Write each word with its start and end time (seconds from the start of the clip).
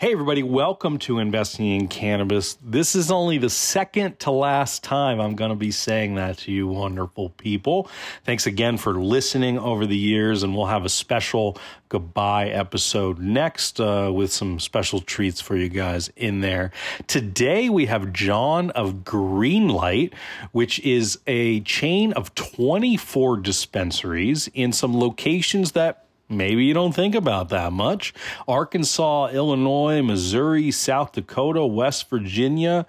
Hey, 0.00 0.12
everybody, 0.12 0.42
welcome 0.42 0.98
to 1.00 1.18
Investing 1.18 1.66
in 1.66 1.86
Cannabis. 1.86 2.56
This 2.64 2.94
is 2.94 3.10
only 3.10 3.36
the 3.36 3.50
second 3.50 4.18
to 4.20 4.30
last 4.30 4.82
time 4.82 5.20
I'm 5.20 5.34
going 5.34 5.50
to 5.50 5.54
be 5.54 5.70
saying 5.70 6.14
that 6.14 6.38
to 6.38 6.52
you, 6.52 6.66
wonderful 6.68 7.28
people. 7.28 7.86
Thanks 8.24 8.46
again 8.46 8.78
for 8.78 8.94
listening 8.94 9.58
over 9.58 9.84
the 9.84 9.98
years, 9.98 10.42
and 10.42 10.56
we'll 10.56 10.64
have 10.64 10.86
a 10.86 10.88
special 10.88 11.58
goodbye 11.90 12.48
episode 12.48 13.18
next 13.18 13.78
uh, 13.78 14.10
with 14.10 14.32
some 14.32 14.58
special 14.58 15.02
treats 15.02 15.38
for 15.38 15.54
you 15.54 15.68
guys 15.68 16.08
in 16.16 16.40
there. 16.40 16.70
Today, 17.06 17.68
we 17.68 17.84
have 17.84 18.10
John 18.10 18.70
of 18.70 19.04
Greenlight, 19.04 20.14
which 20.52 20.78
is 20.80 21.18
a 21.26 21.60
chain 21.60 22.14
of 22.14 22.34
24 22.34 23.36
dispensaries 23.36 24.48
in 24.54 24.72
some 24.72 24.98
locations 24.98 25.72
that 25.72 26.06
maybe 26.30 26.64
you 26.64 26.74
don't 26.74 26.94
think 26.94 27.14
about 27.14 27.48
that 27.50 27.72
much. 27.72 28.14
Arkansas, 28.48 29.28
Illinois, 29.28 30.02
Missouri, 30.02 30.70
South 30.70 31.12
Dakota, 31.12 31.66
West 31.66 32.08
Virginia. 32.08 32.86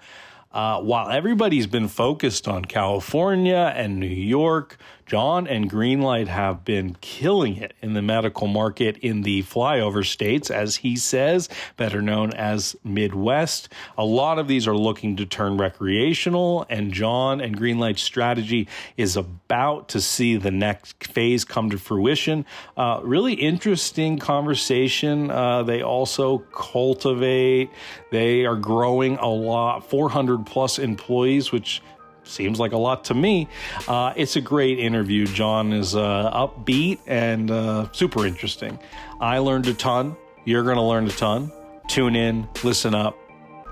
Uh, 0.52 0.80
while 0.80 1.08
everybody's 1.08 1.66
been 1.66 1.88
focused 1.88 2.46
on 2.46 2.62
California 2.64 3.72
and 3.74 3.98
New 3.98 4.06
York, 4.06 4.76
John 5.06 5.46
and 5.46 5.70
Greenlight 5.70 6.28
have 6.28 6.64
been 6.64 6.96
killing 7.00 7.56
it 7.56 7.74
in 7.82 7.94
the 7.94 8.02
medical 8.02 8.46
market 8.46 8.96
in 8.98 9.22
the 9.22 9.42
flyover 9.42 10.04
states, 10.04 10.50
as 10.50 10.76
he 10.76 10.96
says, 10.96 11.48
better 11.76 12.00
known 12.00 12.32
as 12.32 12.76
Midwest. 12.84 13.68
A 13.98 14.04
lot 14.04 14.38
of 14.38 14.48
these 14.48 14.66
are 14.66 14.76
looking 14.76 15.16
to 15.16 15.26
turn 15.26 15.58
recreational, 15.58 16.66
and 16.68 16.92
John 16.92 17.40
and 17.40 17.58
Greenlight's 17.58 18.02
strategy 18.02 18.68
is 18.96 19.16
about 19.16 19.88
to 19.90 20.00
see 20.00 20.36
the 20.36 20.50
next 20.50 21.06
phase 21.06 21.44
come 21.44 21.70
to 21.70 21.78
fruition. 21.78 22.46
Uh, 22.76 23.00
really 23.02 23.34
interesting 23.34 24.18
conversation. 24.18 25.30
Uh, 25.30 25.62
they 25.62 25.82
also 25.82 26.38
cultivate, 26.38 27.70
they 28.10 28.46
are 28.46 28.56
growing 28.56 29.16
a 29.18 29.28
lot, 29.28 29.88
400 29.88 30.46
plus 30.46 30.78
employees, 30.78 31.52
which 31.52 31.82
seems 32.24 32.58
like 32.58 32.72
a 32.72 32.76
lot 32.76 33.04
to 33.04 33.14
me. 33.14 33.48
Uh, 33.88 34.12
it's 34.16 34.36
a 34.36 34.40
great 34.40 34.78
interview. 34.78 35.26
John 35.26 35.72
is 35.72 35.94
uh, 35.94 36.30
upbeat 36.32 36.98
and 37.06 37.50
uh, 37.50 37.90
super 37.92 38.26
interesting. 38.26 38.78
I 39.20 39.38
learned 39.38 39.66
a 39.66 39.74
ton. 39.74 40.16
You're 40.44 40.64
going 40.64 40.76
to 40.76 40.82
learn 40.82 41.06
a 41.06 41.10
ton. 41.10 41.52
Tune 41.88 42.16
in, 42.16 42.48
listen 42.64 42.94
up, 42.94 43.16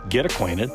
get 0.08 0.26
acquainted. 0.26 0.70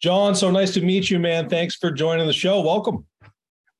John, 0.00 0.36
so 0.36 0.50
nice 0.50 0.72
to 0.74 0.80
meet 0.80 1.10
you, 1.10 1.18
man. 1.18 1.48
Thanks 1.48 1.74
for 1.74 1.90
joining 1.90 2.26
the 2.26 2.32
show. 2.32 2.60
Welcome. 2.60 3.04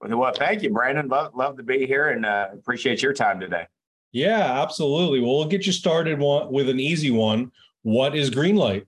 Well, 0.01 0.33
thank 0.33 0.63
you, 0.63 0.71
Brandon. 0.71 1.09
Love, 1.09 1.35
love 1.35 1.57
to 1.57 1.63
be 1.63 1.87
here 1.87 2.09
and 2.09 2.27
uh, 2.27 2.49
appreciate 2.53 3.03
your 3.03 3.13
time 3.13 3.39
today. 3.39 3.67
Yeah, 4.13 4.63
absolutely. 4.63 5.21
Well, 5.21 5.37
we'll 5.37 5.49
get 5.49 5.67
you 5.67 5.73
started 5.73 6.19
with 6.19 6.69
an 6.69 6.81
easy 6.81 7.11
one. 7.11 7.53
What 7.83 8.17
is 8.17 8.31
Greenlight? 8.31 8.87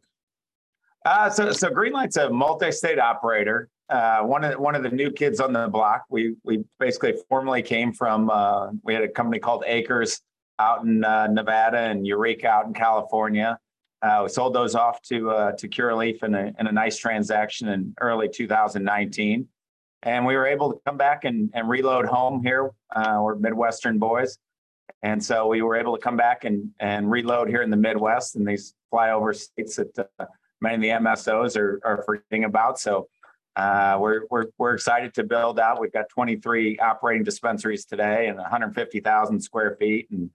Uh, 1.04 1.30
so, 1.30 1.52
so 1.52 1.70
Greenlight's 1.70 2.16
a 2.16 2.28
multi-state 2.28 2.98
operator. 2.98 3.68
Uh, 3.88 4.20
one 4.20 4.44
of 4.44 4.52
the, 4.52 4.60
one 4.60 4.74
of 4.74 4.82
the 4.82 4.90
new 4.90 5.10
kids 5.10 5.40
on 5.40 5.52
the 5.52 5.66
block. 5.68 6.04
We 6.10 6.36
we 6.44 6.64
basically 6.78 7.14
formally 7.28 7.62
came 7.62 7.92
from. 7.92 8.30
Uh, 8.30 8.70
we 8.84 8.94
had 8.94 9.02
a 9.02 9.08
company 9.08 9.40
called 9.40 9.64
Acres 9.66 10.20
out 10.58 10.84
in 10.84 11.04
uh, 11.04 11.26
Nevada 11.26 11.78
and 11.78 12.06
Eureka 12.06 12.46
out 12.46 12.66
in 12.66 12.74
California. 12.74 13.58
Uh, 14.02 14.20
we 14.22 14.28
sold 14.28 14.54
those 14.54 14.74
off 14.74 15.02
to 15.02 15.30
uh, 15.30 15.52
to 15.52 15.68
Curaleaf 15.68 16.22
in 16.22 16.34
a 16.34 16.52
in 16.58 16.66
a 16.68 16.72
nice 16.72 16.98
transaction 16.98 17.68
in 17.68 17.92
early 18.00 18.28
2019, 18.28 19.48
and 20.04 20.24
we 20.24 20.36
were 20.36 20.46
able 20.46 20.72
to 20.72 20.78
come 20.86 20.96
back 20.96 21.24
and 21.24 21.50
and 21.52 21.68
reload 21.68 22.06
home 22.06 22.42
here. 22.44 22.70
we're 22.94 23.34
Midwestern 23.34 23.98
boys, 23.98 24.38
and 25.02 25.22
so 25.22 25.48
we 25.48 25.62
were 25.62 25.74
able 25.74 25.96
to 25.96 26.02
come 26.02 26.16
back 26.16 26.44
and 26.44 26.70
and 26.78 27.10
reload 27.10 27.48
here 27.48 27.62
in 27.62 27.70
the 27.70 27.76
Midwest 27.76 28.36
in 28.36 28.44
these 28.44 28.74
flyover 28.92 29.34
states 29.34 29.76
that 29.76 29.96
uh, 30.18 30.26
many 30.60 30.74
of 30.74 31.02
the 31.02 31.08
MSOs 31.08 31.56
are, 31.56 31.80
are 31.84 32.02
forgetting 32.04 32.44
about. 32.44 32.78
So 32.78 33.08
uh, 33.56 33.98
we're, 34.00 34.22
we're, 34.30 34.46
we're 34.58 34.74
excited 34.74 35.14
to 35.14 35.24
build 35.24 35.58
out. 35.58 35.80
We've 35.80 35.92
got 35.92 36.08
23 36.08 36.78
operating 36.78 37.24
dispensaries 37.24 37.84
today 37.84 38.28
and 38.28 38.38
150,000 38.38 39.40
square 39.40 39.76
feet 39.78 40.08
and 40.10 40.30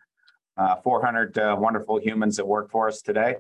uh, 0.57 0.75
400 0.78 1.38
uh, 1.38 1.56
wonderful 1.57 2.00
humans 2.00 2.38
that 2.38 2.47
work 2.47 2.72
for 2.72 2.88
us 2.88 3.02
today. 3.02 3.35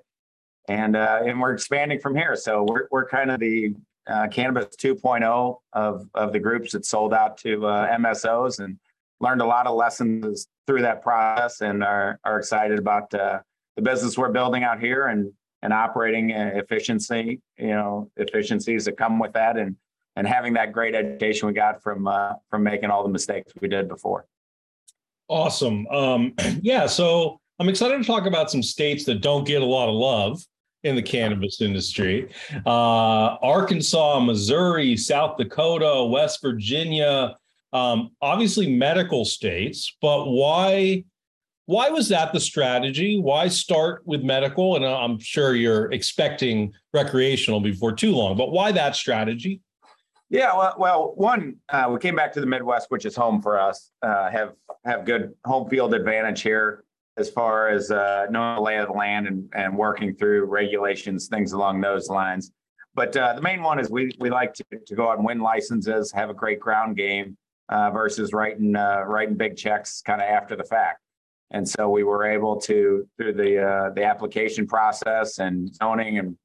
And, 0.67 0.95
uh, 0.95 1.21
and 1.25 1.39
we're 1.39 1.53
expanding 1.53 1.99
from 1.99 2.15
here. 2.15 2.35
So 2.35 2.65
we're, 2.67 2.87
we're 2.89 3.07
kind 3.07 3.31
of 3.31 3.39
the 3.39 3.75
uh, 4.07 4.27
cannabis 4.27 4.75
2.0 4.77 5.57
of, 5.73 6.07
of 6.13 6.33
the 6.33 6.39
groups 6.39 6.71
that 6.71 6.85
sold 6.85 7.13
out 7.13 7.37
to 7.39 7.59
MSOs 7.59 8.59
and 8.59 8.79
learned 9.19 9.41
a 9.41 9.45
lot 9.45 9.67
of 9.67 9.75
lessons 9.75 10.47
through 10.67 10.81
that 10.81 11.01
process 11.01 11.61
and 11.61 11.83
are, 11.83 12.19
are 12.23 12.39
excited 12.39 12.79
about 12.79 13.11
the 13.75 13.81
business 13.81 14.17
we're 14.17 14.31
building 14.31 14.63
out 14.63 14.79
here 14.79 15.07
and 15.07 15.31
and 15.61 15.73
operating 15.73 16.29
efficiency, 16.29 17.41
you 17.57 17.67
know, 17.69 18.11
efficiencies 18.17 18.85
that 18.85 18.97
come 18.97 19.17
with 19.19 19.33
that, 19.33 19.57
and 19.57 19.75
and 20.15 20.27
having 20.27 20.53
that 20.53 20.71
great 20.71 20.95
education 20.95 21.47
we 21.47 21.53
got 21.53 21.81
from 21.81 22.07
uh, 22.07 22.33
from 22.49 22.63
making 22.63 22.89
all 22.89 23.03
the 23.03 23.09
mistakes 23.09 23.51
we 23.61 23.67
did 23.67 23.87
before. 23.87 24.25
Awesome. 25.27 25.87
Um, 25.87 26.33
yeah. 26.61 26.85
So 26.85 27.39
I'm 27.59 27.69
excited 27.69 27.97
to 27.97 28.03
talk 28.03 28.25
about 28.25 28.51
some 28.51 28.63
states 28.63 29.05
that 29.05 29.21
don't 29.21 29.45
get 29.45 29.61
a 29.61 29.65
lot 29.65 29.89
of 29.89 29.95
love 29.95 30.41
in 30.83 30.95
the 30.95 31.01
cannabis 31.01 31.61
industry. 31.61 32.29
Uh, 32.65 33.37
Arkansas, 33.41 34.19
Missouri, 34.19 34.95
South 34.95 35.37
Dakota, 35.37 36.05
West 36.05 36.41
Virginia. 36.41 37.35
Um, 37.73 38.11
obviously, 38.21 38.73
medical 38.73 39.25
states, 39.25 39.97
but 40.01 40.27
why 40.27 41.03
why 41.65 41.89
was 41.89 42.09
that 42.09 42.31
the 42.31 42.39
strategy? 42.39 43.19
Why 43.19 43.47
start 43.47 44.03
with 44.05 44.21
medical? 44.23 44.75
And 44.75 44.85
I'm 44.85 45.19
sure 45.19 45.55
you're 45.55 45.91
expecting 45.91 46.73
recreational 46.93 47.59
before 47.59 47.93
too 47.93 48.11
long, 48.11 48.37
but 48.37 48.51
why 48.51 48.71
that 48.71 48.95
strategy? 48.95 49.61
Yeah, 50.29 50.55
well, 50.55 50.75
well 50.77 51.13
one, 51.15 51.55
uh, 51.69 51.87
we 51.91 51.99
came 51.99 52.15
back 52.15 52.33
to 52.33 52.41
the 52.41 52.45
Midwest, 52.45 52.87
which 52.89 53.05
is 53.05 53.15
home 53.15 53.41
for 53.41 53.59
us. 53.59 53.91
Uh, 54.01 54.29
have 54.29 54.53
have 54.83 55.05
good 55.05 55.33
home 55.45 55.67
field 55.69 55.93
advantage 55.93 56.41
here 56.41 56.83
as 57.17 57.29
far 57.29 57.69
as 57.69 57.89
uh, 57.89 58.27
knowing 58.29 58.55
the 58.55 58.61
lay 58.61 58.77
of 58.77 58.87
the 58.87 58.93
land 58.93 59.27
and, 59.27 59.49
and 59.55 59.75
working 59.75 60.15
through 60.15 60.45
regulations, 60.45 61.27
things 61.27 61.53
along 61.53 61.81
those 61.81 62.09
lines. 62.09 62.51
But 62.93 63.15
uh, 63.15 63.33
the 63.33 63.41
main 63.41 63.61
one 63.61 63.79
is 63.79 63.89
we 63.89 64.11
we 64.19 64.29
like 64.29 64.53
to, 64.55 64.65
to 64.85 64.95
go 64.95 65.09
out 65.09 65.17
and 65.17 65.25
win 65.25 65.39
licenses, 65.39 66.11
have 66.11 66.29
a 66.29 66.33
great 66.33 66.59
ground 66.59 66.95
game 66.95 67.37
uh, 67.69 67.89
versus 67.91 68.33
writing 68.33 68.75
uh, 68.75 69.03
writing 69.05 69.35
big 69.35 69.57
checks 69.57 70.01
kind 70.01 70.21
of 70.21 70.27
after 70.27 70.55
the 70.55 70.63
fact. 70.63 70.99
And 71.51 71.67
so 71.67 71.89
we 71.89 72.03
were 72.03 72.25
able 72.25 72.59
to, 72.61 73.07
through 73.17 73.33
the 73.33 73.63
uh, 73.63 73.89
the 73.91 74.03
application 74.03 74.67
process 74.67 75.39
and 75.39 75.73
zoning 75.73 76.17
and 76.17 76.37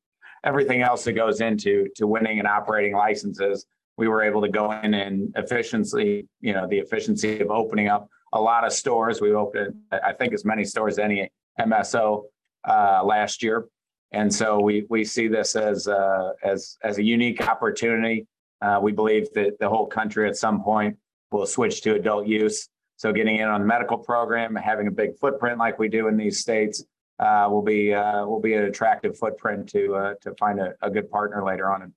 everything 0.44 0.82
else 0.82 1.04
that 1.04 1.12
goes 1.12 1.40
into 1.40 1.88
to 1.96 2.06
winning 2.06 2.38
and 2.38 2.48
operating 2.48 2.94
licenses, 2.94 3.66
we 4.00 4.08
were 4.08 4.22
able 4.22 4.40
to 4.40 4.48
go 4.48 4.72
in 4.72 4.94
and 4.94 5.30
efficiently, 5.36 6.26
you 6.40 6.54
know, 6.54 6.66
the 6.66 6.78
efficiency 6.78 7.40
of 7.40 7.50
opening 7.50 7.88
up 7.88 8.08
a 8.32 8.40
lot 8.40 8.64
of 8.64 8.72
stores. 8.72 9.20
We 9.20 9.34
opened, 9.34 9.74
I 9.92 10.14
think, 10.14 10.32
as 10.32 10.44
many 10.44 10.64
stores 10.64 10.94
as 10.94 10.98
any 11.00 11.30
MSO 11.60 12.22
uh, 12.66 13.02
last 13.04 13.42
year, 13.42 13.66
and 14.12 14.32
so 14.32 14.58
we 14.58 14.86
we 14.88 15.04
see 15.04 15.28
this 15.28 15.54
as 15.54 15.86
uh, 15.86 16.32
as 16.42 16.78
as 16.82 16.96
a 16.96 17.02
unique 17.02 17.46
opportunity. 17.46 18.26
Uh, 18.62 18.80
we 18.82 18.92
believe 18.92 19.30
that 19.34 19.58
the 19.60 19.68
whole 19.68 19.86
country 19.86 20.26
at 20.28 20.36
some 20.36 20.62
point 20.62 20.96
will 21.30 21.46
switch 21.46 21.82
to 21.82 21.94
adult 21.94 22.26
use. 22.26 22.69
So 23.00 23.14
getting 23.14 23.36
in 23.38 23.48
on 23.48 23.62
the 23.62 23.66
medical 23.66 23.96
program, 23.96 24.54
having 24.54 24.86
a 24.86 24.90
big 24.90 25.16
footprint 25.18 25.58
like 25.58 25.78
we 25.78 25.88
do 25.88 26.08
in 26.08 26.18
these 26.18 26.38
states, 26.38 26.84
uh, 27.18 27.48
will 27.50 27.62
be 27.62 27.94
uh, 27.94 28.26
will 28.26 28.42
be 28.42 28.52
an 28.52 28.64
attractive 28.64 29.16
footprint 29.16 29.66
to 29.70 29.94
uh, 29.94 30.14
to 30.20 30.34
find 30.34 30.60
a, 30.60 30.74
a, 30.82 30.90
good 30.90 31.10
partner 31.10 31.42
later 31.42 31.70
on. 31.70 31.94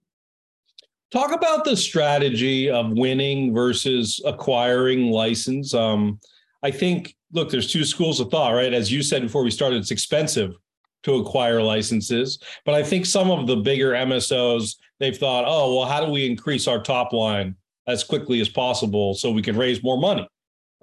Talk 1.12 1.34
about 1.34 1.66
the 1.66 1.75
strategy 1.75 2.69
of 2.69 2.94
winning 2.94 3.53
versus 3.53 4.22
acquiring 4.25 5.12
license. 5.12 5.74
Um, 5.74 6.22
I 6.63 6.72
think 6.72 7.18
look, 7.34 7.50
there's 7.50 7.69
two 7.69 7.84
schools 7.84 8.22
of 8.22 8.31
thought, 8.31 8.54
right? 8.54 8.72
As 8.72 8.89
you 8.89 9.04
said 9.04 9.24
before 9.24 9.44
we 9.44 9.51
started, 9.51 9.81
it's 9.81 9.92
expensive 9.92 10.56
to 11.04 11.16
acquire 11.16 11.62
licenses, 11.62 12.39
but 12.63 12.75
I 12.75 12.81
think 12.81 13.06
some 13.06 13.30
of 13.30 13.45
the 13.45 13.57
bigger 13.57 13.92
MSOs 13.92 14.78
they've 15.01 15.18
thought, 15.18 15.44
oh 15.45 15.75
well, 15.75 15.86
how 15.86 16.06
do 16.06 16.10
we 16.10 16.25
increase 16.25 16.66
our 16.66 16.81
top 16.81 17.12
line 17.12 17.57
as 17.88 18.06
quickly 18.06 18.39
as 18.39 18.48
possible 18.48 19.16
so 19.16 19.31
we 19.31 19.42
can 19.42 19.57
raise 19.57 19.83
more 19.83 19.98
money? 19.98 20.25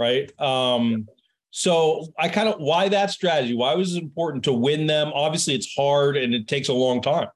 Right? 0.01 0.33
Um, 0.41 1.07
so 1.51 2.07
I 2.19 2.29
kind 2.29 2.49
of 2.49 2.59
why 2.59 2.89
that 2.89 3.11
strategy? 3.11 3.55
Why 3.55 3.75
was 3.75 3.95
it 3.95 4.03
important 4.03 4.45
to 4.45 4.53
win 4.53 4.87
them? 4.87 5.13
Obviously, 5.15 5.55
it's 5.55 5.73
hard 5.77 6.17
and 6.17 6.35
it 6.35 6.49
takes 6.49 6.69
a 6.69 6.73
long 6.73 7.03
time. 7.03 7.29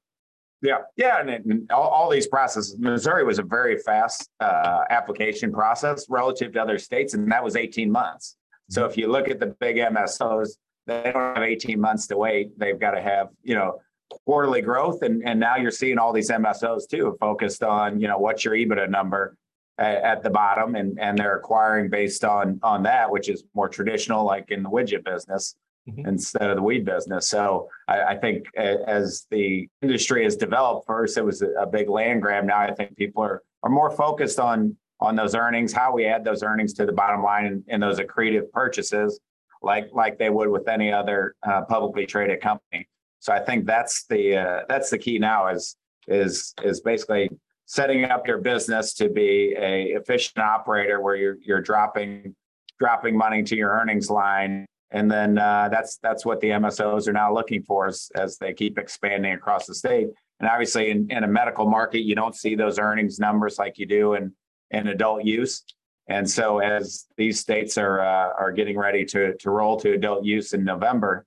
Yeah, 0.61 0.79
yeah, 0.95 1.19
and, 1.19 1.29
and 1.29 1.71
all, 1.71 1.89
all, 1.89 2.09
these 2.09 2.27
processes. 2.27 2.75
Missouri 2.79 3.23
was 3.23 3.37
a 3.37 3.43
very 3.43 3.77
fast 3.77 4.29
uh, 4.39 4.85
application 4.89 5.51
process 5.51 6.07
relative 6.09 6.53
to 6.53 6.61
other 6.61 6.79
states, 6.79 7.13
and 7.13 7.31
that 7.31 7.43
was 7.43 7.55
18 7.55 7.91
months. 7.91 8.37
So 8.71 8.81
mm-hmm. 8.81 8.89
if 8.89 8.97
you 8.97 9.11
look 9.11 9.29
at 9.29 9.39
the 9.39 9.47
big 9.59 9.75
MSOs, 9.75 10.51
they 10.87 11.11
don't 11.13 11.35
have 11.35 11.43
18 11.43 11.79
months 11.79 12.07
to 12.07 12.17
wait. 12.17 12.57
They've 12.57 12.79
got 12.79 12.91
to 12.91 13.01
have 13.01 13.29
you 13.43 13.53
know 13.53 13.79
quarterly 14.25 14.61
growth, 14.61 15.03
and 15.03 15.21
and 15.27 15.39
now 15.39 15.57
you're 15.57 15.71
seeing 15.71 15.99
all 15.99 16.13
these 16.13 16.31
MSOs 16.31 16.89
too 16.89 17.15
focused 17.19 17.61
on 17.61 17.99
you 17.99 18.07
know 18.07 18.17
what's 18.17 18.43
your 18.43 18.55
EBITDA 18.55 18.89
number 18.89 19.37
at, 19.77 19.95
at 20.03 20.23
the 20.23 20.29
bottom, 20.29 20.75
and 20.75 20.99
and 20.99 21.17
they're 21.17 21.37
acquiring 21.37 21.89
based 21.89 22.23
on 22.23 22.59
on 22.63 22.83
that, 22.83 23.09
which 23.09 23.29
is 23.29 23.43
more 23.53 23.69
traditional, 23.69 24.25
like 24.25 24.51
in 24.51 24.63
the 24.63 24.69
widget 24.69 25.03
business. 25.03 25.55
Mm-hmm. 25.87 26.07
Instead 26.07 26.49
of 26.49 26.55
the 26.55 26.63
weed 26.63 26.83
business, 26.83 27.27
so 27.27 27.69
I, 27.87 28.01
I, 28.01 28.17
think 28.17 28.45
as 28.57 29.27
the 29.29 29.69
industry 29.83 30.23
has 30.23 30.35
developed, 30.35 30.87
first 30.87 31.15
it 31.15 31.23
was 31.23 31.43
a 31.43 31.67
big 31.67 31.89
land 31.89 32.23
grab. 32.23 32.43
Now 32.43 32.57
I 32.57 32.73
think 32.73 32.97
people 32.97 33.21
are 33.21 33.43
are 33.61 33.69
more 33.69 33.91
focused 33.91 34.39
on 34.39 34.75
on 34.99 35.15
those 35.15 35.35
earnings, 35.35 35.73
how 35.73 35.93
we 35.93 36.07
add 36.07 36.23
those 36.23 36.41
earnings 36.41 36.73
to 36.73 36.87
the 36.87 36.91
bottom 36.91 37.21
line, 37.21 37.45
and, 37.45 37.63
and 37.67 37.83
those 37.83 37.99
accretive 37.99 38.49
purchases, 38.51 39.19
like 39.61 39.87
like 39.93 40.17
they 40.17 40.31
would 40.31 40.49
with 40.49 40.67
any 40.67 40.91
other 40.91 41.35
uh, 41.43 41.61
publicly 41.65 42.07
traded 42.07 42.41
company. 42.41 42.87
So 43.19 43.31
I 43.31 43.39
think 43.39 43.67
that's 43.67 44.05
the 44.05 44.37
uh, 44.37 44.59
that's 44.67 44.89
the 44.89 44.97
key 44.97 45.19
now 45.19 45.49
is 45.49 45.75
is 46.07 46.53
is 46.63 46.81
basically 46.81 47.29
setting 47.65 48.05
up 48.05 48.27
your 48.27 48.37
business 48.37 48.93
to 48.93 49.09
be 49.09 49.55
a 49.57 49.95
efficient 49.95 50.39
operator 50.39 51.01
where 51.01 51.15
you're 51.15 51.37
you're 51.41 51.61
dropping 51.61 52.35
dropping 52.79 53.17
money 53.17 53.41
to 53.43 53.55
your 53.55 53.71
earnings 53.71 54.09
line 54.09 54.65
and 54.91 55.11
then 55.11 55.37
uh, 55.37 55.67
that's 55.69 55.97
that's 55.97 56.25
what 56.25 56.39
the 56.39 56.49
MSOs 56.49 57.07
are 57.07 57.13
now 57.13 57.33
looking 57.33 57.63
for 57.63 57.87
as, 57.87 58.09
as 58.15 58.37
they 58.37 58.53
keep 58.53 58.77
expanding 58.77 59.33
across 59.33 59.65
the 59.65 59.75
state. 59.75 60.07
And 60.39 60.49
obviously, 60.49 60.89
in, 60.89 61.11
in 61.11 61.23
a 61.23 61.27
medical 61.27 61.65
market, 61.65 62.01
you 62.01 62.15
don't 62.15 62.35
see 62.35 62.55
those 62.55 62.79
earnings 62.79 63.19
numbers 63.19 63.57
like 63.57 63.77
you 63.77 63.85
do 63.85 64.13
in, 64.13 64.33
in 64.71 64.87
adult 64.87 65.25
use. 65.25 65.63
And 66.07 66.29
so, 66.29 66.59
as 66.59 67.07
these 67.17 67.39
states 67.39 67.77
are 67.77 67.99
uh, 67.99 68.33
are 68.39 68.51
getting 68.51 68.77
ready 68.77 69.03
to 69.05 69.35
to 69.35 69.49
roll 69.49 69.77
to 69.77 69.93
adult 69.93 70.23
use 70.23 70.53
in 70.53 70.63
November, 70.63 71.25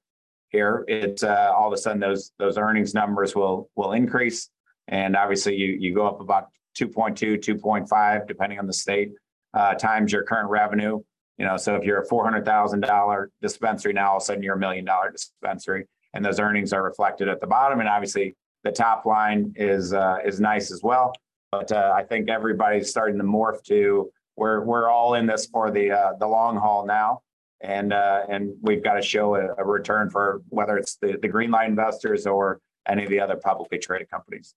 here, 0.51 0.85
it's 0.89 1.23
uh, 1.23 1.53
all 1.55 1.67
of 1.67 1.75
a 1.75 1.77
sudden 1.77 2.01
those 2.01 2.33
those 2.39 2.57
earnings 2.57 2.95
numbers 2.95 3.35
will 3.35 3.69
will 3.75 3.93
increase, 3.93 4.51
and 4.89 5.17
obviously 5.17 5.55
you 5.55 5.77
you 5.79 5.95
go 5.95 6.07
up 6.07 6.21
about 6.21 6.49
2.2, 6.79 7.39
2.5, 7.39 8.27
depending 8.27 8.59
on 8.59 8.67
the 8.67 8.73
state, 8.73 9.11
uh, 9.55 9.75
times 9.75 10.13
your 10.13 10.23
current 10.23 10.49
revenue. 10.49 11.01
You 11.39 11.47
know, 11.47 11.57
so 11.57 11.77
if 11.77 11.85
you're 11.85 12.01
a 12.01 12.07
four 12.07 12.25
hundred 12.25 12.45
thousand 12.45 12.81
dollar 12.81 13.31
dispensary 13.41 13.93
now, 13.93 14.11
all 14.11 14.17
of 14.17 14.23
a 14.23 14.27
sudden 14.27 14.43
you're 14.43 14.57
a 14.57 14.59
million 14.59 14.85
dollar 14.85 15.11
dispensary, 15.11 15.87
and 16.15 16.25
those 16.25 16.41
earnings 16.41 16.73
are 16.73 16.83
reflected 16.83 17.29
at 17.29 17.41
the 17.41 17.47
bottom. 17.47 17.79
And 17.79 17.89
obviously, 17.89 18.35
the 18.65 18.73
top 18.73 19.07
line 19.07 19.53
is 19.57 19.95
uh, 19.95 20.17
is 20.25 20.41
nice 20.41 20.73
as 20.73 20.83
well. 20.83 21.13
But 21.53 21.71
uh, 21.71 21.93
I 21.95 22.03
think 22.03 22.29
everybody's 22.29 22.91
starting 22.91 23.19
to 23.19 23.25
morph 23.25 23.63
to 23.65 24.11
we're 24.37 24.65
we're 24.65 24.89
all 24.89 25.15
in 25.15 25.27
this 25.27 25.47
for 25.47 25.71
the 25.71 25.93
uh, 25.93 26.13
the 26.19 26.27
long 26.27 26.57
haul 26.57 26.85
now, 26.87 27.23
and 27.61 27.93
uh, 27.93 28.25
and 28.29 28.55
we've 28.61 28.83
got 28.83 28.95
to 28.95 29.03
show 29.03 29.37
a, 29.37 29.55
a, 29.59 29.65
return 29.65 30.11
for 30.11 30.43
whether 30.49 30.77
it's 30.77 30.97
the 30.97 31.19
the 31.23 31.29
Greenlight 31.29 31.69
investors 31.69 32.27
or 32.27 32.61
any 32.89 33.05
of 33.05 33.11
the 33.11 33.21
other 33.21 33.37
publicly 33.37 33.79
traded 33.79 34.11
companies. 34.11 34.55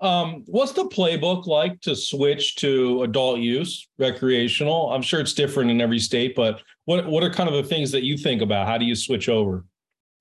Um, 0.00 0.44
what's 0.46 0.72
the 0.72 0.84
playbook 0.84 1.46
like 1.46 1.80
to 1.82 1.96
switch 1.96 2.56
to 2.56 3.02
adult 3.02 3.38
use, 3.38 3.88
recreational? 3.98 4.92
I'm 4.92 5.02
sure 5.02 5.20
it's 5.20 5.32
different 5.32 5.70
in 5.70 5.80
every 5.80 5.98
state, 5.98 6.34
but 6.36 6.62
what 6.84 7.06
what 7.06 7.22
are 7.22 7.30
kind 7.30 7.48
of 7.48 7.54
the 7.54 7.62
things 7.62 7.90
that 7.92 8.02
you 8.02 8.18
think 8.18 8.42
about? 8.42 8.66
How 8.66 8.76
do 8.76 8.84
you 8.84 8.94
switch 8.94 9.28
over? 9.28 9.64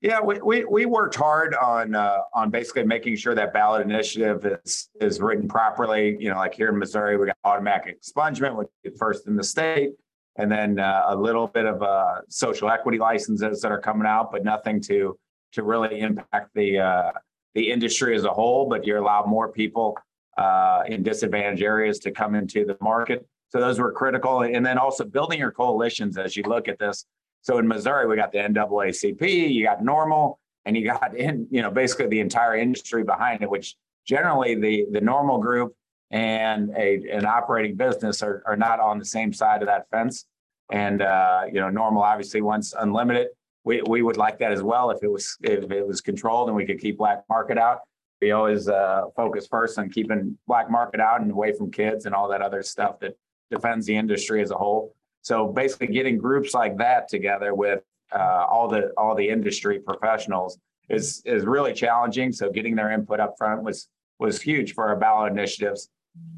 Yeah, 0.02 0.22
we, 0.22 0.40
we, 0.42 0.66
we 0.66 0.86
worked 0.86 1.16
hard 1.16 1.56
on 1.56 1.96
uh, 1.96 2.20
on 2.34 2.52
basically 2.52 2.84
making 2.84 3.16
sure 3.18 3.36
that 3.36 3.54
ballot 3.54 3.82
initiative 3.82 4.46
is 4.64 4.90
is 5.02 5.20
written 5.20 5.48
properly. 5.48 6.16
You 6.20 6.30
know, 6.30 6.38
like 6.38 6.54
here 6.54 6.70
in 6.70 6.78
Missouri, 6.78 7.18
we 7.18 7.26
got 7.26 7.38
automatic 7.44 8.00
expungement, 8.02 8.56
which 8.56 8.70
is 8.84 8.98
first 8.98 9.28
in 9.28 9.36
the 9.36 9.44
state, 9.44 9.92
and 10.38 10.50
then 10.50 10.80
uh, 10.80 11.04
a 11.08 11.16
little 11.16 11.48
bit 11.48 11.66
of 11.66 11.82
uh, 11.82 12.22
social 12.30 12.70
equity 12.70 12.98
licenses 12.98 13.62
that 13.62 13.72
are 13.72 13.82
coming 13.82 14.08
out, 14.08 14.32
but 14.32 14.46
nothing 14.46 14.80
to 14.82 15.18
to 15.52 15.64
really 15.64 16.00
impact 16.00 16.50
the 16.54 16.80
uh, 16.80 17.12
the 17.56 17.72
industry 17.72 18.16
as 18.16 18.24
a 18.24 18.32
whole. 18.32 18.70
But 18.70 18.86
you 18.86 19.00
allow 19.00 19.26
more 19.26 19.52
people 19.52 19.98
uh, 20.38 20.84
in 20.88 21.02
disadvantaged 21.02 21.64
areas 21.64 22.00
to 22.00 22.12
come 22.12 22.36
into 22.36 22.66
the 22.66 22.78
market. 22.82 23.28
So 23.50 23.60
those 23.60 23.80
were 23.80 23.92
critical, 23.92 24.42
and 24.42 24.66
then 24.66 24.78
also 24.78 25.06
building 25.06 25.40
your 25.40 25.52
coalitions 25.52 26.18
as 26.18 26.36
you 26.36 26.44
look 26.44 26.68
at 26.68 26.78
this 26.78 27.06
so 27.46 27.60
in 27.60 27.68
Missouri, 27.68 28.08
we 28.08 28.16
got 28.16 28.32
the 28.32 28.40
NAACP, 28.40 29.54
you 29.54 29.64
got 29.64 29.82
NORML, 29.82 30.36
and 30.66 30.76
you 30.76 30.84
got 30.84 31.16
in, 31.18 31.48
you 31.52 31.62
know, 31.62 31.70
basically 31.70 32.08
the 32.08 32.20
entire 32.20 32.56
industry 32.56 33.04
behind 33.04 33.44
it, 33.44 33.50
which 33.50 33.76
generally 34.06 34.56
the 34.56 34.88
the 34.92 35.00
NORML 35.00 35.42
group 35.42 35.76
and 36.12 36.72
a 36.76 37.04
an 37.12 37.26
operating 37.26 37.76
business 37.76 38.24
are, 38.24 38.42
are 38.48 38.58
not 38.58 38.80
on 38.80 38.98
the 38.98 39.06
same 39.06 39.32
side 39.32 39.62
of 39.62 39.68
that 39.68 39.88
fence. 39.92 40.26
And 40.72 41.04
uh, 41.04 41.44
you 41.48 41.60
know, 41.60 41.70
NORML 41.70 42.02
obviously 42.02 42.42
wants 42.42 42.74
unlimited. 42.78 43.28
We 43.66 43.82
we 43.82 44.02
would 44.04 44.16
like 44.16 44.40
that 44.40 44.52
as 44.52 44.64
well 44.64 44.92
if 44.92 45.04
it 45.04 45.12
was 45.12 45.38
if 45.42 45.70
it 45.72 45.86
was 45.86 46.00
controlled 46.00 46.48
and 46.48 46.56
we 46.56 46.66
could 46.66 46.80
keep 46.80 46.98
black 46.98 47.24
market 47.30 47.58
out. 47.58 47.80
We 48.22 48.32
always 48.32 48.70
uh, 48.70 49.06
focus 49.16 49.48
first 49.48 49.78
on 49.78 49.90
keeping 49.90 50.38
black 50.48 50.72
market 50.72 51.02
out 51.02 51.22
and 51.22 51.30
away 51.30 51.52
from 51.52 51.72
kids 51.72 52.06
and 52.06 52.16
all 52.16 52.30
that 52.30 52.42
other 52.42 52.64
stuff 52.64 53.00
that 53.00 53.18
defends 53.52 53.86
the 53.86 53.96
industry 53.96 54.42
as 54.42 54.52
a 54.52 54.56
whole. 54.56 54.96
So 55.22 55.48
basically, 55.48 55.88
getting 55.88 56.18
groups 56.18 56.54
like 56.54 56.78
that 56.78 57.10
together 57.10 57.54
with 57.54 57.82
uh, 58.14 58.46
all 58.50 58.68
the 58.68 58.92
all 58.98 59.16
the 59.16 59.28
industry 59.28 59.80
professionals 59.80 60.60
is 60.90 61.24
is 61.26 61.44
really 61.44 61.74
challenging. 61.74 62.32
So 62.32 62.52
getting 62.52 62.76
their 62.76 62.92
input 62.92 63.20
up 63.20 63.36
front 63.38 63.64
was 63.64 63.90
was 64.20 64.42
huge 64.42 64.74
for 64.74 64.88
our 64.88 64.96
ballot 64.96 65.32
initiatives, 65.32 65.90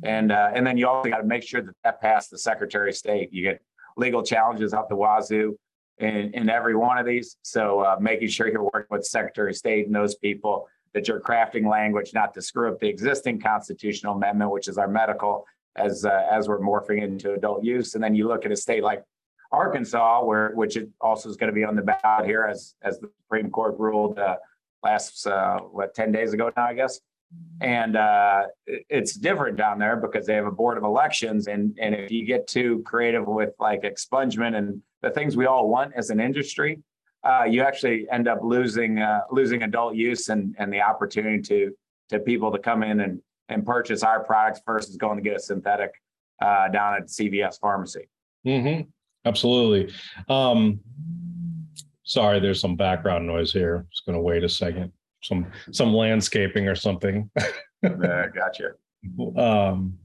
and 0.04 0.32
uh, 0.32 0.52
and 0.56 0.66
then 0.66 0.78
you 0.78 0.88
also 0.88 1.10
got 1.10 1.18
to 1.18 1.28
make 1.28 1.44
sure 1.44 1.62
that 1.62 1.76
that 1.84 2.02
passed 2.02 2.32
the 2.32 2.38
Secretary 2.38 2.90
of 2.90 2.96
State. 2.96 3.34
You 3.34 3.44
get 3.44 3.62
legal 3.98 4.24
challenges 4.24 4.74
out 4.74 4.88
the 4.88 4.96
wazoo 4.96 5.58
in, 6.00 6.32
in 6.34 6.50
every 6.50 6.76
one 6.76 6.98
of 6.98 7.06
these. 7.06 7.38
So 7.42 7.82
uh, 7.82 7.98
making 8.00 8.30
sure 8.30 8.48
you're 8.48 8.64
working 8.64 8.88
with 8.90 9.06
Secretary 9.06 9.52
of 9.52 9.58
State 9.58 9.88
and 9.88 9.96
those 9.96 10.16
people 10.16 10.68
that 10.94 11.08
you're 11.08 11.20
crafting 11.20 11.70
language 11.70 12.12
not 12.14 12.34
to 12.34 12.42
screw 12.42 12.72
up 12.72 12.80
the 12.80 12.88
existing 12.88 13.40
constitutional 13.40 14.16
amendment, 14.16 14.52
which 14.52 14.68
is 14.68 14.78
our 14.78 14.88
medical 14.88 15.46
as 15.76 16.06
uh, 16.06 16.28
as 16.32 16.48
we're 16.48 16.60
morphing 16.60 17.02
into 17.04 17.34
adult 17.34 17.64
use. 17.64 17.96
And 17.96 18.04
then 18.04 18.16
you 18.16 18.28
look 18.28 18.46
at 18.46 18.52
a 18.52 18.56
state 18.56 18.84
like 18.84 19.04
Arkansas, 19.52 20.24
where 20.24 20.52
which 20.56 20.76
it 20.76 20.90
also 21.00 21.30
is 21.30 21.38
going 21.38 21.50
to 21.50 21.54
be 21.54 21.64
on 21.64 21.76
the 21.76 21.82
ballot 21.82 22.26
here, 22.26 22.46
as 22.46 22.76
as 22.82 23.00
the 23.00 23.10
Supreme 23.24 23.50
Court 23.50 23.76
ruled 23.78 24.20
uh, 24.20 24.38
last 24.84 25.26
uh, 25.28 25.60
what 25.60 25.94
ten 25.94 26.12
days 26.12 26.34
ago 26.34 26.52
now, 26.56 26.66
I 26.66 26.74
guess. 26.74 27.00
And 27.60 27.98
uh, 27.98 28.44
it's 28.66 29.14
different 29.16 29.58
down 29.58 29.80
there 29.80 29.98
because 29.98 30.26
they 30.26 30.36
have 30.36 30.46
a 30.46 30.52
board 30.52 30.78
of 30.78 30.84
elections, 30.84 31.48
and 31.48 31.78
and 31.80 31.94
if 31.94 32.12
you 32.12 32.26
get 32.26 32.48
too 32.48 32.82
creative 32.86 33.28
with 33.28 33.54
like 33.60 33.82
expungement 33.84 34.56
and 34.56 34.82
the 35.07 35.13
things 35.13 35.38
we 35.38 35.45
all 35.45 35.69
want 35.69 35.94
as 35.95 36.09
an 36.09 36.19
industry, 36.19 36.80
uh, 37.24 37.44
you 37.44 37.62
actually 37.62 38.07
end 38.12 38.27
up 38.27 38.39
losing 38.44 39.00
uh, 39.00 39.21
losing 39.31 39.63
adult 39.63 39.95
use 39.95 40.30
and 40.30 40.56
and 40.59 40.71
the 40.71 40.81
opportunity 40.81 41.42
to 41.42 41.71
to 42.09 42.19
people 42.19 42.51
to 42.51 42.59
come 42.59 42.83
in 42.83 43.00
and 43.01 43.21
and 43.50 43.65
purchase 43.65 44.04
our 44.04 44.24
products 44.24 44.62
versus 44.65 44.98
going 44.98 45.18
to 45.18 45.24
get 45.24 45.36
a 45.36 45.39
synthetic 45.39 45.92
uh, 46.42 46.68
down 46.68 46.95
at 46.95 47.07
CVS 47.07 47.59
pharmacy. 47.59 48.09
Mm-hmm. 48.45 48.89
Absolutely. 49.25 49.94
Um, 50.30 50.80
sorry, 52.04 52.40
there's 52.40 52.59
some 52.59 52.76
background 52.76 53.26
noise 53.26 53.52
here. 53.52 53.85
Just 53.92 54.06
going 54.06 54.18
to 54.18 54.21
wait 54.21 54.44
a 54.44 54.49
second. 54.49 54.92
Some 55.23 55.47
some 55.71 55.94
landscaping 55.94 56.68
or 56.68 56.76
something. 56.76 57.30
uh, 57.40 58.28
gotcha. 58.33 58.71
Um, 59.35 59.97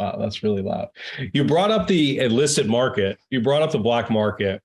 wow, 0.00 0.16
that's 0.18 0.42
really 0.42 0.62
loud. 0.62 0.88
You 1.32 1.44
brought 1.44 1.70
up 1.70 1.86
the 1.86 2.18
illicit 2.18 2.66
market. 2.66 3.18
You 3.28 3.40
brought 3.40 3.62
up 3.62 3.70
the 3.70 3.78
black 3.78 4.10
market. 4.10 4.62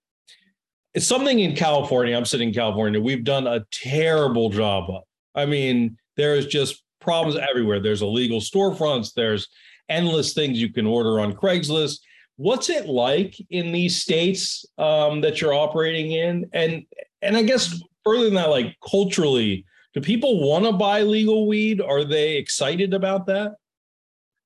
It's 0.94 1.06
something 1.06 1.40
in 1.40 1.56
California. 1.56 2.16
I'm 2.16 2.26
sitting 2.26 2.50
in 2.50 2.56
California. 2.56 3.02
We've 3.02 3.24
done 3.24 3.48
a 3.48 3.66
terrible 3.72 4.50
job 4.50 4.90
of. 4.90 5.04
I 5.36 5.46
mean, 5.46 5.98
there 6.16 6.36
is 6.36 6.46
just 6.46 6.84
problems 7.02 7.38
everywhere. 7.38 7.82
There's 7.82 8.02
illegal 8.02 8.40
storefronts, 8.40 9.14
there's 9.14 9.50
endless 9.90 10.34
things 10.34 10.60
you 10.60 10.72
can 10.72 10.88
order 10.88 11.20
on 11.20 11.34
Craigslist. 11.34 12.00
What's 12.38 12.70
it 12.70 12.88
like 12.88 13.36
in 13.50 13.72
these 13.72 14.02
states 14.02 14.66
um, 14.78 15.22
that 15.22 15.42
you're 15.42 15.54
operating 15.54 16.12
in? 16.12 16.50
And 16.54 16.86
and 17.22 17.36
I 17.38 17.44
guess 17.44 17.82
further 18.04 18.26
than 18.26 18.36
that, 18.36 18.50
like 18.50 18.76
culturally, 18.88 19.66
do 19.94 20.02
people 20.02 20.50
want 20.50 20.66
to 20.66 20.72
buy 20.72 21.02
legal 21.02 21.48
weed? 21.48 21.82
Are 21.82 22.04
they 22.04 22.38
excited 22.38 22.94
about 22.94 23.26
that? 23.28 23.56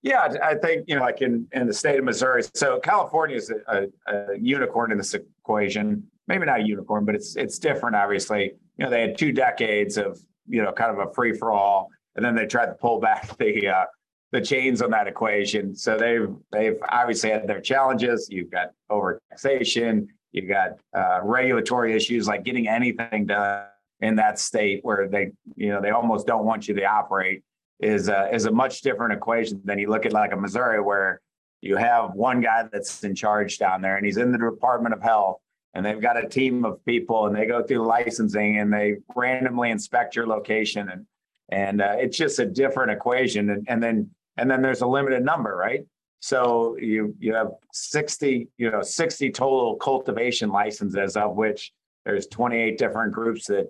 Yeah, 0.02 0.34
I 0.42 0.56
think 0.56 0.86
you 0.88 0.96
know, 0.96 1.02
like 1.02 1.22
in 1.22 1.48
in 1.52 1.68
the 1.68 1.74
state 1.74 2.00
of 2.00 2.06
Missouri. 2.06 2.44
So 2.54 2.80
California 2.80 3.36
is 3.36 3.52
a, 3.52 3.88
a, 4.08 4.14
a 4.34 4.40
unicorn 4.40 4.92
in 4.92 4.98
this 4.98 5.14
equation. 5.14 6.08
Maybe 6.28 6.46
not 6.46 6.62
a 6.62 6.64
unicorn, 6.64 7.06
but 7.06 7.16
it's 7.16 7.36
it's 7.36 7.60
different. 7.60 7.96
Obviously, 7.96 8.54
you 8.78 8.86
know, 8.86 8.90
they 8.90 9.02
had 9.02 9.18
two 9.18 9.34
decades 9.34 9.98
of 9.98 10.20
you 10.48 10.64
know 10.64 10.72
kind 10.72 10.98
of 10.98 11.06
a 11.06 11.14
free 11.14 11.34
for 11.34 11.52
all 11.52 11.90
and 12.20 12.26
then 12.26 12.36
they 12.36 12.46
tried 12.46 12.66
to 12.66 12.74
pull 12.74 13.00
back 13.00 13.38
the 13.38 13.68
uh, 13.68 13.86
the 14.32 14.42
chains 14.42 14.82
on 14.82 14.92
that 14.92 15.08
equation. 15.08 15.76
So 15.76 15.98
they've 15.98 16.30
they've 16.52 16.78
obviously 16.90 17.32
had 17.32 17.48
their 17.48 17.62
challenges. 17.62 18.28
You've 18.30 18.52
got 18.52 18.72
over 18.90 19.22
taxation. 19.30 20.10
You've 20.32 20.50
got 20.50 20.72
uh, 20.94 21.22
regulatory 21.24 21.94
issues 21.94 22.28
like 22.28 22.44
getting 22.44 22.68
anything 22.68 23.26
done 23.26 23.64
in 24.02 24.16
that 24.18 24.38
state 24.38 24.82
where 24.84 25.08
they 25.08 25.32
you 25.56 25.70
know 25.70 25.82
they 25.82 25.92
almost 25.92 26.28
don't 26.28 26.46
want 26.46 26.68
you 26.68 26.76
to 26.76 26.84
operate 26.84 27.42
is 27.80 28.10
a, 28.10 28.34
is 28.34 28.46
a 28.46 28.52
much 28.52 28.82
different 28.82 29.14
equation 29.14 29.62
than 29.64 29.80
you 29.80 29.90
look 29.90 30.06
at 30.06 30.14
like 30.14 30.34
a 30.34 30.38
Missouri 30.38 30.82
where 30.82 31.22
you 31.62 31.76
have 31.76 32.14
one 32.14 32.42
guy 32.42 32.64
that's 32.72 33.04
in 33.04 33.16
charge 33.16 33.58
down 33.58 33.82
there 33.82 33.98
and 33.98 34.06
he's 34.06 34.18
in 34.18 34.32
the 34.32 34.38
Department 34.38 34.94
of 34.94 35.02
Health 35.02 35.40
and 35.74 35.86
they've 35.86 36.02
got 36.02 36.24
a 36.24 36.28
team 36.28 36.66
of 36.66 36.84
people 36.86 37.28
and 37.28 37.36
they 37.36 37.46
go 37.46 37.64
through 37.64 37.86
licensing 37.86 38.60
and 38.60 38.72
they 38.72 38.98
randomly 39.16 39.70
inspect 39.70 40.16
your 40.16 40.28
location 40.28 40.90
and 40.90 41.06
and 41.52 41.82
uh, 41.82 41.96
it's 41.98 42.16
just 42.16 42.38
a 42.38 42.46
different 42.46 42.92
equation 42.92 43.50
and, 43.50 43.66
and 43.68 43.82
then 43.82 44.10
and 44.38 44.50
then 44.50 44.62
there's 44.62 44.82
a 44.82 44.88
limited 44.88 45.24
number, 45.24 45.56
right? 45.56 45.86
So 46.22 46.78
you 46.80 47.16
you 47.20 47.34
have 47.34 47.52
60, 47.72 48.50
you 48.58 48.72
know, 48.72 48.82
60 48.82 49.32
total 49.32 49.76
cultivation 49.76 50.50
licenses, 50.50 51.16
of 51.16 51.36
which 51.36 51.72
there's 52.06 52.28
28 52.28 52.78
different 52.78 53.14
groups 53.14 53.48
that 53.48 53.68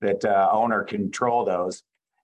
that 0.00 0.24
uh, 0.24 0.48
own 0.52 0.72
or 0.72 0.84
control 0.84 1.44
those. 1.44 1.82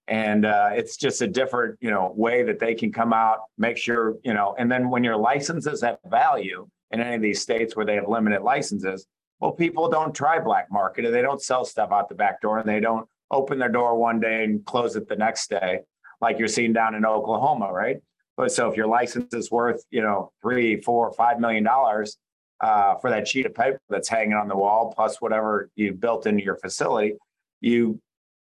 And 0.09 0.45
uh, 0.45 0.71
it's 0.73 0.97
just 0.97 1.23
a 1.23 1.29
different, 1.29 1.79
you 1.81 1.91
know, 1.91 2.13
way 2.17 2.43
that 2.43 2.59
they 2.59 2.75
can 2.75 2.93
come 2.93 3.13
out, 3.13 3.39
make 3.57 3.77
sure, 3.77 4.17
you 4.25 4.35
know, 4.35 4.55
and 4.59 4.71
then 4.71 4.91
when 4.91 5.05
your 5.05 5.17
licenses 5.17 5.81
have 5.83 5.99
value 6.07 6.67
in 6.91 7.01
any 7.01 7.15
of 7.17 7.23
these 7.23 7.41
states 7.41 7.77
where 7.77 7.87
they 7.87 7.95
have 7.95 8.09
limited 8.09 8.43
licenses, 8.43 9.07
well, 9.41 9.53
people 9.53 9.89
don't 9.89 10.15
try 10.15 10.39
black 10.39 10.71
market 10.71 11.05
and 11.05 11.15
they 11.15 11.23
don't 11.23 11.41
sell 11.43 11.65
stuff 11.65 11.91
out 11.93 12.09
the 12.09 12.15
back 12.15 12.41
door 12.41 12.59
and 12.59 12.69
they 12.69 12.81
don't 12.81 13.09
open 13.31 13.59
their 13.59 13.69
door 13.69 13.97
one 13.97 14.21
day 14.21 14.45
and 14.45 14.65
close 14.67 14.95
it 14.95 15.09
the 15.09 15.17
next 15.17 15.49
day, 15.49 15.81
like 16.21 16.39
you're 16.39 16.49
seeing 16.49 16.73
down 16.73 16.95
in 16.95 17.05
Oklahoma, 17.05 17.73
right? 17.73 17.97
But 18.37 18.53
so 18.53 18.69
if 18.71 18.77
your 18.77 18.87
license 18.87 19.33
is 19.35 19.51
worth, 19.51 19.85
you 19.91 20.03
know, 20.03 20.33
three, 20.43 20.81
four, 20.81 21.13
five 21.13 21.41
million 21.41 21.65
dollars 21.65 22.19
uh, 22.61 22.95
for 22.97 23.11
that 23.11 23.27
sheet 23.27 23.47
of 23.47 23.55
paper 23.55 23.81
that's 23.89 24.09
hanging 24.09 24.35
on 24.35 24.49
the 24.49 24.57
wall, 24.57 24.93
plus 24.95 25.21
whatever 25.21 25.71
you 25.75 25.93
built 25.93 26.27
into 26.27 26.43
your 26.43 26.57
facility, 26.57 27.15
you 27.61 28.01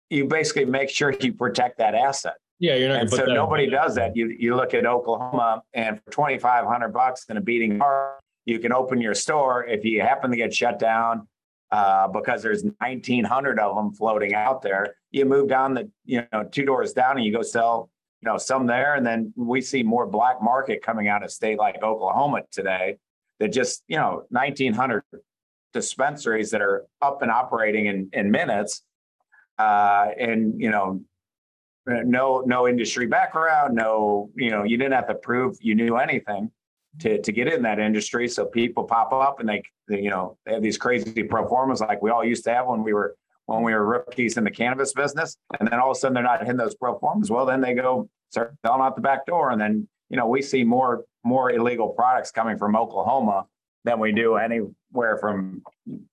you 0.10 0.26
basically 0.26 0.66
make 0.66 0.90
sure 0.90 1.14
you 1.20 1.34
protect 1.34 1.78
that 1.80 1.96
asset. 1.96 2.36
Yeah, 2.60 2.76
you're 2.76 2.90
not. 2.90 3.02
And 3.02 3.10
so 3.10 3.26
nobody 3.26 3.70
does 3.70 3.96
that. 3.96 4.16
You 4.16 4.28
you 4.30 4.56
look 4.56 4.74
at 4.74 4.86
Oklahoma, 4.86 5.64
and 5.74 6.02
for 6.04 6.12
twenty 6.12 6.38
five 6.38 6.66
hundred 6.66 6.90
bucks 6.90 7.26
and 7.30 7.38
a 7.38 7.42
beating 7.42 7.80
heart, 7.80 8.20
you 8.46 8.60
can 8.60 8.72
open 8.72 9.02
your 9.02 9.14
store. 9.14 9.66
If 9.66 9.84
you 9.84 10.02
happen 10.02 10.32
to 10.32 10.38
get 10.38 10.54
shut 10.54 10.80
down 10.80 11.28
uh, 11.72 12.08
because 12.08 12.42
there's 12.42 12.64
nineteen 12.80 13.26
hundred 13.26 13.60
of 13.60 13.76
them 13.76 13.94
floating 13.94 14.34
out 14.34 14.62
there, 14.62 14.96
you 15.12 15.26
move 15.26 15.50
down 15.50 15.74
the 15.74 15.90
you 16.06 16.24
know 16.32 16.44
two 16.52 16.64
doors 16.64 16.94
down 16.94 17.18
and 17.18 17.26
you 17.26 17.34
go 17.34 17.42
sell 17.42 17.90
you 18.22 18.30
know 18.30 18.38
some 18.38 18.66
there, 18.66 18.96
and 18.96 19.06
then 19.06 19.34
we 19.36 19.60
see 19.60 19.84
more 19.84 20.08
black 20.08 20.42
market 20.42 20.82
coming 20.82 21.08
out 21.08 21.24
of 21.24 21.32
state 21.32 21.58
like 21.58 21.84
Oklahoma 21.84 22.44
today. 22.52 22.98
That 23.40 23.50
just 23.50 23.84
you 23.88 23.98
know 23.98 24.24
nineteen 24.30 24.74
hundred 24.74 25.04
dispensaries 25.74 26.52
that 26.52 26.62
are 26.62 26.86
up 27.02 27.24
and 27.24 27.32
operating 27.32 27.88
in 27.88 28.10
in 28.14 28.32
minutes 28.32 28.84
uh, 29.58 30.08
and 30.20 30.60
you 30.60 30.70
know 30.70 31.02
no 31.86 32.42
no 32.46 32.68
industry 32.68 33.06
background 33.06 33.76
no 33.76 34.30
you 34.36 34.50
know 34.50 34.64
you 34.64 34.78
didn't 34.78 34.94
have 34.94 35.08
to 35.08 35.16
prove 35.16 35.58
you 35.60 35.76
knew 35.76 35.98
anything 35.98 36.50
to 37.00 37.22
to 37.22 37.32
get 37.32 37.48
in 37.48 37.62
that 37.64 37.80
industry. 37.80 38.28
So 38.28 38.46
people 38.46 38.84
pop 38.84 39.14
up 39.14 39.40
and 39.40 39.50
they, 39.50 39.64
they 39.88 40.02
you 40.02 40.10
know 40.10 40.38
they 40.46 40.54
have 40.54 40.64
these 40.64 40.78
crazy 40.78 41.24
pro 41.24 41.48
formas 41.48 41.82
like 41.82 42.02
we 42.02 42.12
all 42.12 42.24
used 42.24 42.44
to 42.46 42.54
have 42.54 42.68
when 42.68 42.84
we 42.84 42.94
were 42.94 43.16
when 43.46 43.64
we 43.64 43.74
were 43.74 43.86
rookies 43.86 44.38
in 44.38 44.44
the 44.44 44.52
cannabis 44.52 44.94
business. 44.94 45.38
And 45.60 45.68
then 45.68 45.80
all 45.80 45.92
of 45.92 45.98
a 45.98 46.00
sudden 46.00 46.14
they're 46.14 46.24
not 46.24 46.40
hitting 46.42 46.58
those 46.58 46.76
pro 46.76 46.98
formas. 47.00 47.30
Well 47.30 47.46
then 47.46 47.62
they 47.62 47.74
go 47.74 48.10
start 48.32 48.56
selling 48.66 48.82
out 48.82 48.96
the 48.96 49.02
back 49.02 49.26
door. 49.26 49.52
And 49.52 49.60
then 49.60 49.88
you 50.10 50.18
know 50.18 50.28
we 50.28 50.42
see 50.42 50.64
more 50.64 51.04
more 51.24 51.52
illegal 51.52 51.90
products 51.90 52.32
coming 52.32 52.58
from 52.58 52.76
oklahoma 52.76 53.46
than 53.84 54.00
we 54.00 54.12
do 54.12 54.36
anywhere 54.36 55.18
from 55.18 55.62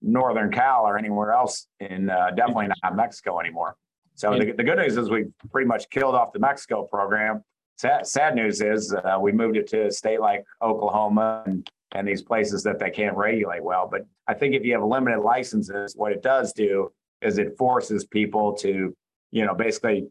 northern 0.02 0.50
Cal 0.50 0.86
or 0.86 0.98
anywhere 0.98 1.32
else 1.32 1.66
in 1.78 2.10
uh, 2.10 2.30
definitely 2.30 2.68
not 2.82 2.96
Mexico 2.96 3.40
anymore. 3.40 3.76
So 4.14 4.36
the, 4.38 4.52
the, 4.52 4.64
good 4.64 4.76
news 4.76 4.96
is 4.96 5.08
we 5.08 5.26
pretty 5.50 5.66
much 5.66 5.88
killed 5.88 6.14
off 6.14 6.32
the 6.32 6.40
Mexico 6.40 6.82
program. 6.82 7.42
Sad, 7.78 8.06
sad 8.06 8.34
news 8.34 8.60
is 8.60 8.92
uh, 8.92 9.18
we 9.18 9.32
moved 9.32 9.56
it 9.56 9.66
to 9.68 9.86
a 9.86 9.90
state 9.90 10.20
like 10.20 10.44
Oklahoma 10.60 11.42
and, 11.46 11.66
and 11.92 12.06
these 12.06 12.20
places 12.20 12.62
that 12.64 12.78
they 12.78 12.90
can't 12.90 13.16
regulate 13.16 13.64
well. 13.64 13.88
But 13.90 14.02
I 14.26 14.34
think 14.34 14.54
if 14.54 14.64
you 14.64 14.74
have 14.74 14.84
limited 14.84 15.20
licenses, 15.20 15.94
what 15.96 16.12
it 16.12 16.22
does 16.22 16.52
do 16.52 16.92
is 17.22 17.38
it 17.38 17.56
forces 17.56 18.04
people 18.04 18.52
to, 18.56 18.94
you 19.30 19.46
know, 19.46 19.54
basically, 19.54 20.06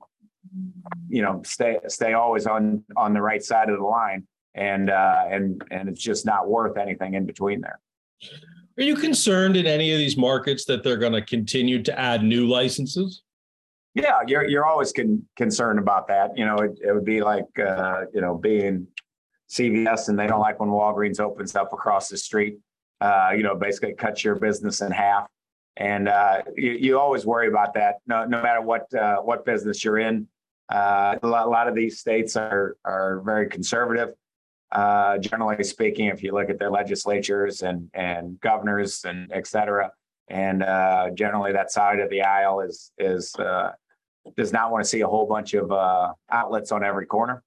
you 1.07 1.21
know, 1.21 1.41
stay 1.45 1.77
stay 1.87 2.13
always 2.13 2.47
on 2.47 2.83
on 2.97 3.13
the 3.13 3.21
right 3.21 3.43
side 3.43 3.69
of 3.69 3.77
the 3.77 3.85
line 3.85 4.25
and 4.59 4.89
uh, 4.89 5.23
and 5.31 5.63
and 5.71 5.89
it's 5.89 6.01
just 6.01 6.25
not 6.25 6.47
worth 6.47 6.77
anything 6.77 7.13
in 7.13 7.25
between 7.25 7.61
there. 7.61 7.79
Are 8.77 8.83
you 8.83 8.95
concerned 8.95 9.55
in 9.55 9.65
any 9.65 9.91
of 9.93 9.97
these 9.97 10.17
markets 10.17 10.65
that 10.65 10.83
they're 10.83 10.97
going 10.97 11.13
to 11.13 11.21
continue 11.21 11.81
to 11.83 11.99
add 11.99 12.23
new 12.23 12.45
licenses? 12.47 13.23
Yeah, 13.95 14.19
you're 14.27 14.45
you're 14.47 14.65
always 14.65 14.91
con- 14.91 15.25
concerned 15.37 15.79
about 15.79 16.07
that. 16.09 16.37
You 16.37 16.45
know, 16.45 16.57
it, 16.57 16.77
it 16.85 16.93
would 16.93 17.05
be 17.05 17.21
like 17.21 17.47
uh, 17.57 18.01
you 18.13 18.21
know 18.21 18.35
being 18.35 18.85
CVS 19.49 20.09
and 20.09 20.19
they 20.19 20.27
don't 20.27 20.41
like 20.41 20.59
when 20.59 20.69
Walgreens 20.69 21.19
opens 21.19 21.55
up 21.55 21.73
across 21.73 22.09
the 22.09 22.17
street. 22.17 22.59
Uh, 23.01 23.31
you 23.35 23.43
know, 23.43 23.55
basically 23.55 23.93
cuts 23.93 24.25
your 24.25 24.35
business 24.35 24.81
in 24.81 24.91
half, 24.91 25.25
and 25.77 26.09
uh, 26.09 26.41
you, 26.57 26.71
you 26.71 26.99
always 26.99 27.25
worry 27.25 27.47
about 27.47 27.73
that. 27.75 27.95
No, 28.07 28.25
no 28.25 28.41
matter 28.41 28.61
what 28.61 28.93
uh, 28.93 29.17
what 29.17 29.45
business 29.45 29.83
you're 29.85 29.99
in. 29.99 30.27
Uh, 30.69 31.17
a 31.23 31.27
lot, 31.27 31.47
a 31.47 31.49
lot 31.49 31.67
of 31.67 31.75
these 31.75 31.97
states 31.97 32.35
are 32.35 32.75
are 32.83 33.21
very 33.21 33.47
conservative 33.47 34.09
uh, 34.71 35.17
generally 35.17 35.63
speaking, 35.63 36.07
if 36.07 36.21
you 36.23 36.31
look 36.31 36.49
at 36.49 36.59
their 36.59 36.71
legislatures 36.71 37.61
and, 37.61 37.89
and 37.93 38.39
governors 38.39 39.03
and 39.05 39.31
et 39.33 39.47
cetera, 39.47 39.91
and 40.27 40.61
uh, 40.61 41.09
generally 41.15 41.51
that 41.53 41.71
side 41.71 41.99
of 41.99 42.09
the 42.09 42.21
aisle 42.21 42.59
is 42.61 42.91
is 42.99 43.35
uh, 43.35 43.71
does 44.37 44.53
not 44.53 44.71
want 44.71 44.83
to 44.83 44.89
see 44.89 45.01
a 45.01 45.07
whole 45.07 45.25
bunch 45.25 45.55
of 45.55 45.71
uh, 45.71 46.13
outlets 46.31 46.71
on 46.71 46.83
every 46.83 47.07
corner. 47.07 47.43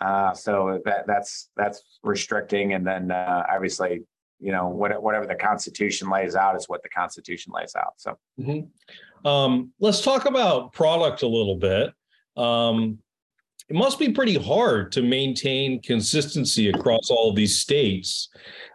Uh, 0.00 0.32
so 0.32 0.80
that 0.84 1.06
that's 1.06 1.50
that's 1.56 1.98
restricting, 2.02 2.72
and 2.72 2.86
then 2.86 3.10
uh, 3.10 3.44
obviously, 3.50 4.04
you 4.38 4.52
know, 4.52 4.68
what, 4.68 5.02
whatever 5.02 5.26
the 5.26 5.34
Constitution 5.34 6.08
lays 6.08 6.36
out 6.36 6.56
is 6.56 6.68
what 6.68 6.82
the 6.82 6.88
Constitution 6.88 7.52
lays 7.54 7.74
out. 7.76 7.94
So, 7.96 8.16
mm-hmm. 8.40 9.26
um, 9.26 9.72
let's 9.80 10.00
talk 10.00 10.24
about 10.24 10.72
product 10.72 11.22
a 11.22 11.26
little 11.26 11.56
bit. 11.56 11.92
Um, 12.36 13.00
it 13.68 13.76
must 13.76 13.98
be 13.98 14.10
pretty 14.10 14.34
hard 14.34 14.92
to 14.92 15.02
maintain 15.02 15.82
consistency 15.82 16.70
across 16.70 17.10
all 17.10 17.32
these 17.32 17.58
states. 17.58 18.30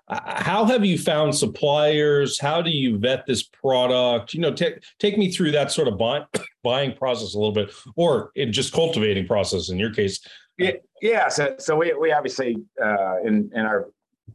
Uh, 0.08 0.20
how 0.26 0.66
have 0.66 0.86
you 0.86 1.00
found 1.00 1.34
suppliers? 1.34 2.40
How 2.40 2.62
do 2.62 2.70
you 2.70 3.00
vet 3.00 3.26
this 3.26 3.44
product? 3.44 4.34
You 4.34 4.42
know, 4.42 4.54
take 4.54 4.84
take 5.00 5.18
me 5.18 5.32
through 5.32 5.52
that 5.52 5.72
sort 5.72 5.88
of 5.88 5.98
buy, 5.98 6.26
buying 6.64 6.94
process 6.96 7.34
a 7.34 7.38
little 7.38 7.54
bit, 7.54 7.72
or 7.96 8.32
just 8.52 8.74
cultivating 8.74 9.26
process 9.26 9.70
in 9.70 9.80
your 9.80 9.92
case. 9.92 10.20
Yeah, 10.58 10.72
yeah. 11.02 11.28
So, 11.30 11.56
so 11.58 11.76
we 11.76 11.94
we 11.94 12.12
obviously 12.12 12.58
uh, 12.84 13.22
in 13.24 13.50
in 13.54 13.62
our 13.62 13.90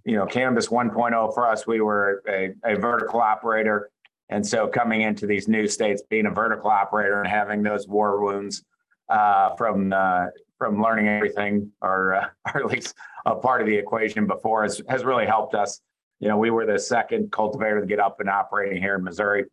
you 0.04 0.16
know 0.16 0.26
cannabis 0.26 0.66
1.0 0.66 1.34
for 1.34 1.46
us, 1.46 1.66
we 1.68 1.80
were 1.80 2.22
a, 2.28 2.54
a 2.64 2.76
vertical 2.76 3.20
operator, 3.20 3.90
and 4.28 4.44
so 4.44 4.66
coming 4.66 5.02
into 5.02 5.26
these 5.26 5.46
new 5.46 5.68
states, 5.68 6.02
being 6.10 6.26
a 6.26 6.32
vertical 6.32 6.70
operator 6.70 7.20
and 7.20 7.28
having 7.28 7.62
those 7.62 7.86
war 7.86 8.24
wounds 8.24 8.64
uh, 9.08 9.54
from 9.54 9.92
uh, 9.92 10.26
from 10.58 10.82
learning 10.82 11.08
everything, 11.08 11.70
or, 11.80 12.14
uh, 12.14 12.28
or 12.54 12.60
at 12.60 12.66
least 12.66 12.94
a 13.24 13.34
part 13.34 13.60
of 13.60 13.66
the 13.66 13.76
equation 13.76 14.26
before, 14.26 14.62
has, 14.62 14.82
has 14.88 15.04
really 15.04 15.26
helped 15.26 15.54
us. 15.54 15.80
You 16.20 16.28
know, 16.28 16.36
we 16.36 16.50
were 16.50 16.66
the 16.66 16.78
second 16.78 17.30
cultivator 17.30 17.80
to 17.80 17.86
get 17.86 18.00
up 18.00 18.20
and 18.20 18.28
operating 18.28 18.82
here 18.82 18.96
in 18.96 19.04
Missouri. 19.04 19.44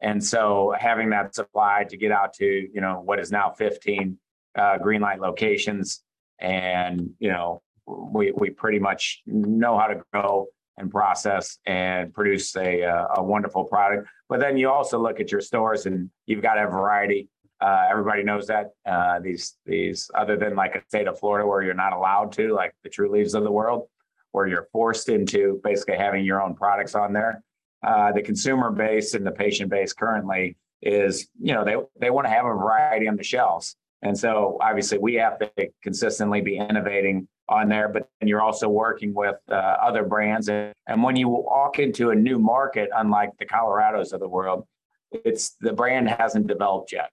And 0.00 0.22
so 0.22 0.74
having 0.78 1.10
that 1.10 1.34
supply 1.34 1.84
to 1.88 1.96
get 1.96 2.10
out 2.10 2.34
to, 2.34 2.44
you 2.44 2.80
know, 2.80 3.02
what 3.04 3.18
is 3.18 3.30
now 3.30 3.50
15 3.50 4.18
uh, 4.56 4.78
Greenlight 4.78 5.20
locations. 5.20 6.02
And, 6.38 7.10
you 7.18 7.28
know, 7.28 7.62
we, 7.86 8.32
we 8.32 8.50
pretty 8.50 8.78
much 8.78 9.22
know 9.26 9.78
how 9.78 9.86
to 9.86 10.02
grow 10.12 10.46
and 10.78 10.90
process 10.90 11.58
and 11.66 12.12
produce 12.12 12.54
a, 12.56 12.82
uh, 12.84 13.06
a 13.16 13.22
wonderful 13.22 13.64
product. 13.64 14.08
But 14.28 14.40
then 14.40 14.56
you 14.56 14.70
also 14.70 14.98
look 14.98 15.20
at 15.20 15.32
your 15.32 15.40
stores 15.40 15.86
and 15.86 16.10
you've 16.26 16.42
got 16.42 16.58
a 16.58 16.66
variety 16.66 17.28
uh, 17.60 17.86
everybody 17.90 18.22
knows 18.22 18.46
that 18.46 18.72
uh, 18.84 19.18
these 19.20 19.56
these 19.64 20.10
other 20.14 20.36
than 20.36 20.54
like 20.54 20.74
a 20.74 20.82
state 20.88 21.08
of 21.08 21.18
Florida 21.18 21.46
where 21.46 21.62
you're 21.62 21.74
not 21.74 21.92
allowed 21.92 22.32
to, 22.32 22.52
like 22.54 22.74
the 22.82 22.90
Trulieves 22.90 23.34
of 23.34 23.44
the 23.44 23.50
world, 23.50 23.88
where 24.32 24.46
you're 24.46 24.68
forced 24.72 25.08
into 25.08 25.60
basically 25.64 25.96
having 25.96 26.24
your 26.24 26.42
own 26.42 26.54
products 26.54 26.94
on 26.94 27.12
there. 27.12 27.42
Uh, 27.82 28.12
the 28.12 28.22
consumer 28.22 28.70
base 28.70 29.14
and 29.14 29.26
the 29.26 29.30
patient 29.30 29.70
base 29.70 29.92
currently 29.92 30.56
is, 30.82 31.28
you 31.40 31.54
know, 31.54 31.64
they 31.64 31.76
they 31.98 32.10
want 32.10 32.26
to 32.26 32.30
have 32.30 32.44
a 32.44 32.50
variety 32.50 33.08
on 33.08 33.16
the 33.16 33.24
shelves, 33.24 33.76
and 34.02 34.16
so 34.16 34.58
obviously 34.60 34.98
we 34.98 35.14
have 35.14 35.38
to 35.38 35.50
consistently 35.82 36.42
be 36.42 36.58
innovating 36.58 37.26
on 37.48 37.70
there. 37.70 37.88
But 37.88 38.06
then 38.20 38.28
you're 38.28 38.42
also 38.42 38.68
working 38.68 39.14
with 39.14 39.36
uh, 39.50 39.54
other 39.54 40.04
brands, 40.04 40.50
and, 40.50 40.74
and 40.86 41.02
when 41.02 41.16
you 41.16 41.28
walk 41.28 41.78
into 41.78 42.10
a 42.10 42.14
new 42.14 42.38
market, 42.38 42.90
unlike 42.94 43.30
the 43.38 43.46
Colorados 43.46 44.12
of 44.12 44.20
the 44.20 44.28
world, 44.28 44.66
it's 45.10 45.56
the 45.60 45.72
brand 45.72 46.10
hasn't 46.10 46.48
developed 46.48 46.92
yet 46.92 47.10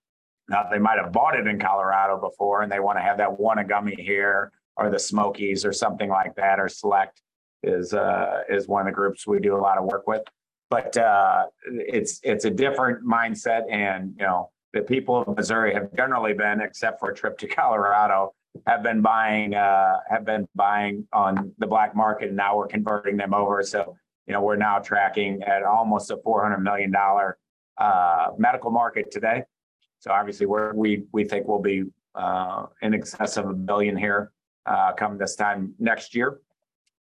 now, 0.49 0.67
they 0.69 0.79
might 0.79 0.99
have 1.01 1.11
bought 1.11 1.37
it 1.39 1.47
in 1.47 1.59
Colorado 1.59 2.19
before 2.19 2.61
and 2.61 2.71
they 2.71 2.79
want 2.79 2.97
to 2.97 3.01
have 3.01 3.17
that 3.17 3.29
Wana 3.29 3.67
gummy 3.67 3.95
here 3.97 4.51
or 4.75 4.89
the 4.89 4.97
Smokiez 4.97 5.65
or 5.65 5.71
something 5.71 6.09
like 6.09 6.35
that, 6.35 6.59
or 6.59 6.67
Select 6.67 7.21
is 7.63 7.93
uh, 7.93 8.41
is 8.49 8.67
one 8.67 8.81
of 8.81 8.85
the 8.87 8.91
groups 8.91 9.25
we 9.25 9.39
do 9.39 9.55
a 9.55 9.61
lot 9.61 9.77
of 9.77 9.85
work 9.85 10.07
with. 10.07 10.23
But 10.69 10.97
uh, 10.97 11.45
it's 11.65 12.19
it's 12.23 12.45
a 12.45 12.49
different 12.49 13.05
mindset, 13.05 13.71
and 13.71 14.15
you 14.17 14.25
know 14.25 14.49
the 14.73 14.81
people 14.81 15.21
of 15.21 15.37
Missouri 15.37 15.73
have 15.73 15.93
generally 15.95 16.33
been, 16.33 16.59
except 16.61 16.99
for 16.99 17.11
a 17.11 17.15
trip 17.15 17.37
to 17.39 17.47
Colorado, 17.59 18.33
have 18.67 18.83
been 18.83 19.01
buying 19.01 19.55
uh, 19.55 19.97
have 20.09 20.25
been 20.25 20.47
buying 20.55 21.07
on 21.13 21.53
the 21.59 21.67
black 21.67 21.95
market, 21.95 22.29
and 22.29 22.37
now 22.37 22.57
we're 22.57 22.67
converting 22.67 23.15
them 23.15 23.33
over. 23.33 23.61
So 23.63 23.95
you 24.27 24.33
know 24.33 24.41
we're 24.41 24.55
now 24.55 24.79
tracking 24.79 25.43
at 25.43 25.63
almost 25.63 26.11
a 26.11 26.17
four 26.17 26.41
hundred 26.41 26.59
million 26.59 26.91
dollar 26.91 27.37
uh, 27.77 28.29
medical 28.37 28.71
market 28.71 29.11
today. 29.11 29.43
So 30.03 30.11
obviously, 30.11 30.47
we 30.47 31.05
we 31.13 31.23
think 31.23 31.47
we'll 31.47 31.61
be 31.61 31.85
uh, 32.13 32.65
in 32.81 32.93
excess 32.93 33.37
of 33.37 33.49
a 33.49 33.53
billion 33.53 33.95
here 33.95 34.33
uh, 34.65 34.91
come 34.91 35.17
this 35.17 35.37
time 35.37 35.73
next 35.79 36.13
year, 36.13 36.41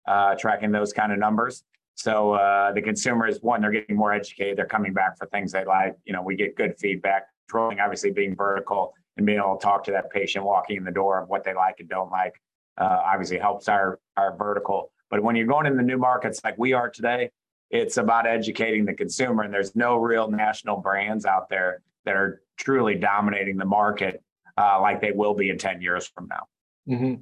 uh, 0.10 0.36
tracking 0.36 0.74
those 0.74 0.92
kind 0.92 1.14
of 1.14 1.18
numbers. 1.18 1.64
So 1.96 2.34
the 2.76 2.82
consumers, 2.82 3.38
one, 3.42 3.62
they're 3.62 3.72
getting 3.72 3.96
more 3.96 4.12
educated. 4.12 4.58
They're 4.58 4.66
coming 4.66 4.92
back 4.92 5.18
for 5.18 5.26
things 5.28 5.54
they 5.54 5.64
like. 5.64 5.96
You 6.04 6.12
know, 6.12 6.22
we 6.22 6.36
get 6.36 6.58
good 6.58 6.78
feedback. 6.78 7.28
Controlling, 7.48 7.80
obviously, 7.80 8.12
being 8.12 8.36
vertical 8.36 8.94
and 9.16 9.26
being 9.26 9.38
able 9.38 9.56
to 9.56 9.64
talk 9.64 9.86
to 9.86 9.92
that 9.92 10.10
patient 10.10 10.44
walking 10.44 10.76
in 10.76 10.84
the 10.84 10.92
door 10.92 11.22
of 11.22 11.30
what 11.30 11.46
they 11.46 11.54
like 11.54 11.76
and 11.80 11.88
don't 11.88 12.12
like, 12.12 12.34
obviously 12.78 13.38
helps 13.38 13.70
our 13.70 14.02
our 14.18 14.36
vertical. 14.36 14.92
But 15.10 15.24
when 15.24 15.38
you're 15.38 15.48
going 15.48 15.66
in 15.66 15.78
the 15.78 15.84
new 15.84 15.98
markets 15.98 16.42
like 16.44 16.58
we 16.58 16.74
are 16.74 16.90
today, 16.90 17.32
it's 17.70 17.96
about 17.96 18.28
educating 18.28 18.84
the 18.84 18.94
consumer. 18.94 19.44
And 19.44 19.54
there's 19.54 19.78
no 19.78 19.96
real 19.96 20.30
national 20.30 20.76
brands 20.82 21.26
out 21.26 21.48
there 21.48 21.84
that 22.04 22.16
are 22.16 22.42
truly 22.62 22.96
dominating 22.96 23.58
the 23.58 23.66
market 23.66 24.22
uh, 24.58 24.80
like 24.82 25.02
they 25.02 25.12
will 25.12 25.34
be 25.34 25.50
in 25.50 25.58
10 25.58 25.82
years 25.82 26.08
from 26.08 26.28
now. 26.28 26.48
Mm-hmm. 26.94 27.22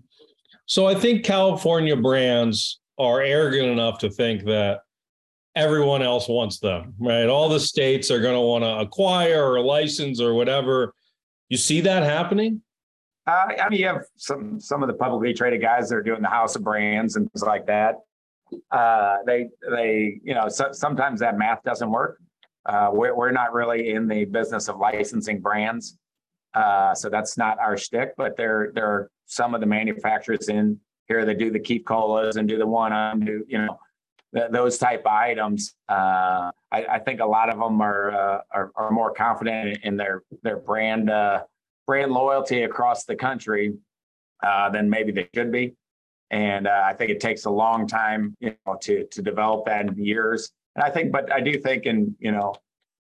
So 0.66 0.88
I 0.88 0.96
think 0.96 1.24
California 1.24 1.96
brands 1.96 2.80
are 2.98 3.22
arrogant 3.22 3.68
enough 3.68 4.00
to 4.00 4.10
think 4.10 4.46
that 4.46 4.82
everyone 5.56 6.02
else 6.02 6.28
wants 6.28 6.60
them, 6.60 6.94
right? 7.00 7.28
All 7.28 7.50
the 7.50 7.60
states 7.60 8.12
are 8.12 8.20
going 8.20 8.36
to 8.36 8.42
want 8.42 8.64
to 8.64 8.80
acquire 8.80 9.52
or 9.52 9.62
license 9.62 10.22
or 10.22 10.34
whatever. 10.34 10.94
You 11.48 11.58
see 11.58 11.82
that 11.82 12.04
happening? 12.04 12.62
Uh, 13.26 13.48
I 13.62 13.70
mean, 13.70 13.80
you 13.80 13.88
have 13.88 14.06
some 14.16 14.60
some 14.60 14.82
of 14.82 14.88
the 14.88 14.96
publicly 14.96 15.34
traded 15.34 15.62
guys 15.62 15.90
that 15.90 15.96
are 15.96 16.04
doing 16.04 16.22
the 16.22 16.30
house 16.30 16.56
of 16.56 16.64
brands 16.64 17.16
and 17.16 17.32
things 17.32 17.44
like 17.44 17.68
that. 17.68 17.96
Uh, 18.72 19.18
they 19.26 19.50
they 19.70 20.20
you 20.24 20.34
know 20.34 20.50
so, 20.50 20.72
sometimes 20.72 21.20
that 21.20 21.38
math 21.38 21.62
doesn't 21.64 21.92
work. 21.92 22.20
Uh, 22.70 22.92
we're 22.94 23.16
we're 23.16 23.32
not 23.32 23.52
really 23.52 23.90
in 23.90 24.08
the 24.08 24.26
business 24.26 24.68
of 24.68 24.78
licensing 24.78 25.42
brands, 25.42 25.98
uh, 26.54 26.94
so 26.94 27.10
that's 27.10 27.36
not 27.36 27.58
our 27.58 27.76
shtick. 27.76 28.14
But 28.16 28.38
there 28.38 28.72
there 28.76 28.86
are 28.86 29.12
some 29.26 29.56
of 29.56 29.60
the 29.60 29.66
manufacturers 29.66 30.50
in 30.50 30.80
here 31.08 31.26
that 31.26 31.40
do 31.40 31.50
the 31.50 31.60
Keef 31.60 31.84
Colas 31.84 32.36
and 32.36 32.48
do 32.48 32.60
the 32.60 32.68
Wana 32.68 33.26
do 33.26 33.44
you 33.48 33.58
know 33.58 33.80
th- 34.36 34.52
those 34.52 34.78
type 34.78 35.02
of 35.02 35.12
items. 35.12 35.74
Uh, 35.90 36.52
I, 36.72 36.86
I, 36.92 37.00
think 37.00 37.22
a 37.22 37.26
lot 37.26 37.50
of 37.50 37.58
them 37.58 37.82
are, 37.82 38.12
uh, 38.12 38.42
are, 38.52 38.72
are 38.76 38.92
more 38.92 39.14
confident 39.14 39.80
in 39.84 39.98
their 39.98 40.22
their 40.44 40.58
brand 40.58 41.10
uh, 41.10 41.46
brand 41.88 42.12
loyalty 42.12 42.62
across 42.62 43.06
the 43.06 43.16
country 43.16 43.74
uh, 44.44 44.70
than 44.70 44.92
maybe 44.92 45.12
they 45.12 45.28
should 45.34 45.52
be. 45.52 45.74
And 46.30 46.68
I 46.68 46.94
think 46.94 47.10
it 47.10 47.20
takes 47.20 47.46
a 47.46 47.50
long 47.50 47.88
time, 47.88 48.38
you 48.40 48.56
know, 48.68 48.78
to 48.82 49.06
to 49.06 49.24
develop 49.24 49.66
that 49.66 49.88
in 49.88 49.98
years. 49.98 50.52
And 50.80 50.88
I 50.88 50.92
think, 50.92 51.12
but 51.12 51.30
I 51.30 51.42
do 51.42 51.60
think 51.60 51.86
in 51.86 52.16
you 52.20 52.32
know, 52.32 52.56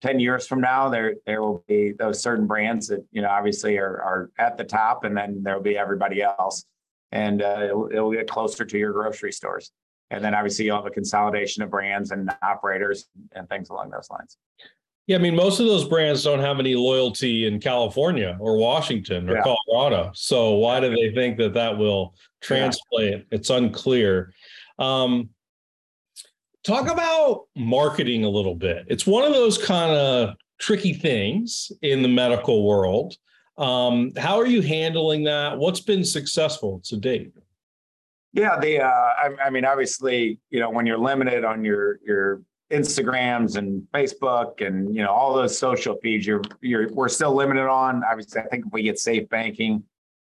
ten 0.01 0.17
years 0.17 0.47
from 0.47 0.61
now, 0.61 0.87
there 0.87 1.15
there 1.25 1.41
will 1.41 1.65
be 1.67 1.91
those 1.91 2.21
certain 2.21 2.47
brands 2.47 2.87
that 2.87 3.05
you 3.11 3.21
know 3.21 3.27
obviously 3.27 3.77
are 3.77 4.01
are 4.01 4.31
at 4.39 4.57
the 4.57 4.63
top, 4.63 5.03
and 5.03 5.15
then 5.15 5.43
there 5.43 5.55
will 5.55 5.61
be 5.61 5.77
everybody 5.77 6.21
else, 6.21 6.63
and 7.11 7.41
uh, 7.41 7.59
it'll, 7.65 7.89
it'll 7.91 8.11
get 8.13 8.29
closer 8.29 8.63
to 8.63 8.77
your 8.77 8.93
grocery 8.93 9.33
stores. 9.33 9.71
And 10.09 10.23
then 10.23 10.33
obviously 10.33 10.65
you'll 10.65 10.77
have 10.77 10.85
a 10.85 10.91
consolidation 10.91 11.63
of 11.63 11.69
brands 11.69 12.11
and 12.11 12.31
operators 12.41 13.07
and 13.33 13.49
things 13.49 13.69
along 13.69 13.89
those 13.89 14.07
lines. 14.09 14.37
Yeah, 15.07 15.17
I 15.17 15.19
mean, 15.19 15.35
most 15.35 15.59
of 15.59 15.65
those 15.65 15.85
brands 15.85 16.23
don't 16.23 16.39
have 16.39 16.59
any 16.59 16.75
loyalty 16.75 17.45
in 17.45 17.59
California 17.59 18.37
or 18.39 18.55
Washington 18.57 19.29
or 19.29 19.35
yeah. 19.35 19.43
Colorado. 19.43 20.11
So 20.13 20.53
why 20.53 20.79
do 20.79 20.95
they 20.95 21.13
think 21.13 21.37
that 21.39 21.55
that 21.55 21.77
will 21.77 22.15
translate? 22.41 22.79
Yeah. 22.93 23.17
It's 23.31 23.49
unclear. 23.49 24.31
Um, 24.79 25.29
talk 26.65 26.89
about 26.89 27.45
marketing 27.55 28.25
a 28.25 28.29
little 28.29 28.55
bit. 28.55 28.85
It's 28.87 29.05
one 29.05 29.23
of 29.23 29.33
those 29.33 29.57
kind 29.57 29.91
of 29.91 30.35
tricky 30.59 30.93
things 30.93 31.71
in 31.81 32.01
the 32.01 32.07
medical 32.07 32.67
world. 32.67 33.15
Um, 33.57 34.11
how 34.17 34.37
are 34.37 34.47
you 34.47 34.61
handling 34.61 35.23
that? 35.25 35.57
What's 35.57 35.79
been 35.79 36.03
successful 36.03 36.81
to 36.85 36.97
date? 36.97 37.31
Yeah, 38.33 38.59
the 38.59 38.81
uh, 38.81 38.87
I, 38.87 39.29
I 39.45 39.49
mean, 39.49 39.63
obviously, 39.63 40.39
you 40.49 40.59
know, 40.59 40.69
when 40.69 40.85
you're 40.85 40.97
limited 40.97 41.45
on 41.45 41.63
your 41.63 41.99
your 42.05 42.41
Instagrams 42.69 43.55
and 43.55 43.87
Facebook 43.93 44.65
and 44.65 44.93
you 44.93 45.03
know 45.03 45.11
all 45.11 45.33
those 45.33 45.57
social 45.57 45.95
feeds 46.01 46.27
you're 46.27 46.41
you're 46.61 46.91
we're 46.91 47.07
still 47.07 47.33
limited 47.33 47.67
on. 47.69 48.03
Obviously, 48.03 48.41
I 48.41 48.47
think 48.47 48.65
if 48.65 48.73
we 48.73 48.83
get 48.83 48.99
safe 48.99 49.29
banking, 49.29 49.83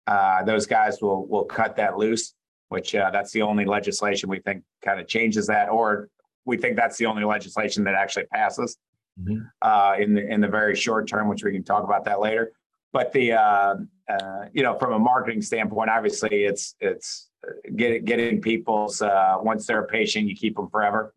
uh, 0.05 0.43
those 0.43 0.67
guys 0.67 1.01
will 1.01 1.25
will 1.25 1.45
cut 1.45 1.75
that 1.77 1.97
loose. 1.97 2.33
Which 2.69 2.93
uh, 2.93 3.09
that's 3.09 3.31
the 3.31 3.41
only 3.41 3.65
legislation 3.65 4.29
we 4.29 4.39
think 4.39 4.63
kind 4.83 4.99
of 4.99 5.07
changes 5.07 5.47
that, 5.47 5.69
or 5.69 6.09
we 6.45 6.57
think 6.57 6.75
that's 6.75 6.97
the 6.97 7.05
only 7.05 7.23
legislation 7.23 7.83
that 7.85 7.95
actually 7.95 8.25
passes 8.25 8.77
mm-hmm. 9.19 9.41
uh, 9.61 9.95
in 9.99 10.13
the 10.13 10.25
in 10.31 10.41
the 10.41 10.47
very 10.47 10.75
short 10.75 11.07
term, 11.07 11.27
which 11.27 11.43
we 11.43 11.51
can 11.51 11.63
talk 11.63 11.83
about 11.83 12.05
that 12.05 12.19
later. 12.19 12.51
But 12.93 13.11
the 13.11 13.33
uh, 13.33 13.75
uh, 14.09 14.45
you 14.53 14.63
know 14.63 14.77
from 14.77 14.93
a 14.93 14.99
marketing 14.99 15.41
standpoint, 15.41 15.89
obviously 15.89 16.45
it's 16.45 16.75
it's 16.79 17.29
uh, 17.45 17.51
getting 17.75 18.05
getting 18.05 18.41
people's 18.41 19.01
once 19.01 19.65
they're 19.65 19.83
a 19.83 19.87
patient, 19.87 20.27
you 20.27 20.35
keep 20.35 20.55
them 20.55 20.69
forever 20.69 21.13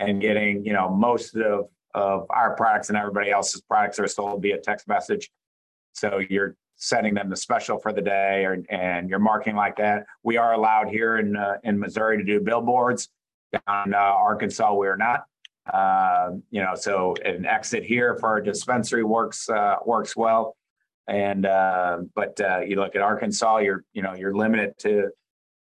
and 0.00 0.20
getting, 0.20 0.64
you 0.64 0.72
know, 0.72 0.88
most 0.88 1.36
of, 1.36 1.68
of 1.94 2.26
our 2.30 2.56
products 2.56 2.88
and 2.88 2.98
everybody 2.98 3.30
else's 3.30 3.60
products 3.60 3.98
are 4.00 4.08
sold 4.08 4.42
via 4.42 4.58
text 4.58 4.88
message. 4.88 5.30
So 5.92 6.20
you're 6.30 6.56
sending 6.76 7.14
them 7.14 7.28
the 7.28 7.36
special 7.36 7.78
for 7.78 7.92
the 7.92 8.00
day 8.00 8.44
or, 8.46 8.64
and 8.70 9.10
you're 9.10 9.18
marking 9.18 9.54
like 9.54 9.76
that. 9.76 10.06
We 10.22 10.38
are 10.38 10.54
allowed 10.54 10.88
here 10.88 11.18
in, 11.18 11.36
uh, 11.36 11.58
in 11.62 11.78
Missouri 11.78 12.16
to 12.16 12.24
do 12.24 12.40
billboards. 12.40 13.10
Down 13.52 13.94
uh, 13.94 13.98
Arkansas, 13.98 14.72
we're 14.74 14.96
not. 14.96 15.24
Uh, 15.72 16.32
you 16.50 16.60
know, 16.62 16.74
so 16.74 17.14
an 17.24 17.46
exit 17.46 17.84
here 17.84 18.16
for 18.16 18.38
a 18.38 18.44
dispensary 18.44 19.04
works 19.04 19.48
uh, 19.48 19.76
works 19.84 20.16
well. 20.16 20.56
And 21.06 21.46
uh, 21.46 21.98
but 22.14 22.40
uh, 22.40 22.60
you 22.60 22.76
look 22.76 22.94
at 22.94 23.02
Arkansas, 23.02 23.58
you're 23.58 23.84
you 23.92 24.02
know 24.02 24.14
you're 24.14 24.34
limited 24.34 24.74
to 24.78 25.10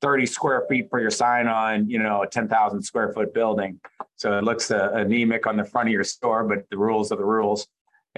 30 0.02 0.26
square 0.26 0.66
feet 0.70 0.90
for 0.90 1.00
your 1.00 1.10
sign 1.12 1.48
on, 1.48 1.90
you 1.90 2.00
know, 2.00 2.24
a 2.24 2.28
10,000 2.28 2.82
square 2.82 3.12
foot 3.12 3.34
building. 3.34 3.80
So 4.16 4.38
it 4.38 4.46
looks 4.46 4.72
uh, 4.72 4.92
anemic 4.94 5.46
on 5.46 5.58
the 5.58 5.66
front 5.66 5.90
of 5.90 5.94
your 5.94 6.06
store, 6.06 6.46
but 6.46 6.70
the 6.70 6.78
rules 6.78 7.12
are 7.12 7.18
the 7.18 7.26
rules. 7.26 7.68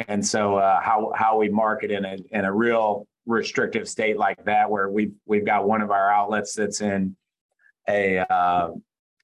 And 0.08 0.26
so 0.26 0.58
how 0.58 1.12
how 1.16 1.38
we 1.38 1.50
market 1.50 1.92
in 1.92 2.06
a 2.06 2.18
in 2.32 2.46
a 2.46 2.54
real 2.54 3.08
restrictive 3.26 3.88
state 3.88 4.18
like 4.18 4.44
that, 4.46 4.70
where 4.70 4.90
we've 4.90 5.14
we've 5.26 5.46
got 5.46 5.68
one 5.68 5.82
of 5.82 5.92
our 5.92 6.12
outlets 6.12 6.54
that's 6.54 6.82
in 6.82 7.16
a 7.88 8.20
uh, 8.20 8.72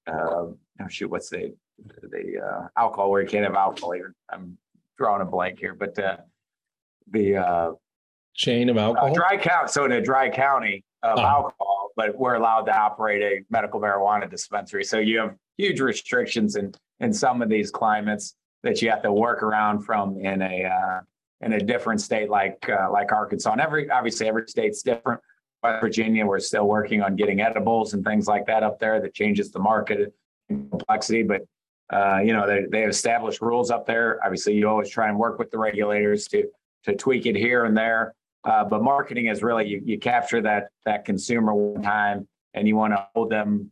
uh, 0.08 0.46
oh 0.80 0.88
shoot, 0.88 1.10
what's 1.10 1.30
the 1.30 1.54
the 2.02 2.40
uh, 2.44 2.68
alcohol 2.76 3.10
where 3.10 3.22
you 3.22 3.28
can't 3.28 3.44
have 3.44 3.54
alcohol. 3.54 3.94
Even 3.94 4.14
I'm 4.30 4.58
drawing 4.96 5.22
a 5.22 5.24
blank 5.24 5.58
here, 5.58 5.74
but 5.74 5.98
uh, 5.98 6.16
the 7.10 7.36
uh, 7.36 7.72
chain 8.34 8.68
of 8.68 8.76
alcohol, 8.76 9.14
dry 9.14 9.36
count. 9.36 9.70
So 9.70 9.84
in 9.84 9.92
a 9.92 10.00
dry 10.00 10.30
county 10.30 10.84
of 11.02 11.18
oh. 11.18 11.22
alcohol 11.22 11.78
but 11.98 12.16
we're 12.16 12.34
allowed 12.34 12.62
to 12.62 12.74
operate 12.74 13.22
a 13.22 13.44
medical 13.50 13.80
marijuana 13.80 14.30
dispensary. 14.30 14.84
So 14.84 15.00
you 15.00 15.18
have 15.18 15.34
huge 15.58 15.80
restrictions 15.80 16.54
in 16.54 16.72
in 17.00 17.12
some 17.12 17.42
of 17.42 17.48
these 17.48 17.70
climates 17.72 18.36
that 18.62 18.80
you 18.80 18.88
have 18.88 19.02
to 19.02 19.12
work 19.12 19.42
around 19.42 19.80
from 19.80 20.16
in 20.20 20.40
a 20.40 20.64
uh, 20.64 21.00
in 21.40 21.54
a 21.54 21.60
different 21.60 22.00
state 22.00 22.30
like 22.30 22.68
uh, 22.70 22.88
like 22.90 23.10
Arkansas. 23.10 23.50
And 23.50 23.60
every 23.60 23.90
obviously 23.90 24.28
every 24.28 24.46
state's 24.46 24.82
different. 24.82 25.20
West 25.62 25.80
Virginia, 25.80 26.24
we're 26.24 26.38
still 26.38 26.66
working 26.66 27.02
on 27.02 27.16
getting 27.16 27.40
edibles 27.40 27.94
and 27.94 28.04
things 28.04 28.26
like 28.26 28.46
that 28.46 28.62
up 28.62 28.78
there 28.78 29.00
that 29.00 29.14
changes 29.14 29.50
the 29.50 29.58
market 29.58 30.14
complexity. 30.48 31.22
But 31.22 31.42
uh, 31.92 32.18
you 32.18 32.32
know 32.32 32.46
they 32.46 32.66
they 32.70 32.84
established 32.84 33.40
rules 33.40 33.70
up 33.70 33.86
there. 33.86 34.20
Obviously, 34.24 34.54
you 34.54 34.68
always 34.68 34.90
try 34.90 35.08
and 35.08 35.18
work 35.18 35.38
with 35.38 35.50
the 35.50 35.58
regulators 35.58 36.26
to 36.28 36.44
to 36.84 36.94
tweak 36.94 37.26
it 37.26 37.36
here 37.36 37.64
and 37.64 37.76
there. 37.76 38.14
Uh, 38.44 38.64
but 38.64 38.82
marketing 38.82 39.26
is 39.26 39.42
really 39.42 39.66
you, 39.66 39.82
you 39.84 39.98
capture 39.98 40.40
that 40.42 40.68
that 40.84 41.04
consumer 41.04 41.54
one 41.54 41.82
time 41.82 42.28
and 42.54 42.68
you 42.68 42.76
want 42.76 42.92
to 42.92 43.06
hold 43.14 43.30
them 43.30 43.70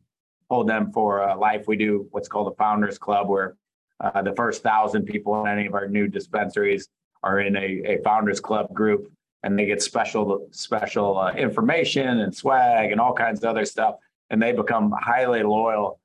hold 0.50 0.68
them 0.68 0.92
for 0.92 1.28
uh, 1.28 1.36
life. 1.36 1.64
We 1.66 1.76
do 1.76 2.08
what's 2.10 2.28
called 2.28 2.52
a 2.52 2.56
founders 2.56 2.98
club 2.98 3.28
where 3.28 3.56
uh, 4.00 4.22
the 4.22 4.34
first 4.34 4.62
thousand 4.62 5.04
people 5.04 5.40
in 5.42 5.48
any 5.48 5.66
of 5.66 5.74
our 5.74 5.88
new 5.88 6.08
dispensaries 6.08 6.88
are 7.22 7.40
in 7.40 7.56
a, 7.56 7.82
a 7.84 7.98
founders 8.04 8.40
club 8.40 8.72
group 8.72 9.10
and 9.46 9.56
they 9.56 9.64
get 9.64 9.80
special 9.80 10.48
special 10.50 11.16
uh, 11.18 11.32
information 11.34 12.20
and 12.20 12.34
swag 12.34 12.90
and 12.90 13.00
all 13.00 13.14
kinds 13.14 13.38
of 13.44 13.48
other 13.48 13.64
stuff. 13.64 13.94
And 14.28 14.42
they 14.42 14.50
become 14.50 14.92
highly 15.00 15.44
loyal 15.44 16.00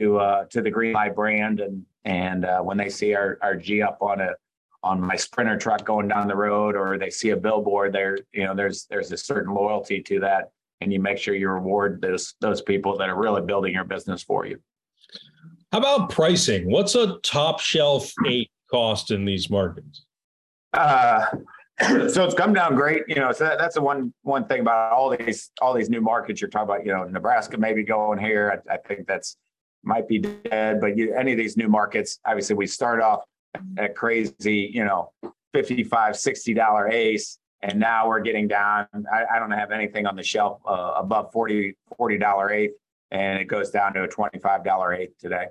to 0.00 0.18
uh, 0.18 0.44
to 0.46 0.60
the 0.60 0.72
Greenlight 0.72 1.14
brand. 1.14 1.60
And 1.60 1.86
and 2.04 2.44
uh, 2.44 2.60
when 2.62 2.76
they 2.76 2.88
see 2.88 3.14
our 3.14 3.38
our 3.42 3.54
G 3.54 3.80
up 3.80 3.98
on 4.00 4.20
a 4.20 4.32
on 4.82 5.00
my 5.00 5.14
sprinter 5.14 5.56
truck 5.56 5.84
going 5.84 6.08
down 6.08 6.26
the 6.26 6.34
road 6.34 6.74
or 6.74 6.98
they 6.98 7.10
see 7.10 7.30
a 7.30 7.36
billboard 7.36 7.92
there 7.92 8.16
you 8.32 8.44
know 8.44 8.54
there's 8.54 8.86
there's 8.86 9.12
a 9.12 9.16
certain 9.16 9.54
loyalty 9.54 10.02
to 10.02 10.18
that. 10.20 10.50
And 10.80 10.92
you 10.92 10.98
make 10.98 11.18
sure 11.18 11.34
you 11.34 11.48
reward 11.48 12.00
those 12.02 12.34
those 12.40 12.60
people 12.60 12.98
that 12.98 13.08
are 13.08 13.16
really 13.16 13.42
building 13.42 13.72
your 13.72 13.84
business 13.84 14.20
for 14.20 14.46
you. 14.46 14.58
How 15.70 15.78
about 15.78 16.10
pricing? 16.10 16.68
What's 16.68 16.96
a 16.96 17.18
top 17.22 17.60
shelf 17.60 18.12
eight 18.26 18.50
cost 18.68 19.12
in 19.12 19.24
these 19.24 19.48
markets? 19.48 20.06
Uh 20.72 21.26
so 22.10 22.24
it's 22.24 22.34
come 22.34 22.52
down 22.52 22.74
great 22.74 23.04
you 23.08 23.14
know 23.14 23.32
so 23.32 23.44
that, 23.44 23.58
that's 23.58 23.74
the 23.74 23.80
one 23.80 24.12
one 24.22 24.44
thing 24.46 24.60
about 24.60 24.92
all 24.92 25.16
these 25.16 25.50
all 25.62 25.72
these 25.72 25.88
new 25.88 26.00
markets 26.00 26.40
you're 26.40 26.50
talking 26.50 26.64
about 26.64 26.84
you 26.84 26.92
know 26.92 27.04
nebraska 27.04 27.56
maybe 27.56 27.82
going 27.82 28.18
here 28.18 28.62
i, 28.68 28.74
I 28.74 28.76
think 28.76 29.06
that's 29.06 29.36
might 29.82 30.06
be 30.06 30.18
dead 30.18 30.80
but 30.80 30.98
you, 30.98 31.14
any 31.14 31.32
of 31.32 31.38
these 31.38 31.56
new 31.56 31.68
markets 31.68 32.18
obviously 32.26 32.54
we 32.54 32.66
start 32.66 33.00
off 33.00 33.22
at 33.78 33.94
crazy, 33.94 34.70
you 34.72 34.84
know, 34.84 35.12
55 35.54 36.16
60 36.16 36.54
dollar 36.54 36.88
ace 36.88 37.38
and 37.62 37.78
now 37.78 38.08
we're 38.08 38.20
getting 38.20 38.48
down. 38.48 38.86
I, 39.12 39.36
I 39.36 39.38
don't 39.38 39.50
have 39.50 39.70
anything 39.70 40.06
on 40.06 40.16
the 40.16 40.22
shelf 40.22 40.60
uh, 40.66 40.94
above 40.96 41.30
40 41.32 41.76
dollar 42.18 42.50
eighth, 42.50 42.74
and 43.10 43.38
it 43.38 43.44
goes 43.46 43.70
down 43.70 43.92
to 43.94 44.04
a 44.04 44.08
twenty 44.08 44.38
five 44.38 44.64
dollar 44.64 44.94
eighth 44.94 45.18
today. 45.18 45.46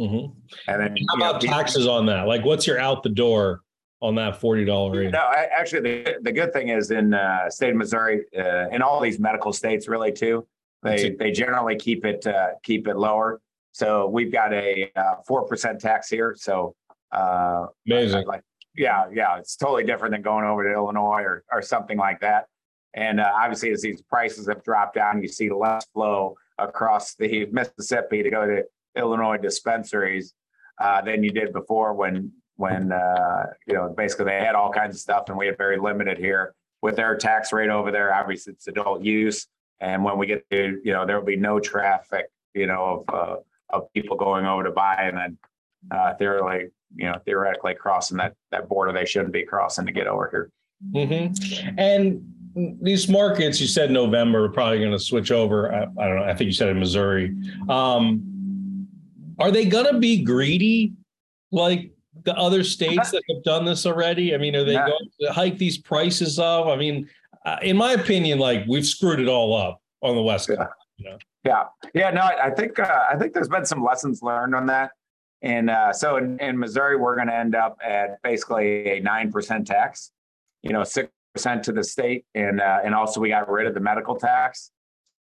Mm-hmm. 0.00 0.32
And 0.68 0.80
then 0.80 0.96
how 1.10 1.16
about 1.16 1.42
know, 1.42 1.50
taxes 1.50 1.86
on 1.86 2.06
that? 2.06 2.26
Like, 2.26 2.42
what's 2.42 2.66
your 2.66 2.80
out 2.80 3.02
the 3.02 3.10
door 3.10 3.60
on 4.02 4.16
that 4.16 4.40
forty 4.40 4.64
dollar 4.64 5.08
No, 5.10 5.20
I, 5.20 5.48
actually, 5.56 6.02
the, 6.02 6.16
the 6.22 6.32
good 6.32 6.52
thing 6.52 6.68
is 6.68 6.90
in 6.90 7.14
uh, 7.14 7.48
state 7.48 7.70
of 7.70 7.76
Missouri, 7.76 8.24
uh, 8.36 8.68
in 8.70 8.82
all 8.82 9.00
these 9.00 9.20
medical 9.20 9.52
states, 9.52 9.86
really 9.88 10.12
too, 10.12 10.46
they 10.82 11.10
they 11.18 11.30
generally 11.30 11.76
keep 11.76 12.04
it 12.04 12.26
uh, 12.26 12.50
keep 12.64 12.88
it 12.88 12.96
lower. 12.96 13.40
So 13.70 14.08
we've 14.08 14.32
got 14.32 14.52
a 14.52 14.90
uh, 14.96 15.14
four 15.26 15.46
percent 15.46 15.80
tax 15.80 16.10
here. 16.10 16.34
So 16.36 16.74
uh, 17.12 17.66
amazing. 17.86 18.26
Like, 18.26 18.42
yeah, 18.76 19.04
yeah, 19.14 19.38
it's 19.38 19.56
totally 19.56 19.84
different 19.84 20.12
than 20.12 20.22
going 20.22 20.44
over 20.44 20.64
to 20.64 20.72
Illinois 20.72 21.22
or 21.22 21.44
or 21.50 21.62
something 21.62 21.96
like 21.96 22.20
that. 22.20 22.46
And 22.94 23.20
uh, 23.20 23.30
obviously, 23.32 23.70
as 23.70 23.82
these 23.82 24.02
prices 24.02 24.48
have 24.48 24.64
dropped 24.64 24.96
down, 24.96 25.22
you 25.22 25.28
see 25.28 25.48
less 25.48 25.86
flow 25.94 26.36
across 26.58 27.14
the 27.14 27.46
Mississippi 27.46 28.22
to 28.24 28.30
go 28.30 28.46
to 28.46 28.64
Illinois 28.96 29.38
dispensaries 29.38 30.34
than 31.04 31.22
you 31.22 31.30
did 31.30 31.52
before 31.52 31.94
when 31.94 32.32
when 32.56 32.92
uh, 32.92 33.46
you 33.66 33.74
know 33.74 33.92
basically 33.96 34.26
they 34.26 34.38
had 34.38 34.54
all 34.54 34.72
kinds 34.72 34.94
of 34.94 35.00
stuff 35.00 35.24
and 35.28 35.36
we 35.36 35.46
had 35.46 35.58
very 35.58 35.78
limited 35.78 36.18
here. 36.18 36.54
With 36.80 36.96
their 36.96 37.16
tax 37.16 37.52
rate 37.52 37.70
over 37.70 37.90
there 37.92 38.14
obviously 38.14 38.54
it's 38.54 38.66
adult 38.68 39.02
use. 39.02 39.46
And 39.80 40.04
when 40.04 40.18
we 40.18 40.26
get 40.26 40.48
to 40.50 40.80
you 40.84 40.92
know 40.92 41.06
there 41.06 41.18
will 41.18 41.26
be 41.26 41.36
no 41.36 41.60
traffic 41.60 42.26
you 42.54 42.66
know 42.66 43.04
of 43.08 43.14
uh, 43.14 43.36
of 43.70 43.92
people 43.92 44.16
going 44.16 44.46
over 44.46 44.64
to 44.64 44.70
buy 44.70 44.96
and 45.00 45.16
then 45.16 45.38
uh, 45.90 46.14
theoretically 46.14 46.70
you 46.94 47.06
know 47.06 47.18
theoretically 47.24 47.74
crossing 47.74 48.18
that 48.18 48.34
that 48.50 48.68
border 48.68 48.92
they 48.92 49.06
shouldn't 49.06 49.32
be 49.32 49.44
crossing 49.44 49.86
to 49.86 49.92
get 49.92 50.06
over 50.06 50.28
here. 50.30 50.50
Mm-hmm. 50.92 51.78
and 51.78 52.20
these 52.82 53.08
markets 53.08 53.60
you 53.60 53.68
said 53.68 53.92
november 53.92 54.44
are 54.44 54.48
probably 54.48 54.80
going 54.80 54.90
to 54.90 54.98
switch 54.98 55.30
over. 55.30 55.72
I, 55.72 55.82
I, 55.82 56.08
don't 56.08 56.16
know 56.16 56.24
i 56.24 56.34
think 56.34 56.46
you 56.46 56.52
said 56.52 56.68
in 56.68 56.78
missouri. 56.78 57.34
Um, 57.68 58.32
are 59.38 59.50
they 59.50 59.64
going 59.64 59.92
to 59.92 59.98
be 59.98 60.22
greedy? 60.22 60.92
Like 61.50 61.92
the 62.24 62.36
other 62.36 62.62
states 62.62 63.10
that 63.10 63.22
have 63.28 63.42
done 63.42 63.64
this 63.64 63.86
already? 63.86 64.34
I 64.34 64.38
mean, 64.38 64.54
are 64.54 64.64
they 64.64 64.72
yeah. 64.72 64.86
going 64.86 65.10
to 65.20 65.32
hike 65.32 65.58
these 65.58 65.78
prices 65.78 66.38
up? 66.38 66.66
I 66.66 66.76
mean, 66.76 67.08
uh, 67.44 67.56
in 67.62 67.76
my 67.76 67.92
opinion, 67.92 68.38
like 68.38 68.64
we've 68.68 68.86
screwed 68.86 69.20
it 69.20 69.28
all 69.28 69.54
up 69.56 69.80
on 70.02 70.14
the 70.14 70.22
West 70.22 70.48
yeah. 70.48 70.66
You 70.98 71.10
know? 71.10 71.18
Yeah, 71.44 71.64
yeah. 71.94 72.10
No, 72.10 72.20
I, 72.20 72.46
I 72.46 72.50
think 72.50 72.78
uh, 72.78 73.04
I 73.10 73.16
think 73.16 73.32
there's 73.32 73.48
been 73.48 73.64
some 73.64 73.82
lessons 73.82 74.22
learned 74.22 74.54
on 74.54 74.66
that. 74.66 74.92
And 75.40 75.70
uh, 75.70 75.92
so 75.92 76.16
in, 76.16 76.38
in 76.38 76.56
Missouri, 76.56 76.96
we're 76.96 77.16
going 77.16 77.26
to 77.26 77.34
end 77.34 77.56
up 77.56 77.76
at 77.84 78.22
basically 78.22 78.98
a 78.98 79.00
nine 79.00 79.32
percent 79.32 79.66
tax. 79.66 80.12
You 80.62 80.72
know, 80.72 80.84
six 80.84 81.10
percent 81.34 81.64
to 81.64 81.72
the 81.72 81.82
state, 81.82 82.24
and 82.34 82.60
uh, 82.60 82.80
and 82.84 82.94
also 82.94 83.20
we 83.20 83.30
got 83.30 83.48
rid 83.48 83.66
of 83.66 83.74
the 83.74 83.80
medical 83.80 84.14
tax. 84.14 84.70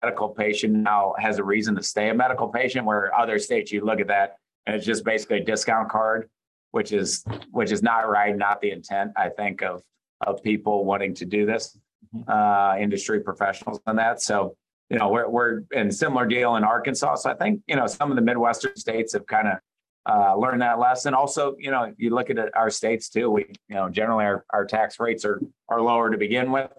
Medical 0.04 0.30
patient 0.30 0.74
now 0.74 1.16
has 1.18 1.40
a 1.40 1.44
reason 1.44 1.76
to 1.76 1.84
stay 1.84 2.10
a 2.10 2.14
medical 2.14 2.48
patient, 2.48 2.86
where 2.86 3.14
other 3.18 3.40
states 3.40 3.72
you 3.72 3.84
look 3.84 4.00
at 4.00 4.08
that 4.08 4.38
and 4.66 4.76
it's 4.76 4.86
just 4.86 5.04
basically 5.04 5.38
a 5.38 5.44
discount 5.44 5.90
card 5.90 6.30
which 6.76 6.92
is 6.92 7.24
which 7.52 7.72
is 7.72 7.82
not 7.82 8.10
right, 8.10 8.36
not 8.36 8.60
the 8.60 8.70
intent. 8.70 9.14
I 9.16 9.30
think 9.30 9.64
of 9.64 9.82
of 10.28 10.44
people 10.44 10.84
wanting 10.84 11.14
to 11.16 11.26
do 11.26 11.46
this, 11.46 11.80
mm-hmm. 12.14 12.30
uh, 12.30 12.76
industry 12.78 13.22
professionals 13.22 13.80
and 13.88 13.98
that. 13.98 14.22
So 14.22 14.58
you 14.90 15.00
know 15.00 15.08
we're 15.08 15.30
we're 15.30 15.62
in 15.72 15.90
similar 15.90 16.26
deal 16.26 16.58
in 16.58 16.66
Arkansas. 16.66 17.16
So 17.16 17.30
I 17.32 17.36
think 17.36 17.62
you 17.66 17.78
know 17.78 17.88
some 17.88 18.12
of 18.12 18.18
the 18.18 18.22
Midwestern 18.22 18.76
states 18.76 19.14
have 19.14 19.26
kind 19.26 19.48
of 19.48 19.58
uh, 20.06 20.36
learned 20.36 20.62
that 20.64 20.78
lesson. 20.78 21.14
Also, 21.14 21.56
you 21.58 21.72
know, 21.72 21.94
you 21.98 22.10
look 22.10 22.30
at 22.30 22.38
our 22.58 22.70
states 22.70 23.08
too. 23.08 23.32
We, 23.32 23.46
you 23.70 23.76
know, 23.76 23.90
generally 23.90 24.26
our, 24.26 24.44
our 24.50 24.66
tax 24.66 25.00
rates 25.00 25.24
are 25.24 25.40
are 25.70 25.82
lower 25.82 26.10
to 26.10 26.18
begin 26.18 26.52
with, 26.52 26.72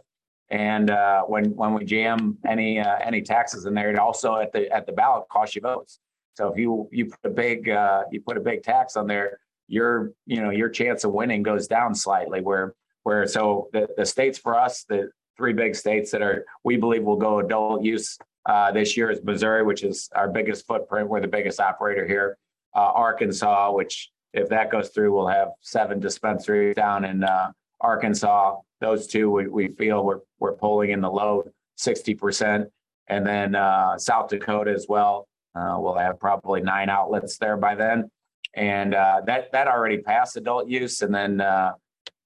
and 0.51 0.91
uh, 0.91 1.23
when 1.23 1.57
when 1.57 1.73
we 1.73 1.87
jam 1.87 2.37
any 2.47 2.81
uh, 2.81 2.99
any 3.03 3.23
taxes 3.23 3.65
in 3.65 3.73
there, 3.73 3.91
it 3.91 3.99
also 3.99 4.37
at 4.37 4.53
the 4.53 4.71
at 4.71 4.85
the 4.85 4.93
ballot 4.93 5.25
costs 5.31 5.57
you 5.57 5.63
votes. 5.63 6.01
So 6.35 6.53
if 6.53 6.59
you 6.59 6.87
you 6.93 7.07
put 7.07 7.25
a 7.25 7.31
big 7.31 7.71
uh, 7.71 8.03
you 8.13 8.21
put 8.21 8.37
a 8.37 8.41
big 8.41 8.63
tax 8.63 8.95
on 8.97 9.07
there, 9.07 9.39
your 9.69 10.13
you 10.27 10.41
know 10.41 10.51
your 10.51 10.69
chance 10.69 11.05
of 11.05 11.13
winning 11.13 11.43
goes 11.43 11.67
down 11.67 11.95
slightly 11.95 12.41
where 12.41 12.75
where 13.03 13.27
so 13.27 13.69
the, 13.73 13.89
the 13.97 14.07
states 14.07 14.39
for 14.39 14.59
us 14.59 14.85
the 14.89 15.11
three 15.37 15.53
big 15.53 15.75
states 15.75 16.11
that 16.11 16.23
are 16.23 16.45
we 16.65 16.77
believe 16.77 17.03
will 17.03 17.17
go 17.17 17.41
adult 17.41 17.83
use 17.83 18.19
uh, 18.47 18.71
this 18.71 18.97
year 18.97 19.11
is 19.11 19.23
missouri 19.25 19.65
which 19.65 19.83
is 19.83 20.09
our 20.15 20.29
biggest 20.29 20.67
footprint. 20.67 21.09
We're 21.09 21.21
the 21.21 21.29
biggest 21.29 21.61
operator 21.61 22.07
here. 22.07 22.39
Uh, 22.75 22.93
arkansas 22.95 23.73
which 23.73 24.11
if 24.33 24.49
that 24.51 24.71
goes 24.71 24.91
through 24.91 25.13
we'll 25.15 25.29
have 25.29 25.49
seven 25.61 25.99
dispensaries 25.99 26.77
down 26.77 27.05
in 27.05 27.25
uh, 27.25 27.51
arkansas. 27.81 28.57
Those 28.81 29.07
two 29.07 29.31
we, 29.31 29.49
we 29.49 29.69
feel 29.69 30.05
we're, 30.05 30.21
we're 30.39 30.57
pulling 30.57 30.91
in 30.91 31.01
the 31.01 31.11
low 31.11 31.45
60% 31.79 32.67
and 33.09 33.27
then 33.27 33.55
uh, 33.55 33.99
south 33.99 34.29
dakota 34.29 34.73
as 34.73 34.87
well. 34.89 35.29
Uh, 35.55 35.77
we'll 35.79 35.97
have 35.97 36.21
probably 36.21 36.61
nine 36.61 36.89
outlets 36.91 37.39
there 37.39 37.57
by 37.57 37.75
then 37.75 38.11
and 38.57 38.95
uh, 38.95 39.21
that 39.27 39.53
that 39.53 39.69
already 39.69 39.99
passed 39.99 40.37
adult 40.37 40.69
use, 40.69 41.03
and 41.03 41.15
then 41.15 41.41
uh, 41.41 41.73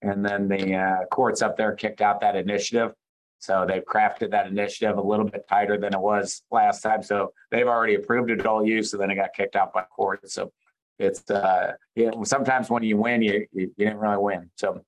and 0.00 0.24
then 0.24 0.48
the 0.48 0.74
uh, 0.74 1.04
courts 1.06 1.42
up 1.42 1.56
there 1.56 1.74
kicked 1.74 2.00
out 2.00 2.20
that 2.20 2.36
initiative. 2.36 2.92
So 3.40 3.64
they've 3.66 3.84
crafted 3.84 4.30
that 4.30 4.46
initiative 4.46 4.98
a 4.98 5.02
little 5.02 5.24
bit 5.24 5.46
tighter 5.48 5.78
than 5.78 5.94
it 5.94 6.00
was 6.00 6.42
last 6.50 6.82
time. 6.82 7.02
So 7.02 7.32
they've 7.50 7.66
already 7.66 7.96
approved 7.96 8.30
adult 8.30 8.66
use, 8.66 8.92
and 8.92 9.02
then 9.02 9.10
it 9.10 9.16
got 9.16 9.34
kicked 9.34 9.56
out 9.56 9.72
by 9.72 9.82
court. 9.82 10.30
So 10.30 10.52
it's 10.98 11.28
uh, 11.30 11.72
know, 11.96 12.22
sometimes 12.24 12.70
when 12.70 12.84
you 12.84 12.96
win, 12.96 13.22
you, 13.22 13.46
you 13.52 13.72
you 13.76 13.86
didn't 13.86 13.98
really 13.98 14.18
win. 14.18 14.50
So 14.56 14.82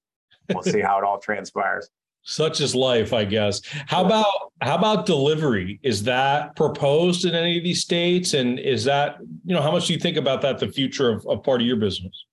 we'll 0.49 0.63
see 0.63 0.81
how 0.81 0.99
it 0.99 1.05
all 1.05 1.19
transpires 1.19 1.91
such 2.25 2.61
is 2.61 2.75
life 2.75 3.13
i 3.13 3.25
guess. 3.25 3.61
How 3.87 4.05
about 4.05 4.53
how 4.61 4.77
about 4.77 5.07
delivery? 5.07 5.81
Is 5.83 6.03
that 6.05 6.55
proposed 6.55 7.25
in 7.25 7.35
any 7.35 7.59
of 7.59 7.65
these 7.65 7.81
states? 7.81 8.35
And 8.35 8.59
is 8.59 8.85
that 8.85 9.17
you 9.45 9.55
know 9.55 9.63
how 9.63 9.73
much 9.73 9.89
do 9.89 9.93
you 9.93 9.99
think 9.99 10.17
about 10.17 10.41
that 10.43 10.59
the 10.59 10.69
future 10.69 11.11
of, 11.11 11.27
of 11.27 11.43
part 11.43 11.61
of 11.61 11.67
your 11.67 11.77
business? 11.77 12.27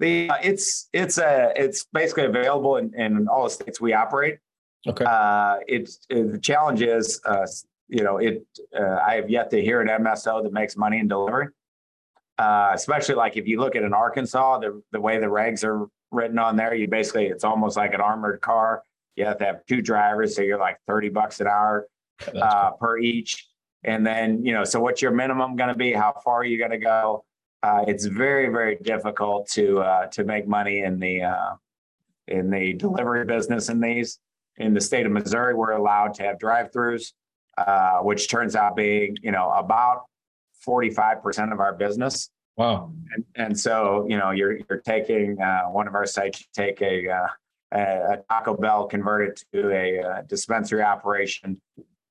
The 0.00 0.30
uh, 0.30 0.36
it's 0.42 0.88
it's 0.92 1.18
a 1.18 1.52
it's 1.56 1.86
basically 1.92 2.24
available 2.24 2.76
in, 2.76 2.92
in 2.94 3.28
all 3.28 3.44
the 3.44 3.50
states 3.50 3.80
we 3.80 3.92
operate. 3.92 4.38
Okay. 4.86 5.04
Uh 5.04 5.58
it's 5.66 6.06
it, 6.08 6.32
the 6.32 6.38
challenge 6.38 6.82
is 6.82 7.20
uh 7.24 7.46
you 7.88 8.02
know 8.02 8.18
it 8.18 8.44
uh, 8.78 8.98
i 9.06 9.14
have 9.14 9.30
yet 9.30 9.50
to 9.50 9.60
hear 9.60 9.80
an 9.80 9.88
mso 10.04 10.42
that 10.42 10.52
makes 10.52 10.76
money 10.76 10.98
in 10.98 11.08
delivery. 11.08 11.48
Uh 12.38 12.70
especially 12.74 13.14
like 13.14 13.36
if 13.36 13.46
you 13.46 13.60
look 13.60 13.76
at 13.76 13.82
an 13.82 13.94
arkansas 13.94 14.58
the 14.58 14.82
the 14.92 15.00
way 15.00 15.18
the 15.18 15.26
regs 15.26 15.64
are 15.64 15.88
written 16.10 16.38
on 16.38 16.56
there 16.56 16.74
you 16.74 16.88
basically 16.88 17.26
it's 17.26 17.44
almost 17.44 17.76
like 17.76 17.92
an 17.92 18.00
armored 18.00 18.40
car 18.40 18.82
you 19.18 19.24
have 19.24 19.38
to 19.38 19.44
have 19.44 19.66
two 19.66 19.82
drivers, 19.82 20.36
so 20.36 20.42
you're 20.42 20.58
like 20.58 20.78
30 20.86 21.08
bucks 21.10 21.40
an 21.40 21.48
hour 21.48 21.88
uh, 22.34 22.70
per 22.72 22.98
each. 22.98 23.46
And 23.84 24.06
then, 24.06 24.44
you 24.44 24.52
know, 24.52 24.64
so 24.64 24.80
what's 24.80 25.02
your 25.02 25.10
minimum 25.10 25.56
going 25.56 25.68
to 25.68 25.74
be? 25.74 25.92
How 25.92 26.14
far 26.24 26.38
are 26.38 26.44
you 26.44 26.58
going 26.58 26.70
to 26.70 26.78
go? 26.78 27.24
Uh, 27.62 27.84
it's 27.88 28.04
very, 28.04 28.48
very 28.48 28.76
difficult 28.76 29.48
to 29.50 29.80
uh, 29.80 30.06
to 30.06 30.24
make 30.24 30.46
money 30.46 30.80
in 30.80 30.98
the 31.00 31.22
uh, 31.22 31.54
in 32.28 32.50
the 32.50 32.74
delivery 32.74 33.24
business 33.24 33.68
in 33.68 33.80
these. 33.80 34.20
In 34.58 34.74
the 34.74 34.80
state 34.80 35.06
of 35.06 35.12
Missouri, 35.12 35.54
we're 35.54 35.72
allowed 35.72 36.14
to 36.14 36.24
have 36.24 36.38
drive-throughs, 36.38 37.12
uh, 37.56 37.98
which 37.98 38.28
turns 38.28 38.56
out 38.56 38.74
being, 38.74 39.16
you 39.22 39.30
know, 39.30 39.50
about 39.50 40.02
45% 40.66 41.52
of 41.52 41.60
our 41.60 41.72
business. 41.72 42.30
Wow. 42.56 42.92
And, 43.14 43.24
and 43.36 43.58
so, 43.58 44.04
you 44.08 44.18
know, 44.18 44.32
you're 44.32 44.58
you're 44.68 44.80
taking 44.84 45.40
uh, 45.40 45.64
one 45.66 45.86
of 45.86 45.94
our 45.94 46.06
sites, 46.06 46.40
you 46.40 46.46
take 46.52 46.82
a 46.82 47.08
uh, 47.08 47.28
a 47.72 48.18
Taco 48.28 48.56
Bell 48.56 48.86
converted 48.86 49.38
to 49.52 49.70
a, 49.70 50.00
uh, 50.00 50.22
dispensary 50.22 50.82
operation 50.82 51.60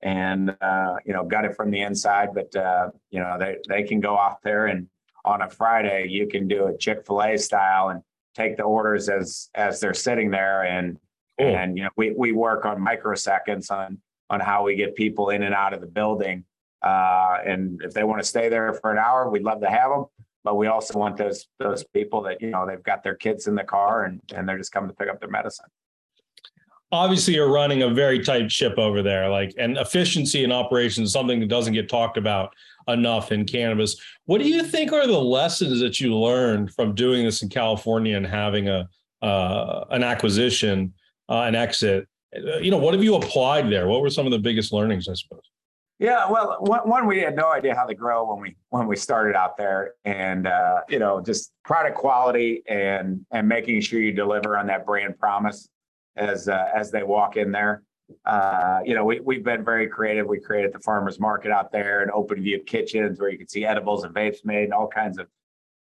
and 0.01 0.55
uh, 0.61 0.95
you 1.05 1.13
know 1.13 1.25
got 1.25 1.45
it 1.45 1.55
from 1.55 1.71
the 1.71 1.81
inside. 1.81 2.29
But 2.33 2.55
uh, 2.55 2.91
you 3.09 3.19
know 3.19 3.37
they 3.39 3.57
they 3.67 3.83
can 3.83 3.99
go 3.99 4.15
off 4.15 4.41
there 4.43 4.67
and 4.67 4.87
on 5.25 5.41
a 5.41 5.49
Friday 5.49 6.07
you 6.09 6.27
can 6.27 6.47
do 6.47 6.67
a 6.67 6.77
Chick 6.77 7.05
Fil 7.05 7.21
A 7.21 7.37
style 7.37 7.89
and 7.89 8.01
take 8.35 8.57
the 8.57 8.63
orders 8.63 9.09
as 9.09 9.49
as 9.55 9.79
they're 9.79 9.93
sitting 9.93 10.29
there 10.29 10.63
and 10.63 10.97
cool. 11.39 11.47
and 11.47 11.77
you 11.77 11.83
know 11.83 11.89
we 11.97 12.11
we 12.11 12.31
work 12.31 12.65
on 12.65 12.77
microseconds 12.77 13.71
on 13.71 13.99
on 14.29 14.39
how 14.39 14.63
we 14.63 14.75
get 14.75 14.95
people 14.95 15.29
in 15.29 15.43
and 15.43 15.55
out 15.55 15.73
of 15.73 15.81
the 15.81 15.87
building. 15.87 16.43
Uh, 16.81 17.37
and 17.45 17.81
if 17.83 17.93
they 17.93 18.03
want 18.03 18.21
to 18.21 18.27
stay 18.27 18.49
there 18.49 18.71
for 18.73 18.91
an 18.91 18.97
hour, 18.97 19.29
we'd 19.29 19.41
love 19.41 19.61
to 19.61 19.69
have 19.69 19.89
them 19.89 20.05
but 20.47 20.55
we 20.55 20.67
also 20.67 20.97
want 20.97 21.17
those 21.17 21.45
those 21.59 21.83
people 21.93 22.21
that 22.21 22.41
you 22.41 22.49
know 22.51 22.65
they've 22.65 22.83
got 22.83 23.03
their 23.03 23.15
kids 23.15 23.47
in 23.47 23.55
the 23.55 23.65
car 23.65 24.05
and 24.05 24.21
and 24.33 24.47
they're 24.47 24.57
just 24.57 24.71
coming 24.71 24.89
to 24.89 24.95
pick 24.95 25.09
up 25.09 25.19
their 25.19 25.29
medicine. 25.29 25.65
Obviously 26.89 27.33
you're 27.33 27.51
running 27.51 27.83
a 27.83 27.89
very 27.89 28.23
tight 28.23 28.49
ship 28.49 28.77
over 28.77 29.01
there 29.01 29.27
like 29.29 29.53
and 29.57 29.75
efficiency 29.75 30.45
in 30.45 30.53
operations 30.53 31.09
is 31.09 31.13
something 31.13 31.41
that 31.41 31.49
doesn't 31.49 31.73
get 31.73 31.89
talked 31.89 32.15
about 32.15 32.53
enough 32.87 33.33
in 33.33 33.43
cannabis. 33.43 34.01
What 34.23 34.37
do 34.37 34.47
you 34.47 34.63
think 34.63 34.93
are 34.93 35.05
the 35.05 35.19
lessons 35.19 35.81
that 35.81 35.99
you 35.99 36.15
learned 36.15 36.73
from 36.73 36.95
doing 36.95 37.25
this 37.25 37.41
in 37.41 37.49
california 37.49 38.15
and 38.15 38.25
having 38.25 38.69
a 38.69 38.87
uh, 39.21 39.83
an 39.89 40.01
acquisition 40.01 40.93
uh, 41.27 41.41
an 41.41 41.55
exit? 41.55 42.07
You 42.61 42.71
know 42.71 42.77
what 42.77 42.93
have 42.93 43.03
you 43.03 43.15
applied 43.15 43.69
there? 43.69 43.89
What 43.89 43.99
were 43.99 44.09
some 44.09 44.25
of 44.25 44.31
the 44.31 44.39
biggest 44.39 44.71
learnings 44.71 45.09
i 45.09 45.13
suppose 45.13 45.41
yeah, 45.99 46.29
well, 46.29 46.57
one, 46.59 47.07
we 47.07 47.19
had 47.19 47.35
no 47.35 47.51
idea 47.51 47.73
how 47.73 47.85
to 47.85 47.95
grow 47.95 48.31
when 48.31 48.39
we 48.39 48.55
when 48.69 48.85
we 48.85 48.95
started 48.95 49.35
out 49.35 49.57
there, 49.57 49.93
and 50.05 50.45
uh, 50.45 50.81
you 50.89 50.99
know, 50.99 51.19
just 51.19 51.51
product 51.65 51.97
quality 51.97 52.61
and 52.67 53.25
and 53.31 53.47
making 53.47 53.81
sure 53.81 53.99
you 53.99 54.11
deliver 54.11 54.57
on 54.57 54.67
that 54.67 54.85
brand 54.85 55.17
promise 55.17 55.67
as 56.15 56.47
uh, 56.47 56.65
as 56.75 56.91
they 56.91 57.01
walk 57.01 57.35
in 57.35 57.51
there. 57.51 57.81
Uh, 58.25 58.79
you 58.85 58.93
know, 58.93 59.03
we 59.03 59.21
we've 59.21 59.43
been 59.43 59.65
very 59.65 59.87
creative. 59.87 60.27
We 60.27 60.39
created 60.39 60.71
the 60.71 60.79
farmers 60.79 61.19
market 61.19 61.51
out 61.51 61.71
there 61.71 62.03
and 62.03 62.11
open 62.11 62.43
view 62.43 62.61
kitchens 62.63 63.19
where 63.19 63.29
you 63.29 63.37
can 63.39 63.47
see 63.47 63.65
edibles 63.65 64.03
and 64.03 64.13
vapes 64.13 64.45
made 64.45 64.65
and 64.65 64.73
all 64.73 64.87
kinds 64.87 65.17
of 65.17 65.27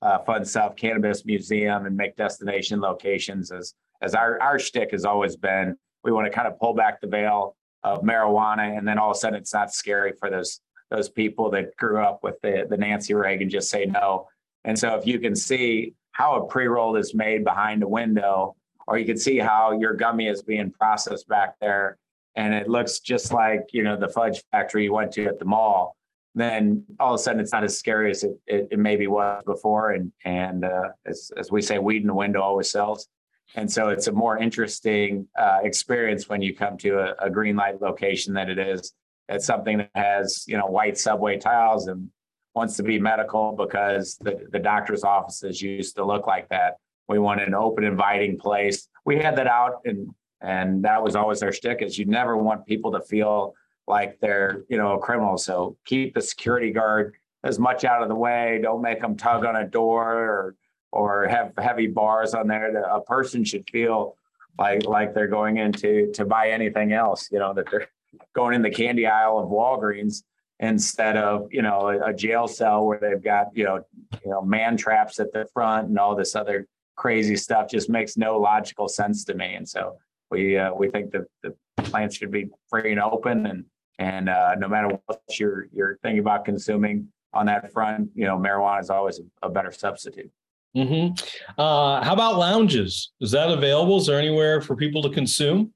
uh, 0.01 0.17
fun 0.19 0.45
stuff. 0.45 0.75
Cannabis 0.75 1.25
museum 1.25 1.85
and 1.85 1.95
make 1.95 2.15
destination 2.15 2.81
locations 2.81 3.51
as 3.51 3.75
as 4.01 4.15
our 4.15 4.41
our 4.41 4.57
shtick 4.57 4.91
has 4.91 5.05
always 5.05 5.35
been. 5.35 5.75
We 6.03 6.11
want 6.11 6.25
to 6.25 6.31
kind 6.31 6.47
of 6.47 6.57
pull 6.59 6.73
back 6.73 7.01
the 7.01 7.07
veil 7.07 7.55
of 7.83 8.01
marijuana, 8.01 8.77
and 8.77 8.87
then 8.87 8.97
all 8.97 9.11
of 9.11 9.17
a 9.17 9.19
sudden 9.19 9.39
it's 9.39 9.53
not 9.53 9.73
scary 9.73 10.13
for 10.19 10.29
those 10.29 10.61
those 10.89 11.09
people 11.09 11.49
that 11.51 11.75
grew 11.77 12.01
up 12.01 12.23
with 12.23 12.39
the 12.41 12.65
the 12.69 12.77
Nancy 12.77 13.13
Reagan 13.13 13.49
just 13.49 13.69
say 13.69 13.85
no. 13.85 14.27
And 14.63 14.77
so 14.77 14.95
if 14.95 15.05
you 15.05 15.19
can 15.19 15.35
see 15.35 15.93
how 16.11 16.35
a 16.35 16.47
pre-roll 16.47 16.95
is 16.95 17.13
made 17.13 17.43
behind 17.43 17.83
a 17.83 17.87
window, 17.87 18.55
or 18.87 18.97
you 18.97 19.05
can 19.05 19.17
see 19.17 19.37
how 19.37 19.71
your 19.71 19.93
gummy 19.93 20.27
is 20.27 20.41
being 20.41 20.71
processed 20.71 21.27
back 21.27 21.55
there, 21.61 21.97
and 22.35 22.53
it 22.53 22.67
looks 22.67 22.99
just 22.99 23.31
like 23.31 23.61
you 23.71 23.83
know 23.83 23.97
the 23.97 24.09
fudge 24.09 24.41
factory 24.51 24.85
you 24.85 24.93
went 24.93 25.11
to 25.13 25.25
at 25.25 25.39
the 25.39 25.45
mall, 25.45 25.95
then 26.35 26.83
all 26.99 27.13
of 27.13 27.19
a 27.19 27.23
sudden 27.23 27.41
it's 27.41 27.51
not 27.51 27.63
as 27.63 27.77
scary 27.77 28.11
as 28.11 28.23
it, 28.23 28.31
it, 28.45 28.67
it 28.71 28.79
maybe 28.79 29.07
was 29.07 29.43
before. 29.45 29.91
And 29.91 30.11
and 30.23 30.65
uh, 30.65 30.89
as 31.05 31.31
as 31.37 31.51
we 31.51 31.61
say, 31.61 31.79
weed 31.79 32.01
in 32.01 32.07
the 32.07 32.13
window 32.13 32.41
always 32.41 32.71
sells. 32.71 33.07
And 33.55 33.71
so 33.71 33.89
it's 33.89 34.07
a 34.07 34.11
more 34.11 34.37
interesting 34.37 35.27
uh, 35.37 35.59
experience 35.63 36.29
when 36.29 36.41
you 36.41 36.55
come 36.55 36.77
to 36.79 36.99
a, 36.99 37.27
a 37.27 37.29
Greenlight 37.29 37.81
location 37.81 38.33
than 38.33 38.49
it 38.49 38.59
is. 38.59 38.93
It's 39.29 39.45
something 39.45 39.77
that 39.77 39.89
has, 39.95 40.45
you 40.47 40.57
know, 40.57 40.67
white 40.67 40.97
subway 40.97 41.37
tiles 41.37 41.87
and 41.87 42.09
wants 42.55 42.75
to 42.77 42.83
be 42.83 42.99
medical 42.99 43.53
because 43.53 44.17
the, 44.21 44.47
the 44.51 44.59
doctor's 44.59 45.03
offices 45.03 45.61
used 45.61 45.95
to 45.95 46.05
look 46.05 46.27
like 46.27 46.49
that. 46.49 46.77
We 47.07 47.19
want 47.19 47.41
an 47.41 47.53
open, 47.53 47.83
inviting 47.83 48.37
place. 48.37 48.89
We 49.05 49.17
had 49.17 49.37
that 49.37 49.47
out 49.47 49.81
and 49.85 50.13
and 50.41 50.83
that 50.83 51.03
was 51.03 51.15
always 51.15 51.41
our 51.41 51.51
shtick 51.51 51.81
is 51.81 51.97
you 51.97 52.05
never 52.05 52.37
want 52.37 52.65
people 52.65 52.91
to 52.91 53.01
feel 53.01 53.55
like 53.87 54.19
they're, 54.19 54.63
you 54.69 54.77
know, 54.77 54.93
a 54.93 54.99
criminal. 54.99 55.37
So 55.37 55.77
keep 55.85 56.13
the 56.13 56.21
security 56.21 56.71
guard 56.71 57.15
as 57.43 57.57
much 57.57 57.85
out 57.85 58.03
of 58.03 58.09
the 58.09 58.15
way. 58.15 58.59
Don't 58.61 58.81
make 58.81 59.01
them 59.01 59.15
tug 59.17 59.45
on 59.45 59.55
a 59.55 59.67
door 59.67 60.03
or 60.03 60.55
or 60.91 61.27
have 61.27 61.53
heavy 61.57 61.87
bars 61.87 62.33
on 62.33 62.47
there 62.47 62.71
that 62.73 62.89
a 62.89 63.01
person 63.01 63.43
should 63.43 63.69
feel 63.69 64.15
like 64.57 64.85
like 64.85 65.13
they're 65.13 65.27
going 65.27 65.57
into 65.57 66.11
to 66.13 66.25
buy 66.25 66.49
anything 66.49 66.93
else 66.93 67.29
you 67.31 67.39
know 67.39 67.53
that 67.53 67.69
they're 67.69 67.87
going 68.33 68.53
in 68.55 68.61
the 68.61 68.69
candy 68.69 69.05
aisle 69.05 69.37
of 69.39 69.49
walgreens 69.49 70.23
instead 70.59 71.17
of 71.17 71.47
you 71.51 71.61
know 71.61 71.89
a, 71.89 72.09
a 72.09 72.13
jail 72.13 72.47
cell 72.47 72.85
where 72.85 72.99
they've 72.99 73.23
got 73.23 73.47
you 73.53 73.63
know 73.63 73.83
you 74.23 74.31
know 74.31 74.41
man 74.41 74.75
traps 74.75 75.19
at 75.19 75.31
the 75.33 75.45
front 75.53 75.89
and 75.89 75.99
all 75.99 76.15
this 76.15 76.35
other 76.35 76.67
crazy 76.97 77.35
stuff 77.35 77.69
just 77.69 77.89
makes 77.89 78.17
no 78.17 78.37
logical 78.37 78.89
sense 78.89 79.23
to 79.23 79.33
me. 79.35 79.53
And 79.53 79.69
so 79.69 79.97
we 80.29 80.57
uh, 80.57 80.73
we 80.73 80.89
think 80.89 81.11
that 81.11 81.27
the 81.43 81.55
plants 81.83 82.17
should 82.17 82.31
be 82.31 82.49
free 82.69 82.91
and 82.91 82.99
open 82.99 83.45
and 83.45 83.63
and 83.99 84.27
uh, 84.27 84.55
no 84.55 84.67
matter 84.67 84.99
what 85.05 85.21
you're 85.39 85.67
you're 85.71 85.97
thinking 86.01 86.19
about 86.19 86.43
consuming 86.43 87.07
on 87.33 87.45
that 87.45 87.71
front 87.71 88.09
you 88.15 88.25
know 88.25 88.37
marijuana 88.37 88.81
is 88.81 88.89
always 88.89 89.19
a, 89.19 89.47
a 89.47 89.49
better 89.49 89.71
substitute 89.71 90.31
Mm-hmm. 90.77 91.59
Uh, 91.59 92.03
how 92.03 92.13
about 92.13 92.37
lounges? 92.37 93.11
Is 93.19 93.31
that 93.31 93.49
available? 93.49 93.97
Is 93.97 94.05
there 94.05 94.19
anywhere 94.19 94.61
for 94.61 94.75
people 94.75 95.01
to 95.01 95.09
consume? 95.09 95.73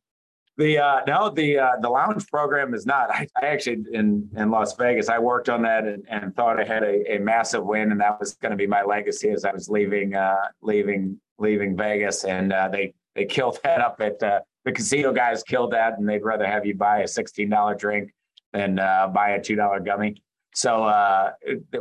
The 0.58 0.78
uh, 0.78 1.00
no, 1.08 1.30
the 1.30 1.58
uh, 1.58 1.72
the 1.82 1.90
lounge 1.90 2.28
program 2.28 2.76
is 2.76 2.86
not. 2.86 3.10
I, 3.10 3.26
I, 3.42 3.48
actually 3.48 3.84
in 3.94 4.30
in 4.36 4.52
Las 4.52 4.76
Vegas, 4.76 5.10
I 5.10 5.18
worked 5.18 5.50
on 5.50 5.64
that 5.64 5.86
and, 5.86 6.04
and 6.08 6.36
thought 6.36 6.60
I 6.60 6.66
had 6.66 6.84
a, 6.84 7.16
a 7.16 7.20
massive 7.20 7.66
win, 7.66 7.92
and 7.92 8.00
that 8.02 8.20
was 8.20 8.36
going 8.36 8.52
to 8.52 8.58
be 8.58 8.68
my 8.68 8.84
legacy 8.84 9.30
as 9.32 9.44
I 9.44 9.52
was 9.54 9.70
leaving 9.70 10.14
uh, 10.14 10.36
leaving 10.62 11.20
leaving 11.40 11.76
Vegas, 11.76 12.26
and 12.26 12.54
uh, 12.54 12.68
they 12.68 12.94
they 13.16 13.26
killed 13.26 13.60
that 13.64 13.82
up 13.82 14.02
at 14.02 14.22
uh, 14.22 14.42
the 14.66 14.72
casino 14.72 15.12
guys 15.12 15.42
killed 15.42 15.72
that, 15.72 15.98
and 15.98 16.08
they'd 16.08 16.24
rather 16.24 16.46
have 16.46 16.66
you 16.66 16.76
buy 16.76 17.00
a 17.00 17.08
sixteen 17.08 17.50
dollar 17.50 17.74
drink 17.74 18.12
than 18.54 18.78
uh, 18.78 19.08
buy 19.08 19.32
a 19.32 19.42
two 19.42 19.56
dollar 19.56 19.80
gummy. 19.80 20.22
So 20.54 21.32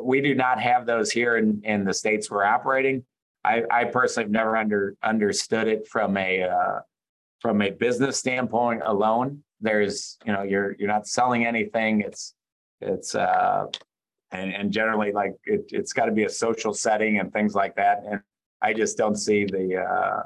we 0.00 0.20
do 0.20 0.36
not 0.36 0.62
have 0.62 0.86
those 0.86 1.10
here 1.10 1.36
in, 1.36 1.60
in 1.64 1.84
the 1.84 1.92
states 1.92 2.30
we're 2.30 2.44
operating. 2.44 3.04
I, 3.44 3.62
I 3.70 3.84
personally 3.84 4.24
have 4.24 4.32
never 4.32 4.56
under 4.56 4.96
understood 5.02 5.68
it 5.68 5.88
from 5.88 6.16
a 6.16 6.42
uh, 6.42 6.80
from 7.40 7.62
a 7.62 7.70
business 7.70 8.18
standpoint 8.18 8.82
alone. 8.84 9.42
There's 9.60 10.18
you 10.24 10.32
know 10.32 10.42
you're 10.42 10.76
you're 10.78 10.88
not 10.88 11.06
selling 11.06 11.46
anything. 11.46 12.02
It's 12.02 12.34
it's 12.80 13.14
uh, 13.14 13.66
and, 14.30 14.54
and 14.54 14.72
generally 14.72 15.12
like 15.12 15.34
it, 15.44 15.64
it's 15.70 15.92
got 15.92 16.06
to 16.06 16.12
be 16.12 16.24
a 16.24 16.30
social 16.30 16.72
setting 16.72 17.18
and 17.18 17.32
things 17.32 17.54
like 17.54 17.76
that. 17.76 18.02
And 18.06 18.20
I 18.62 18.72
just 18.72 18.96
don't 18.96 19.16
see 19.16 19.44
the 19.44 19.78
uh, 19.78 20.22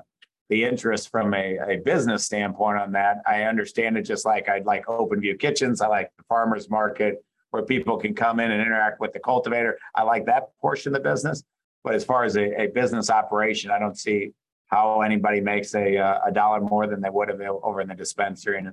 the 0.50 0.64
interest 0.64 1.10
from 1.10 1.34
a, 1.34 1.58
a 1.68 1.76
business 1.84 2.24
standpoint 2.24 2.78
on 2.78 2.92
that. 2.92 3.18
I 3.26 3.44
understand 3.44 3.96
it 3.96 4.02
just 4.02 4.26
like 4.26 4.48
I'd 4.48 4.66
like 4.66 4.88
open 4.88 5.20
view 5.20 5.36
kitchens. 5.36 5.80
I 5.80 5.86
like 5.86 6.10
the 6.18 6.24
farmers 6.24 6.68
market 6.68 7.24
where 7.50 7.62
people 7.62 7.96
can 7.96 8.14
come 8.14 8.40
in 8.40 8.50
and 8.50 8.60
interact 8.60 9.00
with 9.00 9.12
the 9.12 9.20
cultivator. 9.20 9.78
I 9.94 10.02
like 10.02 10.26
that 10.26 10.48
portion 10.60 10.94
of 10.94 11.02
the 11.02 11.08
business. 11.08 11.44
But 11.84 11.94
as 11.94 12.04
far 12.04 12.24
as 12.24 12.36
a, 12.36 12.62
a 12.62 12.66
business 12.68 13.10
operation, 13.10 13.70
I 13.70 13.78
don't 13.78 13.96
see 13.96 14.32
how 14.68 15.02
anybody 15.02 15.40
makes 15.40 15.74
a 15.74 15.98
uh, 15.98 16.20
a 16.26 16.32
dollar 16.32 16.60
more 16.60 16.86
than 16.86 17.00
they 17.00 17.10
would 17.10 17.28
have 17.28 17.40
over 17.40 17.80
in 17.82 17.88
the 17.88 17.94
dispensary, 17.94 18.58
and 18.58 18.72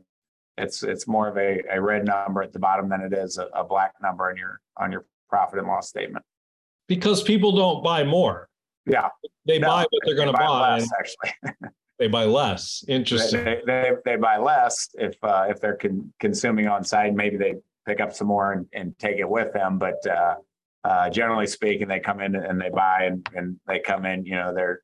it's 0.57 0.81
it's 0.81 1.07
more 1.07 1.27
of 1.27 1.37
a, 1.37 1.61
a 1.69 1.81
red 1.81 2.05
number 2.05 2.41
at 2.41 2.53
the 2.53 2.59
bottom 2.59 2.89
than 2.89 3.01
it 3.01 3.13
is 3.13 3.37
a, 3.37 3.47
a 3.53 3.63
black 3.63 3.93
number 4.01 4.29
on 4.29 4.37
your 4.37 4.61
on 4.77 4.91
your 4.91 5.05
profit 5.29 5.59
and 5.59 5.67
loss 5.67 5.89
statement. 5.89 6.23
Because 6.87 7.21
people 7.21 7.51
don't 7.51 7.83
buy 7.83 8.03
more. 8.03 8.47
Yeah, 8.85 9.09
they 9.45 9.59
no, 9.59 9.67
buy 9.67 9.85
what 9.89 10.01
they're 10.05 10.15
going 10.15 10.27
to 10.27 10.33
buy. 10.33 10.47
buy 10.47 10.73
less, 10.77 10.89
actually, 10.97 11.69
they 11.99 12.07
buy 12.07 12.25
less. 12.25 12.83
Interesting. 12.87 13.43
They, 13.43 13.61
they, 13.65 13.91
they, 14.05 14.15
buy 14.15 14.37
less 14.37 14.89
if 14.95 15.15
uh, 15.21 15.45
if 15.49 15.59
they're 15.59 15.77
con- 15.77 16.11
consuming 16.19 16.67
on 16.67 16.83
site. 16.83 17.13
Maybe 17.13 17.37
they 17.37 17.55
pick 17.85 17.99
up 17.99 18.13
some 18.13 18.27
more 18.27 18.53
and, 18.53 18.65
and 18.73 18.97
take 18.97 19.17
it 19.17 19.29
with 19.29 19.53
them, 19.53 19.77
but 19.77 20.05
uh, 20.07 20.35
uh, 20.83 21.09
generally 21.09 21.47
speaking, 21.47 21.87
they 21.87 21.99
come 21.99 22.19
in 22.21 22.35
and 22.35 22.59
they 22.59 22.69
buy 22.69 23.03
and, 23.03 23.27
and 23.35 23.59
they 23.67 23.79
come 23.79 24.05
in, 24.05 24.25
you 24.25 24.35
know, 24.35 24.53
they're, 24.53 24.81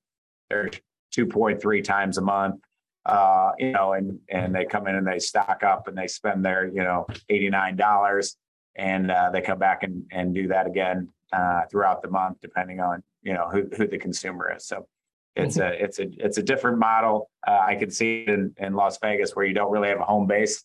they're 0.49 0.69
2.3 1.15 1.83
times 1.83 2.17
a 2.17 2.21
month, 2.21 2.61
uh, 3.05 3.51
you 3.57 3.71
know, 3.71 3.93
and, 3.93 4.19
and 4.29 4.53
they 4.53 4.65
come 4.65 4.87
in 4.87 4.95
and 4.95 5.07
they 5.07 5.19
stock 5.19 5.63
up 5.63 5.87
and 5.87 5.97
they 5.97 6.07
spend 6.07 6.45
their, 6.45 6.67
you 6.67 6.83
know, 6.83 7.07
$89 7.31 8.35
and 8.75 9.09
uh, 9.09 9.31
they 9.31 9.41
come 9.41 9.57
back 9.57 9.83
and, 9.83 10.03
and 10.11 10.35
do 10.35 10.47
that 10.47 10.67
again 10.67 11.09
uh, 11.33 11.61
throughout 11.71 12.01
the 12.03 12.09
month, 12.09 12.37
depending 12.41 12.79
on, 12.79 13.01
you 13.23 13.33
know, 13.33 13.49
who, 13.49 13.67
who 13.75 13.87
the 13.87 13.97
consumer 13.97 14.53
is. 14.55 14.65
So 14.65 14.87
it's 15.35 15.57
mm-hmm. 15.57 15.81
a, 15.81 15.83
it's 15.83 15.99
a, 15.99 16.07
it's 16.17 16.37
a 16.37 16.43
different 16.43 16.77
model. 16.77 17.31
Uh, 17.45 17.59
I 17.59 17.75
can 17.75 17.89
see 17.89 18.21
it 18.21 18.29
in, 18.29 18.53
in 18.57 18.73
Las 18.75 18.99
Vegas 19.01 19.35
where 19.35 19.45
you 19.45 19.53
don't 19.53 19.71
really 19.71 19.89
have 19.89 19.99
a 19.99 20.05
home 20.05 20.27
base 20.27 20.63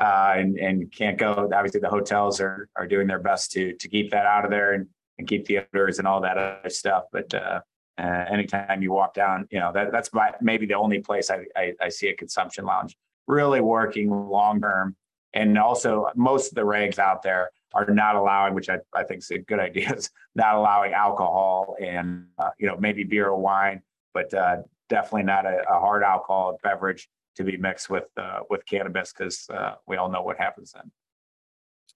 uh, 0.00 0.34
and 0.36 0.58
and 0.58 0.92
can't 0.92 1.18
go. 1.18 1.48
Obviously, 1.52 1.80
the 1.80 1.88
hotels 1.88 2.40
are 2.40 2.68
are 2.76 2.86
doing 2.86 3.06
their 3.06 3.18
best 3.18 3.52
to 3.52 3.74
to 3.74 3.88
keep 3.88 4.10
that 4.10 4.26
out 4.26 4.44
of 4.44 4.50
there 4.50 4.72
and 4.72 4.86
and 5.18 5.26
keep 5.26 5.46
the 5.46 5.58
odors 5.74 5.98
and 5.98 6.06
all 6.06 6.20
that 6.20 6.38
other 6.38 6.70
stuff. 6.70 7.04
But 7.12 7.32
uh, 7.34 7.60
uh, 7.98 8.24
anytime 8.30 8.82
you 8.82 8.92
walk 8.92 9.14
down, 9.14 9.48
you 9.50 9.58
know 9.58 9.72
that 9.72 9.90
that's 9.90 10.12
my, 10.12 10.32
maybe 10.40 10.66
the 10.66 10.74
only 10.74 11.00
place 11.00 11.30
I, 11.30 11.44
I, 11.56 11.72
I 11.80 11.88
see 11.88 12.08
a 12.08 12.14
consumption 12.14 12.64
lounge 12.64 12.96
really 13.26 13.60
working 13.60 14.10
long 14.10 14.60
term. 14.60 14.96
And 15.34 15.58
also, 15.58 16.10
most 16.16 16.48
of 16.48 16.54
the 16.54 16.62
regs 16.62 16.98
out 16.98 17.22
there 17.22 17.50
are 17.74 17.84
not 17.86 18.16
allowing, 18.16 18.54
which 18.54 18.70
I, 18.70 18.78
I 18.94 19.04
think 19.04 19.18
is 19.18 19.30
a 19.30 19.38
good 19.38 19.58
idea, 19.68 19.92
is 19.94 20.10
not 20.34 20.54
allowing 20.54 20.92
alcohol 20.92 21.76
and 21.80 22.26
uh, 22.38 22.50
you 22.58 22.68
know 22.68 22.76
maybe 22.78 23.04
beer 23.04 23.28
or 23.28 23.36
wine, 23.36 23.82
but 24.14 24.32
uh, 24.32 24.58
definitely 24.88 25.24
not 25.24 25.44
a, 25.44 25.64
a 25.68 25.80
hard 25.80 26.02
alcohol 26.02 26.58
beverage 26.62 27.08
to 27.38 27.44
be 27.44 27.56
mixed 27.56 27.88
with 27.88 28.04
uh, 28.16 28.40
with 28.50 28.66
cannabis 28.66 29.12
because 29.16 29.46
uh, 29.50 29.74
we 29.86 29.96
all 29.96 30.10
know 30.10 30.22
what 30.22 30.36
happens 30.36 30.72
then. 30.72 30.90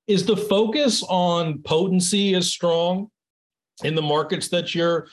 Is 0.06 0.24
the 0.24 0.36
focus 0.36 1.04
on 1.08 1.62
potency 1.62 2.34
as 2.34 2.48
strong 2.48 3.08
in 3.84 3.94
the 3.94 4.02
markets 4.02 4.48
that 4.48 4.74
you're 4.74 5.08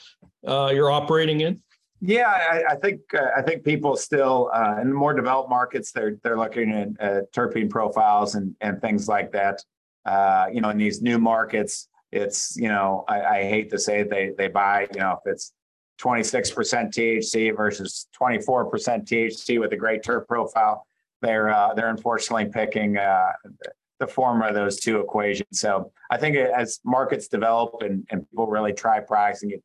uh, 0.46 0.70
you're 0.72 0.90
operating 0.90 1.42
in? 1.42 1.60
Yeah, 2.00 2.28
I, 2.28 2.72
I 2.72 2.76
think 2.76 3.00
uh, 3.12 3.26
I 3.36 3.42
think 3.42 3.64
people 3.64 3.96
still 3.96 4.50
uh, 4.54 4.78
in 4.80 4.92
more 4.92 5.12
developed 5.12 5.50
markets 5.50 5.92
they're 5.92 6.16
they're 6.22 6.38
looking 6.38 6.96
at 7.00 7.32
terpene 7.32 7.68
profiles 7.68 8.36
and 8.36 8.54
and 8.60 8.80
things 8.80 9.08
like 9.08 9.32
that. 9.32 9.62
Uh, 10.06 10.46
you 10.52 10.60
know, 10.60 10.70
in 10.70 10.78
these 10.78 11.02
new 11.02 11.18
markets, 11.18 11.88
it's 12.12 12.56
you 12.56 12.68
know 12.68 13.04
I, 13.08 13.22
I 13.22 13.42
hate 13.44 13.70
to 13.70 13.78
say 13.78 14.00
it, 14.00 14.10
they 14.10 14.32
they 14.38 14.48
buy 14.48 14.88
you 14.94 15.00
know 15.00 15.18
if 15.24 15.30
it's 15.30 15.52
26% 16.02 16.54
THC 16.92 17.56
versus 17.56 18.08
24% 18.20 18.70
THC 18.70 19.60
with 19.60 19.72
a 19.72 19.76
great 19.76 20.02
terp 20.02 20.26
profile. 20.26 20.86
They're 21.22 21.50
uh, 21.50 21.74
they're 21.74 21.90
unfortunately 21.90 22.46
picking 22.46 22.96
uh, 22.96 23.32
the 23.98 24.06
former 24.06 24.46
of 24.48 24.54
those 24.54 24.80
two 24.80 25.00
equations. 25.00 25.60
So 25.60 25.92
I 26.10 26.16
think 26.16 26.36
as 26.36 26.80
markets 26.84 27.28
develop 27.28 27.74
and, 27.82 28.06
and 28.10 28.28
people 28.30 28.46
really 28.46 28.72
try 28.72 29.00
products 29.00 29.40
pricing 29.40 29.50
it, 29.50 29.62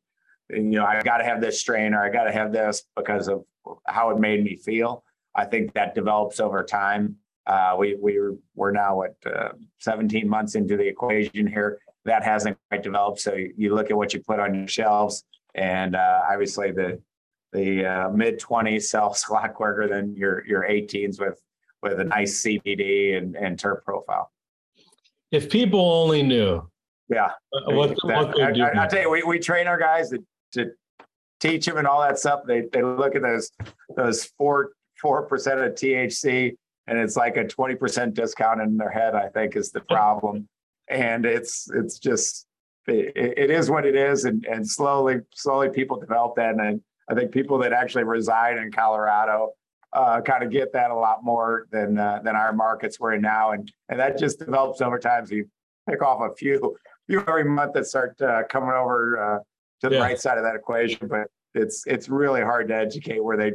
you 0.50 0.78
know, 0.78 0.84
I've 0.84 1.04
got 1.04 1.18
to 1.18 1.24
have 1.24 1.40
this 1.40 1.58
strain 1.58 1.94
or 1.94 2.04
I 2.04 2.10
got 2.10 2.24
to 2.24 2.32
have 2.32 2.52
this 2.52 2.84
because 2.94 3.28
of 3.28 3.44
how 3.86 4.10
it 4.10 4.18
made 4.18 4.44
me 4.44 4.56
feel. 4.56 5.02
I 5.34 5.46
think 5.46 5.72
that 5.72 5.94
develops 5.94 6.38
over 6.38 6.62
time. 6.62 7.16
Uh, 7.46 7.76
we 7.78 7.96
we 8.00 8.18
we're 8.54 8.72
now 8.72 9.02
at 9.02 9.14
uh, 9.24 9.48
17 9.78 10.28
months 10.28 10.54
into 10.54 10.76
the 10.76 10.86
equation 10.86 11.46
here. 11.46 11.78
That 12.04 12.22
hasn't 12.22 12.58
quite 12.68 12.82
developed. 12.82 13.20
So 13.20 13.34
you 13.34 13.74
look 13.74 13.90
at 13.90 13.96
what 13.96 14.12
you 14.12 14.20
put 14.20 14.38
on 14.38 14.54
your 14.54 14.68
shelves 14.68 15.24
and 15.56 15.96
uh, 15.96 16.22
obviously 16.30 16.70
the 16.70 17.00
the 17.52 17.84
uh, 17.84 18.10
mid 18.10 18.38
20s 18.38 18.82
sells 18.82 19.24
a 19.28 19.32
lot 19.32 19.54
quicker 19.54 19.88
than 19.88 20.14
your 20.14 20.46
your 20.46 20.62
18s 20.62 21.18
with 21.20 21.40
with 21.82 22.00
a 22.00 22.04
nice 22.04 22.42
CBD 22.42 23.16
and, 23.16 23.36
and 23.36 23.58
terp 23.58 23.82
profile. 23.84 24.30
If 25.30 25.50
people 25.50 25.80
only 25.80 26.22
knew. 26.22 26.62
Yeah. 27.08 27.30
What, 27.66 27.90
that, 27.90 28.34
what 28.34 28.40
I, 28.40 28.50
I, 28.50 28.84
I 28.84 28.86
tell 28.88 29.02
you, 29.02 29.10
we, 29.10 29.22
we 29.22 29.38
train 29.38 29.68
our 29.68 29.78
guys 29.78 30.10
to, 30.10 30.24
to 30.52 30.72
teach 31.38 31.66
them 31.66 31.76
and 31.76 31.86
all 31.86 32.00
that 32.00 32.18
stuff. 32.18 32.40
They, 32.46 32.62
they 32.72 32.82
look 32.82 33.14
at 33.14 33.22
those 33.22 33.50
those 33.96 34.24
four 34.38 34.72
four 35.00 35.22
percent 35.22 35.60
of 35.60 35.72
THC 35.74 36.56
and 36.88 36.98
it's 36.98 37.16
like 37.16 37.36
a 37.36 37.44
20% 37.44 38.14
discount 38.14 38.60
in 38.60 38.76
their 38.76 38.90
head, 38.90 39.14
I 39.14 39.28
think 39.28 39.56
is 39.56 39.70
the 39.72 39.80
problem. 39.80 40.48
and 40.88 41.26
it's 41.26 41.68
it's 41.74 41.98
just 41.98 42.45
it, 42.86 43.12
it 43.16 43.50
is 43.50 43.70
what 43.70 43.84
it 43.86 43.96
is. 43.96 44.24
And 44.24 44.44
and 44.46 44.68
slowly, 44.68 45.20
slowly 45.34 45.68
people 45.68 45.98
develop 45.98 46.36
that. 46.36 46.54
And 46.54 46.80
I 47.08 47.14
think 47.14 47.32
people 47.32 47.58
that 47.58 47.72
actually 47.72 48.04
reside 48.04 48.58
in 48.58 48.70
Colorado 48.72 49.52
uh, 49.92 50.20
kind 50.20 50.42
of 50.42 50.50
get 50.50 50.72
that 50.72 50.90
a 50.90 50.94
lot 50.94 51.24
more 51.24 51.66
than 51.70 51.98
uh, 51.98 52.20
than 52.22 52.36
our 52.36 52.52
markets 52.52 53.00
we're 53.00 53.14
in 53.14 53.22
now. 53.22 53.52
And 53.52 53.70
and 53.88 54.00
that 54.00 54.18
just 54.18 54.38
develops 54.38 54.80
over 54.80 54.98
time. 54.98 55.26
So 55.26 55.34
you 55.34 55.48
pick 55.88 56.02
off 56.02 56.20
a 56.20 56.34
few 56.34 56.76
few 57.06 57.20
every 57.20 57.44
month 57.44 57.74
that 57.74 57.86
start 57.86 58.20
uh, 58.20 58.42
coming 58.48 58.70
over 58.70 59.18
uh, 59.18 59.38
to 59.80 59.88
the 59.88 59.96
yeah. 59.96 60.02
right 60.02 60.18
side 60.18 60.38
of 60.38 60.44
that 60.44 60.56
equation. 60.56 61.08
But 61.08 61.28
it's 61.54 61.84
it's 61.86 62.08
really 62.08 62.42
hard 62.42 62.68
to 62.68 62.74
educate 62.74 63.22
where 63.22 63.36
they 63.36 63.52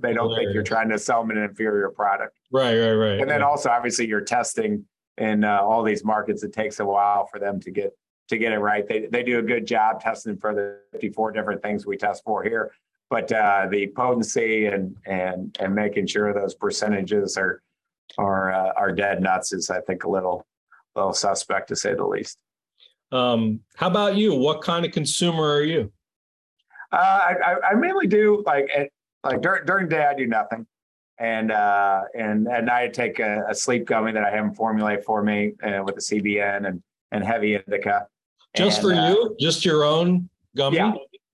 they 0.00 0.14
don't 0.14 0.34
think 0.34 0.54
you're 0.54 0.62
trying 0.62 0.88
to 0.88 0.98
sell 0.98 1.20
them 1.20 1.36
an 1.36 1.42
inferior 1.42 1.90
product. 1.90 2.38
Right, 2.50 2.78
right, 2.78 2.92
right. 2.92 3.20
And 3.20 3.28
then 3.28 3.40
yeah. 3.40 3.46
also, 3.46 3.68
obviously, 3.68 4.06
you're 4.06 4.22
testing 4.22 4.86
in 5.18 5.44
uh, 5.44 5.58
all 5.60 5.82
these 5.82 6.04
markets. 6.04 6.42
It 6.42 6.52
takes 6.52 6.80
a 6.80 6.84
while 6.86 7.26
for 7.26 7.38
them 7.38 7.60
to 7.60 7.70
get 7.70 7.92
to 8.32 8.38
get 8.38 8.52
it 8.52 8.58
right. 8.58 8.86
They 8.88 9.06
they 9.06 9.22
do 9.22 9.38
a 9.38 9.42
good 9.42 9.66
job 9.66 10.00
testing 10.00 10.36
for 10.36 10.54
the 10.54 10.78
54 10.92 11.32
different 11.32 11.62
things 11.62 11.86
we 11.86 11.96
test 11.96 12.24
for 12.24 12.42
here, 12.42 12.72
but 13.10 13.30
uh, 13.30 13.68
the 13.70 13.88
potency 13.88 14.66
and 14.66 14.96
and 15.06 15.56
and 15.60 15.74
making 15.74 16.06
sure 16.06 16.32
those 16.32 16.54
percentages 16.54 17.36
are 17.36 17.62
are 18.18 18.52
uh, 18.52 18.72
are 18.76 18.92
dead 18.92 19.22
nuts 19.22 19.52
is, 19.52 19.70
I 19.70 19.80
think, 19.82 20.04
a 20.04 20.10
little 20.10 20.46
little 20.96 21.12
suspect 21.12 21.68
to 21.68 21.76
say 21.76 21.94
the 21.94 22.06
least. 22.06 22.38
Um, 23.12 23.60
how 23.76 23.88
about 23.88 24.16
you? 24.16 24.34
What 24.34 24.62
kind 24.62 24.86
of 24.86 24.92
consumer 24.92 25.44
are 25.44 25.62
you? 25.62 25.92
Uh, 26.90 27.34
I, 27.44 27.54
I 27.70 27.74
mainly 27.74 28.06
do 28.06 28.42
like 28.46 28.68
like 29.22 29.42
during 29.42 29.66
during 29.66 29.88
day 29.88 30.04
I 30.04 30.14
do 30.14 30.26
nothing, 30.26 30.66
and 31.18 31.52
uh, 31.52 32.02
and 32.14 32.48
at 32.48 32.64
night 32.64 32.84
I 32.84 32.88
take 32.88 33.18
a, 33.18 33.44
a 33.48 33.54
sleep 33.54 33.84
gummy 33.86 34.12
that 34.12 34.24
I 34.24 34.30
have 34.30 34.44
them 34.44 34.54
formulate 34.54 35.04
for 35.04 35.22
me 35.22 35.52
uh, 35.62 35.82
with 35.84 35.96
the 35.96 36.00
CBN 36.00 36.66
and 36.66 36.82
and 37.12 37.22
heavy 37.22 37.54
indica. 37.54 38.06
Just 38.56 38.82
and, 38.82 38.88
for 38.88 38.94
uh, 38.94 39.10
you, 39.10 39.36
just 39.40 39.64
your 39.64 39.84
own 39.84 40.28
gummy. 40.56 40.76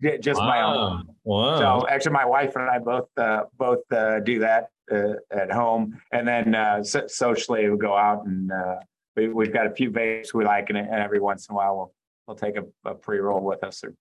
Yeah, 0.01 0.17
just 0.19 0.41
wow. 0.41 0.47
my 0.47 0.63
own. 0.63 1.09
Wow. 1.25 1.59
So 1.81 1.89
actually, 1.89 2.13
my 2.13 2.25
wife 2.25 2.55
and 2.57 2.71
I 2.71 2.79
both 2.79 3.09
uh, 3.17 3.43
both 3.59 3.81
uh, 3.93 4.21
do 4.21 4.39
that 4.39 4.69
uh, 4.93 5.15
at 5.33 5.51
home, 5.51 6.01
and 6.13 6.27
then 6.27 6.55
uh, 6.55 6.83
so- 6.85 7.09
socially 7.09 7.69
we 7.69 7.77
go 7.77 7.97
out 7.97 8.25
and 8.25 8.53
uh, 8.53 8.77
we, 9.17 9.29
we've 9.29 9.53
got 9.53 9.67
a 9.67 9.71
few 9.71 9.91
vapes 9.91 10.33
we 10.33 10.45
like, 10.45 10.71
and, 10.71 10.79
and 10.79 10.95
every 10.95 11.19
once 11.19 11.49
in 11.49 11.55
a 11.55 11.57
while 11.57 11.77
we'll 11.77 11.95
we'll 12.27 12.37
take 12.37 12.57
a, 12.57 12.65
a 12.89 12.95
pre 12.95 13.19
roll 13.19 13.41
with 13.41 13.65
us. 13.65 13.83
Or, 13.83 13.95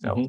so. 0.00 0.08
Mm-hmm. 0.10 0.26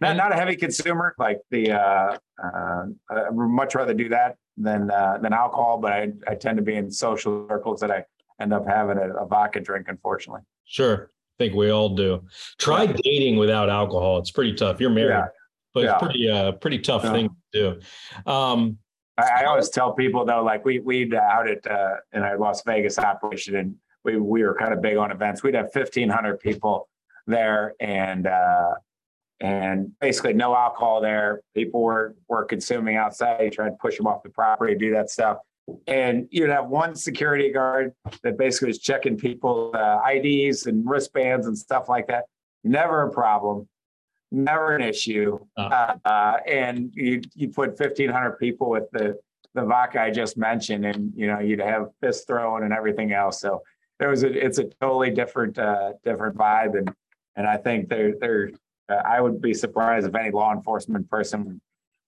Not 0.00 0.16
not 0.16 0.32
a 0.32 0.36
heavy 0.36 0.56
consumer. 0.56 1.14
Like 1.18 1.38
the 1.50 1.72
uh, 1.72 2.16
uh, 2.42 2.84
I 3.10 3.30
would 3.30 3.48
much 3.48 3.74
rather 3.74 3.94
do 3.94 4.08
that 4.08 4.36
than 4.56 4.90
uh, 4.90 5.18
than 5.22 5.32
alcohol. 5.32 5.78
But 5.78 5.92
I, 5.92 6.08
I 6.26 6.34
tend 6.34 6.56
to 6.56 6.62
be 6.62 6.74
in 6.74 6.90
social 6.90 7.46
circles 7.48 7.80
that 7.80 7.90
I 7.90 8.04
end 8.40 8.52
up 8.52 8.66
having 8.66 8.98
a, 8.98 9.14
a 9.14 9.26
vodka 9.26 9.60
drink. 9.60 9.86
Unfortunately. 9.88 10.42
Sure, 10.64 11.10
think 11.40 11.54
we 11.54 11.70
all 11.70 11.88
do. 11.88 12.22
Try 12.58 12.84
yeah. 12.84 12.92
dating 13.02 13.36
without 13.36 13.70
alcohol. 13.70 14.18
It's 14.18 14.30
pretty 14.30 14.54
tough. 14.54 14.78
You're 14.78 14.90
married, 14.90 15.10
yeah. 15.10 15.26
but 15.72 15.84
yeah. 15.84 15.92
it's 15.94 16.02
pretty 16.02 16.28
uh 16.28 16.52
pretty 16.52 16.78
tough 16.78 17.02
thing 17.02 17.30
to 17.52 17.80
do. 18.24 18.30
Um, 18.30 18.78
I, 19.16 19.42
I, 19.42 19.44
always 19.46 19.70
tell 19.70 19.92
people 19.94 20.24
though, 20.24 20.44
like 20.44 20.64
we 20.64 20.78
we'd 20.80 21.14
out 21.14 21.48
at 21.48 21.66
uh, 21.66 21.94
in 22.12 22.22
our 22.22 22.38
Las 22.38 22.62
Vegas 22.64 22.98
operation, 22.98 23.56
and 23.56 23.74
we 24.04 24.18
we 24.18 24.42
were 24.42 24.54
kind 24.54 24.74
of 24.74 24.82
big 24.82 24.98
on 24.98 25.10
events. 25.10 25.42
We'd 25.42 25.54
have 25.54 25.70
1,500 25.72 26.38
people 26.38 26.88
there, 27.26 27.74
and 27.80 28.26
uh, 28.26 28.74
and 29.40 29.92
basically 29.98 30.34
no 30.34 30.54
alcohol 30.54 31.00
there. 31.00 31.40
People 31.54 31.80
were 31.82 32.14
were 32.28 32.44
consuming 32.44 32.96
outside, 32.96 33.52
trying 33.52 33.72
to 33.72 33.78
push 33.80 33.96
them 33.96 34.06
off 34.06 34.22
the 34.22 34.30
property, 34.30 34.74
do 34.74 34.92
that 34.92 35.10
stuff. 35.10 35.38
And 35.86 36.26
you'd 36.30 36.50
have 36.50 36.68
one 36.68 36.94
security 36.94 37.52
guard 37.52 37.92
that 38.22 38.36
basically 38.36 38.68
was 38.68 38.78
checking 38.78 39.16
people 39.16 39.70
uh, 39.74 40.00
IDs 40.10 40.66
and 40.66 40.88
wristbands 40.88 41.46
and 41.46 41.56
stuff 41.56 41.88
like 41.88 42.08
that. 42.08 42.24
Never 42.64 43.02
a 43.02 43.10
problem, 43.10 43.68
never 44.32 44.74
an 44.74 44.82
issue. 44.82 45.38
Uh, 45.56 45.94
uh, 46.04 46.36
and 46.46 46.90
you 46.94 47.22
you 47.34 47.48
put 47.48 47.78
fifteen 47.78 48.10
hundred 48.10 48.38
people 48.38 48.68
with 48.68 48.90
the 48.92 49.18
the 49.54 49.64
vodka 49.64 50.00
I 50.00 50.10
just 50.10 50.36
mentioned, 50.36 50.84
and 50.84 51.12
you 51.14 51.26
know 51.26 51.38
you'd 51.38 51.60
have 51.60 51.88
fist 52.00 52.26
throwing 52.26 52.64
and 52.64 52.72
everything 52.72 53.12
else. 53.12 53.40
So 53.40 53.62
there 53.98 54.08
was 54.08 54.24
a 54.24 54.32
it's 54.32 54.58
a 54.58 54.64
totally 54.80 55.10
different 55.10 55.58
uh, 55.58 55.92
different 56.04 56.36
vibe, 56.36 56.76
and 56.76 56.92
and 57.36 57.46
I 57.46 57.56
think 57.56 57.88
they're 57.88 58.14
they're 58.18 58.50
uh, 58.88 59.02
I 59.04 59.20
would 59.20 59.40
be 59.40 59.54
surprised 59.54 60.06
if 60.06 60.14
any 60.14 60.30
law 60.30 60.52
enforcement 60.52 61.08
person 61.08 61.60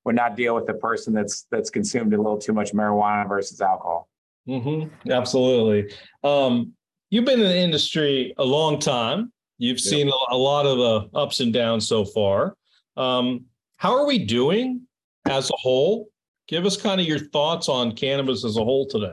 would 0.05 0.17
not 0.17 0.37
deal 0.37 0.55
with 0.55 0.67
the 0.67 0.75
person 0.75 1.13
that's 1.13 1.47
that's 1.51 1.71
consumed 1.71 2.13
a 2.15 2.17
little 2.17 2.39
too 2.39 2.53
much 2.53 2.73
marijuana 2.73 3.29
versus 3.29 3.61
alcohol. 3.61 4.09
Mm-hmm. 4.49 5.11
Absolutely. 5.11 5.95
Um, 6.25 6.73
you've 7.11 7.25
been 7.25 7.41
in 7.41 7.47
the 7.47 7.57
industry 7.57 8.35
a 8.39 8.45
long 8.45 8.79
time. 8.79 9.33
You've 9.59 9.79
yep. 9.79 9.85
seen 9.85 10.09
a, 10.31 10.37
lot 10.37 10.67
of 10.67 10.79
the 10.79 11.17
ups 11.17 11.39
and 11.39 11.53
downs 11.53 11.87
so 11.87 12.05
far. 12.05 12.57
Um, 12.97 13.45
how 13.77 13.97
are 13.97 14.07
we 14.07 14.19
doing 14.19 14.83
as 15.29 15.49
a 15.51 15.57
whole? 15.57 16.09
Give 16.49 16.67
us 16.67 16.77
kind 16.77 17.01
of 17.01 17.07
your 17.07 17.21
thoughts 17.21 17.69
on 17.69 17.95
cannabis 17.95 18.45
as 18.45 18.57
a 18.57 18.65
whole 18.65 18.87
today. 18.87 19.13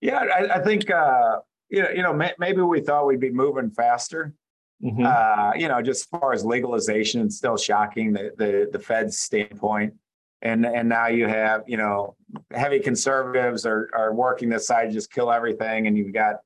Yeah, 0.00 0.18
I, 0.18 0.58
I 0.58 0.62
think 0.64 0.90
uh, 0.90 1.38
you 1.68 1.82
know, 1.82 1.90
you 1.90 2.02
know, 2.02 2.12
may, 2.12 2.32
maybe 2.38 2.62
we 2.62 2.80
thought 2.80 3.06
we'd 3.06 3.20
be 3.20 3.30
moving 3.30 3.70
faster. 3.70 4.34
Mm-hmm. 4.84 5.04
Uh, 5.06 5.52
you 5.56 5.68
know, 5.68 5.80
just 5.80 6.02
as 6.02 6.20
far 6.20 6.32
as 6.32 6.44
legalization, 6.44 7.22
it's 7.22 7.36
still 7.36 7.56
shocking 7.56 8.12
the 8.12 8.32
the 8.36 8.68
the 8.70 8.78
Fed's 8.78 9.18
standpoint. 9.18 9.94
And 10.42 10.66
and 10.66 10.88
now 10.88 11.06
you 11.08 11.26
have, 11.28 11.62
you 11.66 11.78
know, 11.78 12.14
heavy 12.52 12.78
conservatives 12.80 13.64
are 13.64 13.88
are 13.94 14.14
working 14.14 14.50
this 14.50 14.66
side, 14.66 14.88
to 14.88 14.92
just 14.92 15.10
kill 15.10 15.32
everything. 15.32 15.86
And 15.86 15.96
you've 15.96 16.12
got 16.12 16.36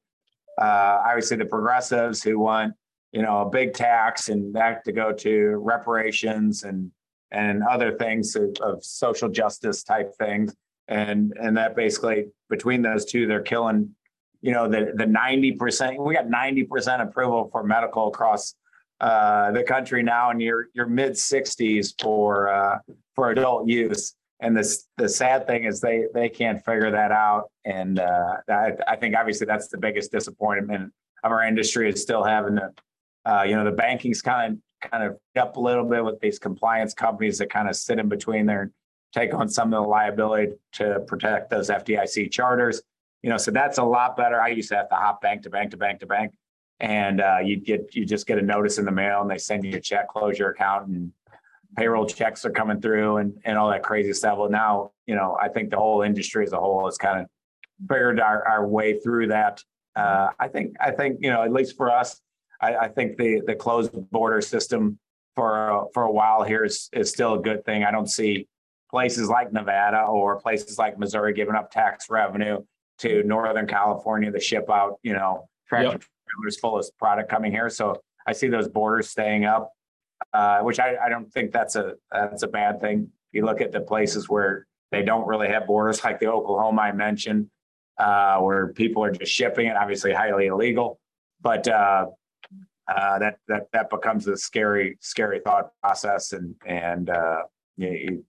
uh, 0.61 1.03
obviously 1.05 1.39
the 1.39 1.45
progressives 1.45 2.23
who 2.23 2.39
want, 2.39 2.75
you 3.13 3.23
know, 3.23 3.43
a 3.43 3.51
big 3.51 3.75
tax 3.75 4.29
and 4.29 4.55
that 4.55 4.85
to 4.85 4.93
go 4.93 5.13
to 5.13 5.57
reparations 5.57 6.63
and 6.63 6.93
and 7.33 7.63
other 7.65 7.97
things 7.97 8.37
of, 8.37 8.57
of 8.61 8.85
social 8.85 9.29
justice 9.29 9.83
type 9.83 10.15
things. 10.19 10.55
And 10.87 11.33
and 11.41 11.57
that 11.57 11.75
basically 11.75 12.29
between 12.49 12.83
those 12.83 13.05
two, 13.05 13.27
they're 13.27 13.43
killing 13.43 13.95
you 14.43 14.53
know 14.53 14.69
the 14.69 14.93
the 14.95 15.05
90% 15.05 16.05
we 16.05 16.15
got 16.15 16.27
90% 16.27 17.03
approval 17.03 17.49
for 17.53 17.63
medical 17.63 18.09
across 18.09 18.55
uh, 19.01 19.51
the 19.53 19.63
country 19.63 20.03
now 20.03 20.31
and 20.31 20.43
you're 20.43 20.69
you're 20.75 20.87
mid 20.87 21.13
60s 21.13 21.95
for 22.01 22.49
uh, 22.49 22.79
for 23.15 23.31
adult 23.31 23.67
use. 23.67 24.15
And 24.41 24.57
this 24.57 24.87
the 24.97 25.09
sad 25.09 25.47
thing 25.47 25.65
is 25.65 25.81
they 25.81 26.07
they 26.15 26.29
can't 26.29 26.65
figure 26.65 26.91
that 26.91 27.13
out. 27.13 27.51
And 27.65 27.99
uh, 27.99 28.37
I, 28.49 28.73
I 28.89 28.97
think 28.97 29.15
obviously 29.17 29.47
that's 29.47 29.69
the 29.69 29.79
biggest 29.79 30.13
disappointment 30.13 30.93
of 31.25 31.33
our 31.33 31.45
industry 31.45 31.91
is 31.91 32.01
still 32.01 32.25
having 32.25 32.57
the 32.57 32.73
uh, 33.25 33.43
you 33.43 33.55
know 33.55 33.65
the 33.65 33.73
banking's 33.73 34.23
kind 34.23 34.55
of 34.55 34.91
kind 34.91 35.05
of 35.05 35.19
up 35.37 35.57
a 35.57 35.61
little 35.61 35.85
bit 35.85 36.03
with 36.05 36.19
these 36.21 36.39
compliance 36.39 36.95
companies 36.95 37.39
that 37.39 37.51
kind 37.51 37.69
of 37.69 37.77
sit 37.77 37.99
in 37.99 38.09
between 38.09 38.47
there 38.47 38.63
and 38.63 38.71
take 39.13 39.35
on 39.35 39.49
some 39.49 39.75
of 39.75 39.83
the 39.83 39.89
liability 39.89 40.53
to 40.73 41.01
protect 41.07 41.51
those 41.51 41.69
FDIC 41.69 42.31
charters 42.31 42.81
you 43.23 43.31
know, 43.31 43.37
so 43.37 43.51
that's 43.51 43.79
a 43.79 43.85
lot 43.85 44.17
better. 44.17 44.41
I 44.41 44.49
used 44.49 44.69
to 44.71 44.77
have 44.77 44.89
to 44.89 44.95
hop 44.95 45.21
bank 45.21 45.43
to 45.43 45.51
bank 45.51 45.73
to 45.73 45.77
bank 45.77 46.01
to 46.01 46.07
bank, 46.07 46.33
and 46.79 47.21
uh, 47.21 47.39
you 47.43 47.57
get 47.57 47.95
you 47.95 48.07
just 48.07 48.27
get 48.27 48.39
a 48.39 48.43
notice 48.43 48.79
in 48.79 48.85
the 48.85 48.93
mail, 48.93 49.21
and 49.21 49.31
they 49.31 49.39
send 49.39 49.65
you 49.65 49.77
a 49.77 49.81
check, 49.81 50.09
close 50.09 50.39
your 50.39 50.51
account, 50.51 50.89
and 50.89 51.13
payroll 51.77 52.07
checks 52.07 52.45
are 52.45 52.51
coming 52.51 52.81
through, 52.81 53.19
and 53.19 53.39
and 53.45 53.59
all 53.59 53.71
that 53.71 53.83
crazy 53.83 54.13
stuff. 54.13 54.39
Well, 54.39 54.51
now 54.51 54.93
you 55.07 55.15
know, 55.15 55.37
I 55.41 55.49
think 55.49 55.71
the 55.71 55.77
whole 55.77 56.03
industry 56.03 56.45
as 56.45 56.53
a 56.53 56.59
whole 56.59 56.87
has 56.87 56.97
kind 56.97 57.21
of 57.21 57.27
figured 57.89 58.21
our, 58.21 58.47
our 58.47 58.67
way 58.67 58.99
through 58.99 59.29
that. 59.29 59.63
Uh, 59.97 60.31
I 60.39 60.49
think 60.49 60.77
I 60.81 60.91
think 60.91 61.19
you 61.21 61.31
know, 61.31 61.43
at 61.43 61.53
least 61.53 61.77
for 61.77 61.91
us, 61.91 62.21
I, 62.61 62.77
I 62.77 62.89
think 62.89 63.19
the 63.19 63.43
the 63.47 63.55
closed 63.55 63.93
border 64.11 64.41
system 64.41 64.99
for 65.35 65.71
uh, 65.71 65.85
for 65.93 66.05
a 66.05 66.13
while 66.13 66.43
here 66.43 66.65
is 66.65 66.89
is 66.95 67.11
still 67.11 67.35
a 67.35 67.39
good 67.39 67.67
thing. 67.67 67.85
I 67.85 67.91
don't 67.91 68.09
see 68.09 68.49
places 68.91 69.29
like 69.29 69.53
Nevada 69.53 70.03
or 70.03 70.41
places 70.41 70.79
like 70.79 70.99
Missouri 70.99 71.35
giving 71.35 71.55
up 71.55 71.71
tax 71.71 72.09
revenue 72.09 72.61
to 73.01 73.23
Northern 73.23 73.67
California 73.67 74.31
to 74.31 74.41
ship 74.41 74.71
out, 74.71 74.99
you 75.03 75.13
know, 75.13 75.49
tractor 75.69 75.93
yep. 75.93 76.03
trailers 76.29 76.59
full 76.59 76.79
of 76.79 76.87
product 76.99 77.31
coming 77.31 77.51
here. 77.51 77.71
So 77.71 78.01
I 78.27 78.33
see 78.33 78.49
those 78.49 78.69
borders 78.69 79.09
staying 79.09 79.45
up, 79.45 79.73
uh, 80.33 80.61
which 80.61 80.79
I, 80.79 80.97
I 80.97 81.09
don't 81.09 81.33
think 81.33 81.53
that's 81.53 81.77
a 81.77 81.95
that's 82.13 82.43
a 82.43 82.49
bad 82.49 82.81
thing. 82.81 83.09
You 83.33 83.45
look 83.45 83.61
at 83.61 83.73
the 83.73 83.81
places 83.81 84.29
where 84.29 84.67
they 84.91 85.03
don't 85.03 85.27
really 85.27 85.49
have 85.49 85.67
borders, 85.67 86.03
like 86.05 86.21
the 86.21 86.27
Oklahoma 86.27 86.83
I 86.83 86.93
mentioned, 86.93 87.49
uh, 87.99 88.39
where 88.39 88.73
people 88.73 89.05
are 89.05 89.11
just 89.11 89.33
shipping 89.33 89.67
it, 89.67 89.77
obviously 89.77 90.13
highly 90.13 90.47
illegal. 90.47 91.01
But 91.41 91.67
uh, 91.69 92.07
uh, 92.87 93.19
that 93.19 93.37
that 93.49 93.69
that 93.73 93.89
becomes 93.89 94.27
a 94.27 94.37
scary 94.37 94.99
scary 95.01 95.41
thought 95.41 95.71
process, 95.83 96.33
and 96.33 96.55
and 96.67 97.09
uh, 97.09 97.43
you, 97.77 98.25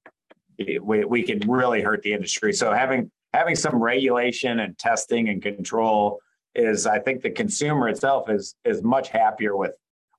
you, 0.58 0.84
we 0.84 1.04
we 1.04 1.24
can 1.24 1.40
really 1.50 1.82
hurt 1.82 2.04
the 2.04 2.14
industry. 2.14 2.54
So 2.54 2.72
having 2.72 3.12
having 3.34 3.56
some 3.56 3.82
regulation 3.82 4.60
and 4.60 4.78
testing 4.78 5.30
and 5.30 5.42
control 5.42 6.20
is, 6.56 6.86
I 6.86 7.00
think, 7.00 7.22
the 7.22 7.32
consumer 7.32 7.90
itself 7.90 8.30
is 8.30 8.56
is 8.66 8.84
much 8.84 9.10
happier 9.10 9.56
with 9.56 9.74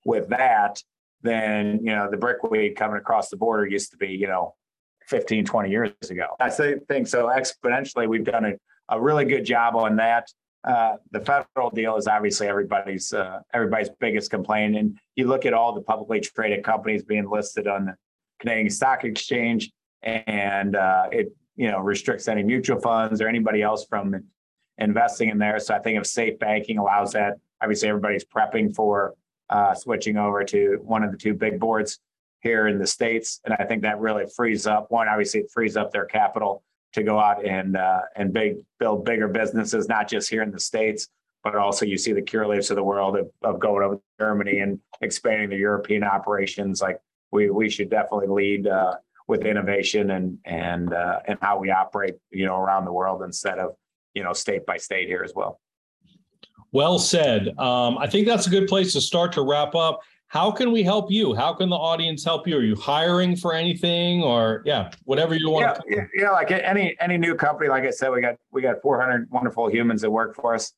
with 0.05 0.29
that 0.29 0.83
than 1.23 1.79
you 1.85 1.95
know 1.95 2.11
the 2.11 2.17
brickweed 2.17 2.77
coming 2.77 2.97
across 2.97 3.29
the 3.29 3.37
border 3.37 3.67
used 3.67 3.91
to 3.93 3.97
be. 3.97 4.09
You 4.09 4.29
know, 4.29 4.55
15, 5.09 5.45
20 5.45 5.71
years 5.71 5.93
ago. 6.11 6.29
I 6.41 6.49
think 6.51 7.07
so. 7.07 7.27
Exponentially, 7.27 8.09
we've 8.09 8.25
done 8.25 8.45
a, 8.47 8.53
a 8.89 9.01
really 9.01 9.25
good 9.25 9.45
job 9.45 9.77
on 9.77 9.97
that. 9.97 10.29
Uh, 10.65 10.97
the 11.11 11.21
federal 11.21 11.71
deal 11.71 11.97
is 11.97 12.07
obviously 12.07 12.47
everybody's 12.47 13.13
uh, 13.13 13.41
everybody's 13.53 13.91
biggest 14.01 14.31
complaint, 14.31 14.77
and 14.77 14.97
you 15.17 15.27
look 15.27 15.45
at 15.45 15.53
all 15.53 15.75
the 15.75 15.81
publicly 15.81 16.21
traded 16.21 16.65
companies 16.65 17.03
being 17.03 17.29
listed 17.29 17.67
on 17.67 17.87
the 17.87 17.95
Canadian 18.39 18.71
Stock 18.71 19.05
Exchange, 19.05 19.71
and 20.03 20.77
uh, 20.77 21.09
it 21.11 21.35
you 21.57 21.71
know 21.71 21.81
restricts 21.81 22.29
any 22.29 22.43
mutual 22.43 22.81
funds 22.81 23.21
or 23.21 23.29
anybody 23.29 23.63
else 23.63 23.85
from 23.85 24.23
investing 24.79 25.29
in 25.29 25.39
there. 25.39 25.59
So 25.59 25.75
I 25.75 25.79
think 25.79 25.99
if 25.99 26.07
safe 26.07 26.39
banking 26.39 26.79
allows 26.79 27.13
that, 27.13 27.35
obviously 27.61 27.89
everybody's 27.89 28.25
prepping 28.25 28.75
for 28.75 29.15
uh, 29.51 29.75
switching 29.75 30.17
over 30.17 30.45
to 30.45 30.79
one 30.83 31.03
of 31.03 31.13
the 31.13 31.19
two 31.19 31.35
big 31.35 31.61
boards 31.61 31.99
here 32.41 32.67
in 32.69 32.79
the 32.79 32.87
states, 32.87 33.41
and 33.45 33.55
I 33.59 33.65
think 33.65 33.83
that 33.83 34.01
really 34.01 34.25
frees 34.35 34.67
up 34.67 34.91
one. 34.91 35.09
Obviously, 35.09 35.41
it 35.41 35.51
frees 35.53 35.77
up 35.77 35.93
their 35.93 36.07
capital 36.07 36.63
to 36.95 37.03
go 37.03 37.19
out 37.19 37.45
and 37.45 37.77
uh, 37.77 38.01
and 38.17 38.33
big 38.33 38.57
build 38.79 39.05
bigger 39.05 39.29
businesses, 39.29 39.89
not 39.89 40.09
just 40.09 40.29
here 40.29 40.43
in 40.43 40.51
the 40.51 40.61
states, 40.61 41.09
but 41.45 41.57
also 41.57 41.85
you 41.85 41.97
see 41.97 42.13
the 42.13 42.23
Curaleafs 42.23 42.71
of 42.71 42.77
the 42.77 42.83
world 42.83 43.17
of, 43.17 43.31
of 43.43 43.59
going 43.59 43.83
over 43.83 43.97
to 43.97 44.03
Germany 44.19 44.59
and 44.59 44.79
expanding 45.01 45.51
the 45.51 45.57
European 45.57 46.05
operations. 46.05 46.81
Like 46.81 47.01
we 47.31 47.51
we 47.51 47.69
should 47.71 47.91
definitely 47.91 48.29
lead 48.29 48.67
uh, 48.67 48.97
with 49.33 49.45
innovation 49.45 50.13
and 50.13 50.39
and 50.45 50.95
uh, 50.95 51.19
and 51.27 51.39
how 51.43 51.59
we 51.59 51.71
operate, 51.71 52.15
you 52.31 52.47
know, 52.47 52.57
around 52.57 52.85
the 52.85 52.93
world 52.93 53.23
instead 53.23 53.59
of 53.59 53.73
you 54.15 54.23
know 54.23 54.33
state 54.33 54.65
by 54.65 54.77
state 54.77 55.09
here 55.09 55.23
as 55.25 55.33
well. 55.35 55.61
Well 56.71 56.99
said. 56.99 57.59
Um, 57.59 57.99
I 57.99 58.07
think 58.07 58.27
that's 58.27 58.47
a 58.47 58.51
good 58.51 58.69
place 58.69 58.93
to 58.95 59.01
start 59.01 59.33
to 59.33 59.43
wrap 59.43 59.75
up 59.75 60.01
how 60.33 60.51
can 60.51 60.73
we 60.73 60.83
help 60.83 61.11
you? 61.11 61.35
How 61.35 61.53
can 61.53 61.69
the 61.69 61.77
audience 61.77 62.25
help 62.25 62.49
you? 62.49 62.57
Are 62.57 62.63
you 62.63 62.75
hiring 62.75 63.37
for 63.37 63.53
anything 63.53 64.23
or 64.23 64.63
yeah, 64.65 64.91
whatever 65.05 65.35
you 65.35 65.51
want? 65.51 65.79
Yeah, 65.87 65.97
yeah, 65.97 66.07
yeah, 66.15 66.31
like 66.31 66.51
any 66.51 66.97
any 67.01 67.19
new 67.19 67.35
company, 67.35 67.69
like 67.69 67.85
I 67.85 67.91
said, 67.91 68.09
we 68.09 68.23
got 68.23 68.37
we 68.51 68.63
got 68.63 68.81
400 68.81 69.31
wonderful 69.31 69.71
humans 69.71 70.01
that 70.01 70.11
work 70.11 70.35
for 70.35 70.55
us. 70.55 70.73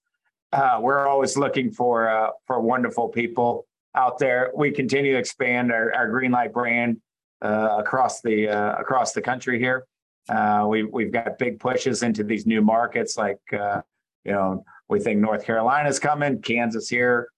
Uh, 0.52 0.80
we're 0.80 1.06
always 1.06 1.36
looking 1.36 1.70
for 1.70 2.08
uh, 2.08 2.30
for 2.48 2.60
wonderful 2.60 3.08
people 3.08 3.64
out 3.94 4.18
there. 4.18 4.50
We 4.56 4.72
continue 4.72 5.12
to 5.12 5.18
expand 5.20 5.70
our, 5.70 5.94
our 5.94 6.08
Greenlight 6.10 6.52
brand 6.52 7.00
across 7.42 8.20
the 8.20 8.48
uh, 8.48 8.74
across 8.76 9.12
the 9.12 9.22
country 9.22 9.58
here. 9.58 9.86
Uh, 10.28 10.66
we 10.68 10.84
we've 10.84 11.12
got 11.12 11.38
big 11.38 11.60
pushes 11.60 12.02
into 12.02 12.24
these 12.24 12.46
new 12.46 12.62
markets, 12.62 13.16
like 13.16 13.40
uh, 13.52 13.80
you 14.24 14.32
know, 14.32 14.64
we 14.88 15.00
think 15.00 15.20
North 15.20 15.44
Carolina's 15.44 15.98
coming, 15.98 16.40
Kansas 16.40 16.88
here 16.88 17.28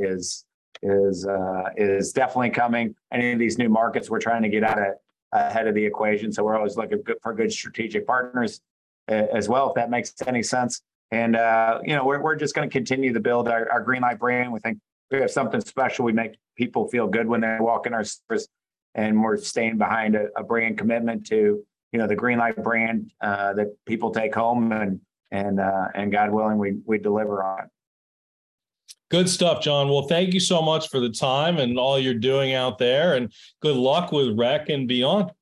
is 0.00 0.44
is 0.82 1.26
uh, 1.26 1.64
is 1.76 2.12
definitely 2.12 2.50
coming. 2.50 2.94
Any 3.12 3.32
of 3.32 3.38
these 3.38 3.58
new 3.58 3.68
markets, 3.68 4.10
we're 4.10 4.18
trying 4.18 4.42
to 4.42 4.48
get 4.48 4.64
out 4.64 4.78
of 4.78 4.94
ahead 5.32 5.66
of 5.66 5.74
the 5.74 5.84
equation. 5.84 6.32
So 6.32 6.44
we're 6.44 6.56
always 6.56 6.76
looking 6.76 7.02
for 7.22 7.32
good 7.32 7.52
strategic 7.52 8.06
partners 8.06 8.60
as 9.08 9.48
well, 9.48 9.68
if 9.68 9.74
that 9.74 9.90
makes 9.90 10.12
any 10.26 10.42
sense. 10.42 10.82
And 11.12 11.36
uh, 11.36 11.78
you 11.84 11.94
know, 11.94 12.04
we're 12.04 12.20
we're 12.20 12.36
just 12.36 12.54
going 12.54 12.68
to 12.68 12.72
continue 12.72 13.12
to 13.12 13.20
build 13.20 13.46
our, 13.46 13.70
our 13.70 13.84
Greenlight 13.84 14.18
brand. 14.18 14.52
We 14.52 14.60
think 14.60 14.78
we 15.10 15.20
have 15.20 15.30
something 15.30 15.60
special. 15.60 16.04
We 16.04 16.12
make 16.12 16.36
people 16.56 16.88
feel 16.88 17.06
good 17.06 17.28
when 17.28 17.42
they 17.42 17.58
walk 17.60 17.86
in 17.86 17.92
our 17.92 18.02
stores, 18.02 18.48
and 18.94 19.22
we're 19.22 19.36
staying 19.36 19.78
behind 19.78 20.14
a, 20.14 20.28
a 20.36 20.42
brand 20.42 20.78
commitment 20.78 21.26
to 21.26 21.64
you 21.92 21.98
know 21.98 22.06
the 22.06 22.16
Greenlight 22.16 22.62
brand 22.62 23.10
uh, 23.20 23.52
that 23.54 23.68
people 23.86 24.10
take 24.10 24.34
home 24.34 24.72
and 24.72 25.00
and 25.30 25.60
uh, 25.60 25.88
and 25.94 26.12
God 26.12 26.30
willing, 26.30 26.58
we 26.58 26.78
we 26.84 26.98
deliver 26.98 27.42
on. 27.42 27.70
Good 29.10 29.28
stuff, 29.28 29.62
John. 29.62 29.88
Well, 29.88 30.02
thank 30.02 30.32
you 30.32 30.40
so 30.40 30.62
much 30.62 30.88
for 30.88 30.98
the 30.98 31.10
time 31.10 31.58
and 31.58 31.78
all 31.78 31.98
you're 31.98 32.14
doing 32.14 32.54
out 32.54 32.78
there, 32.78 33.14
and 33.14 33.32
good 33.60 33.76
luck 33.76 34.12
with 34.12 34.38
Rec 34.38 34.68
and 34.68 34.88
beyond. 34.88 35.32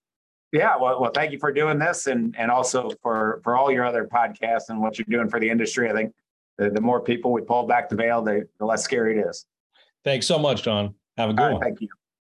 Yeah, 0.53 0.77
well, 0.77 1.01
well, 1.01 1.13
thank 1.15 1.31
you 1.31 1.39
for 1.39 1.53
doing 1.53 1.79
this, 1.79 2.07
and 2.07 2.35
and 2.39 2.51
also 2.51 2.91
for 3.03 3.41
for 3.45 3.57
all 3.57 3.71
your 3.71 3.85
other 3.85 4.09
podcasts 4.13 4.71
and 4.71 4.81
what 4.81 4.99
you're 4.99 5.07
doing 5.09 5.29
for 5.29 5.39
the 5.39 5.49
industry. 5.49 5.89
I 5.89 5.93
think 5.93 6.13
the, 6.59 6.71
the 6.71 6.81
more 6.81 7.01
people 7.01 7.33
we 7.33 7.43
pull 7.43 7.67
back 7.67 7.89
the 7.89 7.97
veil, 7.97 8.23
the, 8.23 8.49
the 8.59 8.67
less 8.67 8.83
scary 8.83 9.19
it 9.19 9.27
is. 9.27 9.47
Thanks 10.05 10.27
so 10.27 10.39
much, 10.39 10.63
John. 10.63 10.95
Have 11.17 11.31
a 11.31 11.35
good 11.35 11.53
one. 11.53 11.61
Thank 11.61 11.81
you. 11.81 11.89